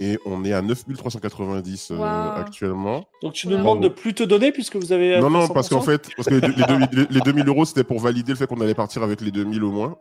[0.00, 2.02] Et on est à 9390 euh, Wow.
[2.40, 3.04] actuellement.
[3.22, 3.58] Donc tu nous Ouais.
[3.60, 5.20] demandes de plus te donner puisque vous avez.
[5.20, 5.52] Non, non, 100%?
[5.52, 8.00] parce qu'en fait, parce que les, deux- les deux- les- les 2000 euros, c'était pour
[8.00, 9.96] valider le fait qu'on allait partir avec les 2000 au moins.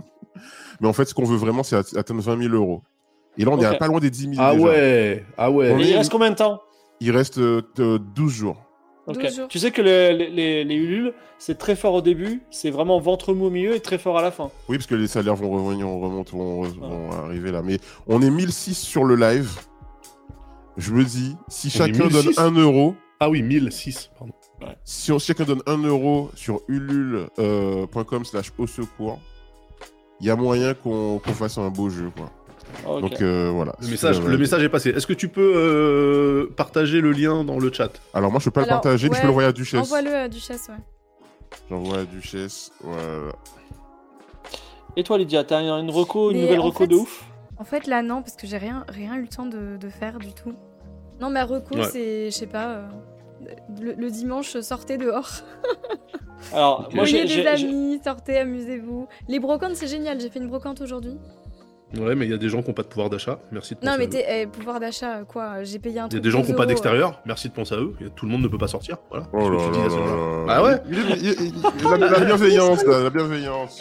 [0.80, 2.82] Mais en fait, ce qu'on veut vraiment, c'est at- atteindre 20 000 euros.
[3.38, 4.66] Et là, on est à pas loin des 10 000 Ah déjà.
[4.66, 5.26] ouais.
[5.38, 5.72] Ah ouais.
[5.72, 6.62] On Et est- il reste combien de temps?
[7.02, 8.58] Il reste euh, euh, 12 jours.
[9.08, 9.20] Ok.
[9.22, 9.48] 12 jours.
[9.48, 13.00] Tu sais que le- les, les, les Ulule, c'est très fort au début, c'est vraiment
[13.00, 14.52] ventre mou au milieu et très fort à la fin.
[14.70, 17.62] Oui, parce que les salaires vont revenir, on remonte, vont, vont arriver là.
[17.64, 19.50] Mais on est 1006 sur le live.
[20.78, 22.38] Je me dis, si On chacun donne 1006?
[22.40, 24.12] 1 euro, Ah oui, 1006.
[24.18, 24.34] Pardon.
[24.86, 29.20] si on, chacun donne 1 euro sur ulule.com slash au secours,
[30.20, 32.32] il y a moyen qu'on qu'on fasse un beau jeu, quoi.
[32.88, 33.02] Ok.
[33.02, 33.76] Donc euh, voilà.
[33.82, 34.90] Le message, le est passé.
[34.90, 37.92] Est-ce que tu peux euh, partager le lien dans le chat?
[38.14, 39.80] Alors moi, je peux pas Alors, le partager, mais je peux l'envoyer à Duchesse.
[39.82, 40.84] Envoie-le à Duchesse, ouais.
[41.70, 42.72] J'envoie à Duchesse.
[42.82, 43.34] Voilà.
[44.98, 47.26] Et toi, Lydia, t'as une reco, une Mais nouvelle reco fait, de ouf?
[47.58, 50.20] En fait, là, non, parce que j'ai rien, rien eu le temps de, de faire
[50.20, 50.54] du tout.
[51.22, 51.84] Non, ma reco, Ouais.
[51.86, 52.88] c'est, je sais pas, euh,
[53.80, 55.30] le, le dimanche, sortez dehors.
[56.54, 57.44] Alors, moi, Voyez j'ai.
[57.44, 59.08] des amis, sortez, amusez-vous.
[59.30, 60.20] Les brocantes, c'est génial.
[60.20, 61.18] J'ai fait une brocante aujourd'hui.
[61.98, 63.40] Ouais, mais il y a des gens qui n'ont pas de pouvoir d'achat.
[63.52, 65.64] Merci de penser Non, mais t'es, eh, pouvoir d'achat, euh, quoi.
[65.64, 67.22] J'ai payé un Il y a des gens 12 qui n'ont pas d'extérieur.
[67.26, 67.94] Merci de penser à eux.
[68.16, 68.98] Tout le monde ne peut pas sortir.
[69.10, 69.28] Voilà.
[69.34, 70.46] Oh là là là.
[70.48, 73.80] Ah ouais Il il il la, la bienveillance, là, la bienveillance.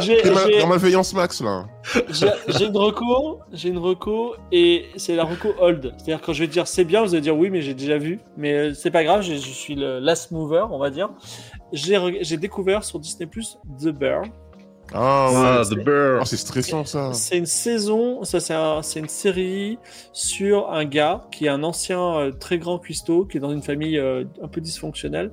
[0.00, 1.66] j'ai- ma, j'ai- dans malveillance max, là.
[2.10, 5.92] J'ai j'ai une reco, j'ai une reco et c'est la reco old.
[5.98, 8.20] C'est-à-dire quand je vais dire c'est bien, vous allez dire oui, mais j'ai déjà vu.
[8.36, 11.10] Mais euh, c'est pas grave, je suis le last mover, on va dire.
[11.72, 14.22] J'ai découvert sur Disney Plus The Bear.
[14.92, 15.74] Ah ouais.
[15.76, 16.18] The Bear.
[16.20, 17.12] Oh, c'est stressant, ça.
[17.14, 19.78] C'est une saison, ça c'est un- c'est une série
[20.12, 23.62] sur un gars qui est un ancien euh, très grand cuistot, qui est dans une
[23.62, 25.32] famille euh, un peu dysfonctionnelle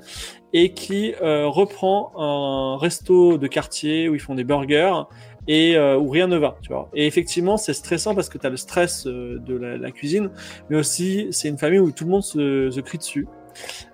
[0.54, 4.94] et qui euh, reprend un resto de quartier où ils font des burgers
[5.48, 6.90] et euh, où rien ne va, tu vois.
[6.94, 10.30] Et effectivement, c'est stressant parce que tu as le stress euh, de la, la cuisine,
[10.70, 13.28] mais aussi c'est une famille où tout le monde se, se crie dessus.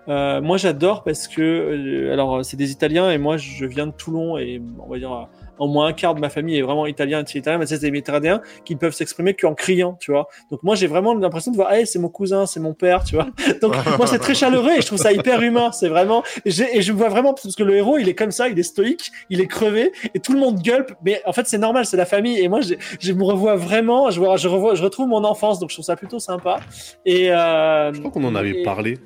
[0.08, 3.92] Euh, moi, j'adore parce que, euh, alors, c'est des Italiens et moi, je viens de
[3.92, 5.24] Toulon et on va dire euh,
[5.60, 8.42] au moins un quart de ma famille est vraiment italien, italien, mais c'est des Méditerranéens
[8.66, 10.28] qui ne peuvent s'exprimer qu'en criant, tu vois.
[10.52, 13.16] Donc moi, j'ai vraiment l'impression de voir, hey, c'est mon cousin, c'est mon père, tu
[13.16, 13.28] vois.
[13.62, 15.72] Donc moi, c'est très chaleureux et je trouve ça hyper humain.
[15.72, 18.50] C'est vraiment, et, je me vois vraiment parce que le héros, il est comme ça,
[18.50, 20.86] il est stoïque, il est crevé et tout le monde gueule.
[21.04, 22.40] Mais en fait, c'est normal, c'est la famille.
[22.40, 25.60] Et moi, je, je me revois vraiment, je, vois, je revois, je retrouve mon enfance,
[25.60, 26.60] donc je trouve ça plutôt sympa.
[27.06, 28.98] Et euh, Je crois qu'on en avait et- parlé.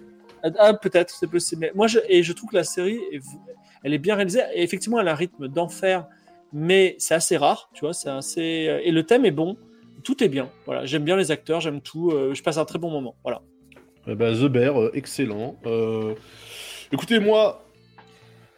[0.57, 1.61] ah, peut-être, c'est possible.
[1.61, 3.21] Mais moi, je, et je trouve que la série, est
[3.83, 4.41] elle est bien réalisée.
[4.53, 6.05] Et effectivement, elle a un rythme d'enfer,
[6.53, 7.93] mais c'est assez rare, tu vois.
[7.93, 9.57] C'est assez euh, et le thème est bon.
[10.03, 10.49] Tout est bien.
[10.65, 12.11] Voilà, j'aime bien les acteurs, j'aime tout.
[12.11, 13.15] euh, je passe un très bon moment.
[13.23, 13.41] Voilà.
[14.07, 15.57] Eh ben, The Bear, euh, excellent.
[15.67, 16.15] Euh,
[16.93, 17.63] Écoutez, moi,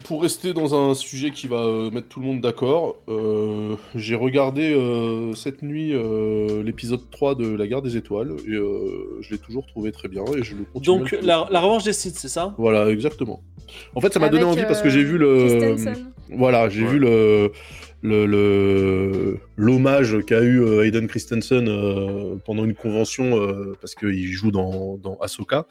[0.06, 4.16] pour rester dans un sujet qui va euh, mettre tout le monde d'accord, euh, j'ai
[4.16, 9.32] regardé euh, cette nuit euh, l'épisode 3 de La Guerre des Étoiles et euh, je
[9.32, 11.00] l'ai toujours trouvé très bien et je le continue.
[11.00, 12.56] Donc la, revanche des sites, c'est ça?
[12.58, 13.44] Voilà, exactement.
[13.96, 15.60] En fait, ça m'a donné envie parce que j'ai vu le.
[15.60, 16.13] Christensen.
[16.36, 16.90] Voilà, j'ai Ouais.
[16.90, 17.52] vu le
[18.06, 24.28] le- le- l'hommage qu'a eu euh, Hayden Christensen euh, pendant une convention euh, parce qu'il
[24.34, 25.66] joue dans, dans Ahsoka.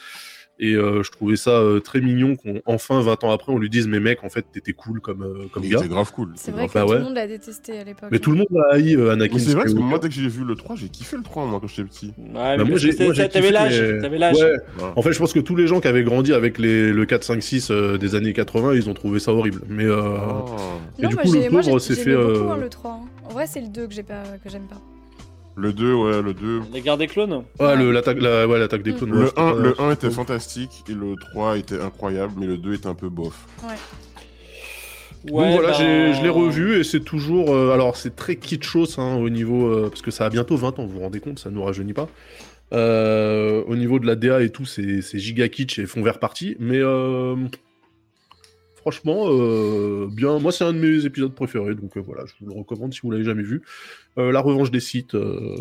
[0.59, 3.89] Et euh, je trouvais ça euh, très mignon qu'enfin, 20 ans après, on lui dise
[3.89, 5.79] Mais mec, en fait, t'étais cool comme, euh, comme Il gars.
[5.79, 6.33] était grave cool.
[6.37, 6.99] C'est vrai que Bah tout ouais.
[6.99, 8.11] le monde l'a détesté à l'époque.
[8.13, 10.15] Mais tout le monde a haï euh, Anakin c'est vrai parce que moi, dès que
[10.15, 12.07] j'ai vu le 3, j'ai kiffé le 3, moi, quand j'étais petit.
[12.19, 13.81] Ouais, Bah, mais moi, j'ai- t'avais kiffé, l'âge.
[13.83, 14.37] mais- T'avais l'âge.
[14.37, 14.53] Ouais.
[14.53, 14.93] Ouais.
[14.95, 17.25] En fait, je pense que tous les gens qui avaient grandi avec les, le 4,
[17.25, 19.63] 5, 6 euh, des années 80, ils ont trouvé ça horrible.
[19.69, 20.45] Mais euh, Ah.
[20.99, 22.93] Et Non, du moi, coup, le pauvre s'est fait, euh, hein, le 3.
[22.93, 23.09] hein.
[23.29, 24.81] En vrai, c'est le 2 que j'ai pas, que j'aime pas.
[25.55, 26.63] Le 2, ouais, le 2.
[26.73, 27.45] Les gardes des clones.
[27.61, 29.13] ouais, le- l'attaque la, ouais, l'attaque des clones.
[29.13, 32.47] ouais, Le c'était 1, pas- le 1 était fantastique et le 3 était incroyable, mais
[32.47, 33.35] le 2 était un peu bof.
[35.25, 37.55] Donc voilà, ben, j'ai- je l'ai revu et c'est toujours.
[37.55, 39.67] euh, alors, c'est très kitschos hein, au niveau.
[39.69, 41.93] euh, parce que ça a bientôt 20 ans, vous vous rendez compte, ça nous rajeunit
[41.93, 42.09] pas.
[42.73, 46.19] Euh, au niveau de la DA et tout, c'est c'est giga kitsch et fond vert
[46.19, 46.57] parti.
[46.59, 46.81] Mais.
[48.83, 50.39] Franchement, euh, bien.
[50.39, 53.01] Moi, c'est un de mes épisodes préférés, donc euh, voilà, je vous le recommande si
[53.03, 53.63] vous l'avez jamais vu.
[54.19, 55.57] Euh, La revanche des sites, euh,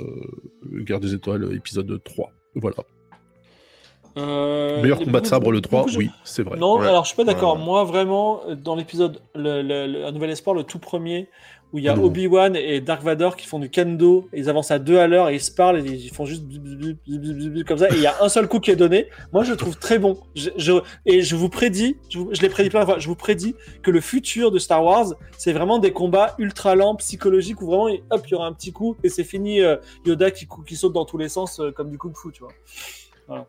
[0.72, 2.32] Guerre des étoiles, épisode 3.
[2.56, 2.76] Voilà.
[4.18, 6.58] Euh, Meilleur combat de sabre, le 3, beaucoup- oui, c'est vrai.
[6.60, 6.88] Non, Ouais.
[6.88, 7.58] alors je suis pas d'accord.
[7.58, 7.64] Ouais.
[7.64, 11.30] Moi, vraiment, dans l'épisode le, le- le- Un Nouvel Espoir, le tout premier,
[11.74, 12.04] où il y a Mhm.
[12.04, 15.30] Obi-Wan et Dark Vador qui font du kendo, et ils avancent à deux à l'heure
[15.30, 16.44] et ils se parlent et ils font juste
[17.68, 19.08] comme ça, et il y a un seul coup qui est donné.
[19.32, 20.20] Moi, je le trouve très bon.
[20.36, 20.74] Je, je-
[21.06, 23.92] et je vous prédis, je, je l'ai prédit plein de fois, je vous prédis que
[23.92, 28.22] le futur de Star Wars, c'est vraiment des combats ultra lents, psychologiques, où vraiment, hop,
[28.28, 29.62] il y aura un petit coup et c'est fini.
[29.62, 32.42] euh, Yoda qui, qui saute dans tous les sens euh, comme du kung fu, tu
[32.44, 32.52] vois.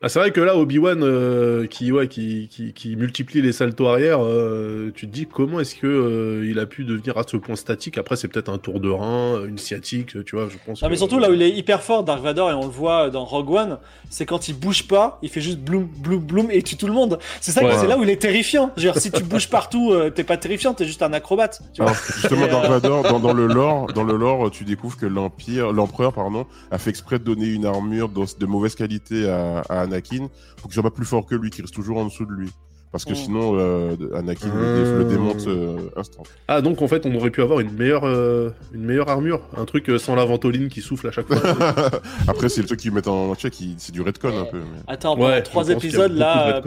[0.01, 3.87] Ah, c'est vrai que là, Obi-Wan euh, qui, ouais, qui, qui, qui multiplie les saltos
[3.87, 7.37] arrière, euh, tu te dis comment est-ce que euh, il a pu devenir à ce
[7.37, 7.99] point statique?
[7.99, 10.83] Après, c'est peut-être un tour de rein, une sciatique, tu vois, je pense.
[10.83, 13.11] Non, mais surtout là où il est hyper fort, Dark Vador, et on le voit
[13.11, 13.79] dans Rogue One,
[14.09, 16.87] c'est quand il bouge pas, il fait juste bloom, bloom, bloom et il tue tout
[16.87, 17.19] le monde.
[17.41, 18.71] C'est ça, c'est là où il est terrifiant.
[18.77, 21.63] Je veux dire, si tu bouges partout, euh, t'es pas terrifiant, t'es juste un acrobate.
[21.75, 21.91] Tu vois.
[21.91, 25.73] Alors, justement, Dark Vador, dans, dans le lore, dans le lore, tu découvres que l'empire,
[25.73, 29.72] l'empereur, pardon, a fait exprès de donner une armure de, de mauvaise qualité à, à
[29.81, 32.33] Anakin pour qu'il soit pas plus fort que lui, qu'il reste toujours en dessous de
[32.33, 32.51] lui.
[32.93, 33.17] Parce que Mm.
[33.17, 36.25] sinon, euh, Anakin le, dé- le démonte euh, instant.
[36.47, 39.65] Ah, donc en fait, on aurait pu avoir une meilleure, euh, une meilleure armure, un
[39.65, 41.37] truc euh, sans la ventoline qui souffle à chaque fois.
[42.29, 44.59] Après, c'est le truc qu'ils mettent en check, c'est du redcon un peu.
[44.59, 46.61] mais- Attends, pendant ouais, trois épisodes là,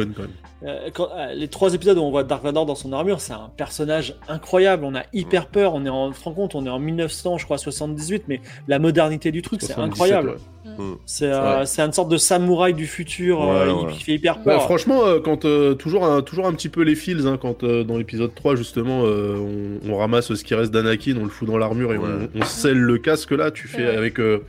[0.65, 3.33] euh, quand- euh, les trois épisodes où on voit Dark Vador dans son armure, c'est
[3.33, 4.83] un personnage incroyable.
[4.85, 5.73] On a hyper peur.
[5.75, 9.31] On est en, rends compte, on est en 1900, je crois 78, mais la modernité
[9.31, 10.29] du truc, c'est 77, incroyable.
[10.29, 10.83] ouais.
[11.05, 13.81] C'est euh, c'est une sorte de samouraï du futur Ouais, euh, ouais.
[13.91, 14.63] il, il fait hyper peur.
[14.63, 17.83] franchement, euh, quand euh, toujours, un, toujours un petit peu les fils, hein, quand euh,
[17.83, 21.47] dans l'épisode 3, justement, euh, on, on ramasse ce qui reste d'Anakin, on le fout
[21.47, 22.09] dans l'armure et Ouais.
[22.35, 23.95] on, on scelle le casque là, tu fais Ouais.
[23.95, 24.43] avec euh,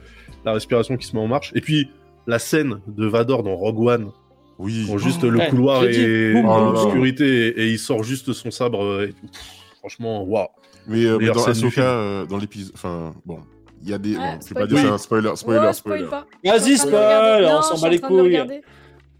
[0.46, 1.52] la respiration qui se met en marche.
[1.54, 1.90] Et puis,
[2.26, 4.10] la scène de Vador dans Rogue One,
[4.58, 4.86] Oui.
[4.88, 7.12] quand juste Oh, le ouais, couloir dit, est boum, et,
[7.48, 8.82] et il sort juste son sabre.
[8.82, 9.26] euh, et tout.
[9.26, 9.40] Pff,
[9.78, 10.46] franchement, waouh.
[10.86, 13.40] Mais, euh, mais dans Ahsoka, euh, dans l'épisode, enfin, bon,
[13.82, 15.72] il y a des, Ah, bon, je vais pas dire c'est un spoiler, spoiler, Ouais,
[15.72, 16.04] spoiler.
[16.06, 16.24] spoil.
[16.44, 18.40] Vas-y, spoil, on s'en bat les couilles.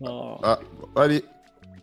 [0.01, 0.37] Oh.
[0.43, 0.59] Ah,
[0.97, 1.23] allez.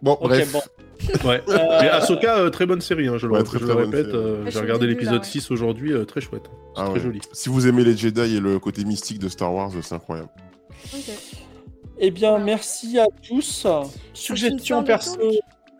[0.01, 0.51] Bon, Ok, bref.
[0.51, 0.61] bon.
[1.25, 1.41] Ouais.
[1.47, 4.13] Mais Ahsoka, euh, très bonne série, hein, je, le- Ouais, très, je très le répète.
[4.13, 5.27] euh, J'ai regardé l'épisode ouais.
[5.27, 6.49] 6 aujourd'hui, euh, très chouette.
[6.77, 6.99] Ah très ouais.
[7.01, 7.19] joli.
[7.33, 10.29] Si vous aimez les Jedi et le côté mystique de Star Wars, c'est incroyable.
[10.93, 11.01] Ok.
[12.05, 13.65] Eh bien, merci à tous.
[14.13, 15.17] Suggestion perso.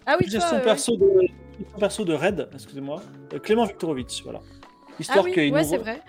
[0.06, 1.06] Ah oui, suggestion perso de
[1.52, 3.02] suggestion perso de Red, excusez-moi.
[3.34, 4.40] Euh, Clément Viktorovitch, voilà.
[4.42, 6.02] Ah Histoire oui, qu'il ouais, nous c'est vrai.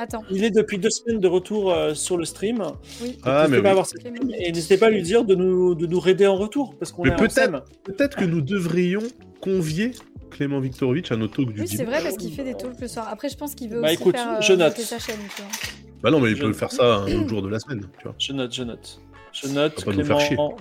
[0.00, 2.64] Attends, Il est depuis deux semaines de retour euh, sur le stream.
[3.00, 3.18] oui.
[3.22, 3.82] Ah, mais pas oui.
[3.84, 4.04] cette-
[4.40, 7.02] Et n'hésitez pas à lui dire de nous, de nous raider en retour, parce qu'on
[7.04, 9.02] peut-être- que nous devrions
[9.40, 9.92] convier
[10.30, 12.88] Clément Viktorovitch à nos talks du Oui, c'est vrai parce qu'il fait des talks le
[12.88, 13.06] soir.
[13.08, 14.76] Après, je pense qu'il veut Bah, aussi écoute, faire euh, je note.
[14.78, 15.16] sa chaîne.
[15.36, 15.50] tu vois.
[16.02, 18.04] Bah non, mais il Je- peut faire ça un autre jour de la semaine, tu
[18.04, 18.14] vois.
[18.18, 19.00] Je note, je note.
[19.32, 20.56] Je note, pas nous faire Clément.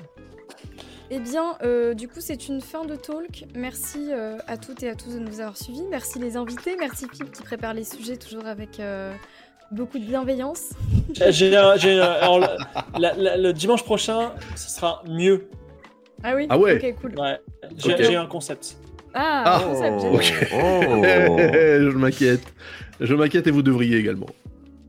[1.11, 3.45] Eh bien, euh, du coup, c'est une fin de talk.
[3.55, 5.81] Merci euh, à toutes et à tous de nous avoir suivis.
[5.89, 6.75] Merci les invités.
[6.79, 9.11] Merci Pip qui prépare les sujets toujours avec euh,
[9.71, 10.69] beaucoup de bienveillance.
[11.29, 12.57] J'ai un- j'ai un- alors, la-
[12.99, 15.47] la- la- le dimanche prochain, ce sera mieux.
[16.23, 16.45] Ah oui?
[16.49, 16.75] Ah ouais.
[16.77, 17.19] Ok, cool.
[17.19, 17.39] Ouais.
[17.77, 18.77] J'ai un concept.
[19.15, 20.15] Ah, Ah, concept, génial.
[20.15, 20.47] ok.
[20.53, 21.37] Oh.
[21.91, 22.41] je m'inquiète.
[22.99, 24.27] Je m'inquiète et vous devriez également.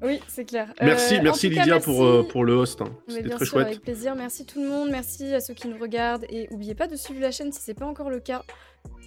[0.02, 0.72] Oui, c'est clair.
[0.80, 1.84] Merci, Euh, merci cas, Lydia merci.
[1.84, 2.80] Pour, euh, pour le host.
[2.80, 2.86] hein.
[3.08, 3.66] C'était bien très sûr, chouette.
[3.66, 4.14] avec plaisir.
[4.14, 4.88] Merci tout le monde.
[4.90, 6.24] Merci à ceux qui nous regardent.
[6.30, 8.42] Et n'oubliez pas de suivre la chaîne si c'est pas encore le cas.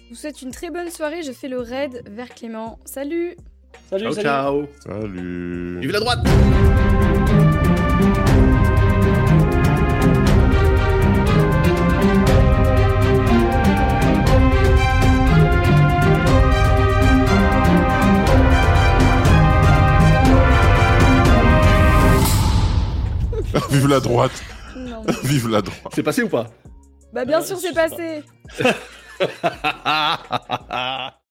[0.04, 1.22] Je vous souhaite une très bonne soirée.
[1.22, 2.78] Je fais le raid vers Clément.
[2.84, 3.36] Salut
[3.90, 4.24] Salut, Ciao, salut.
[4.24, 4.66] ciao.
[5.00, 5.80] Salut.
[5.80, 6.20] Vive la droite
[23.70, 24.42] Vive la droite.
[24.76, 25.02] Non.
[25.22, 25.92] Vive la droite.
[25.94, 26.46] C'est passé ou pas?
[27.12, 28.22] Bah bien Euh, sûr c'est passé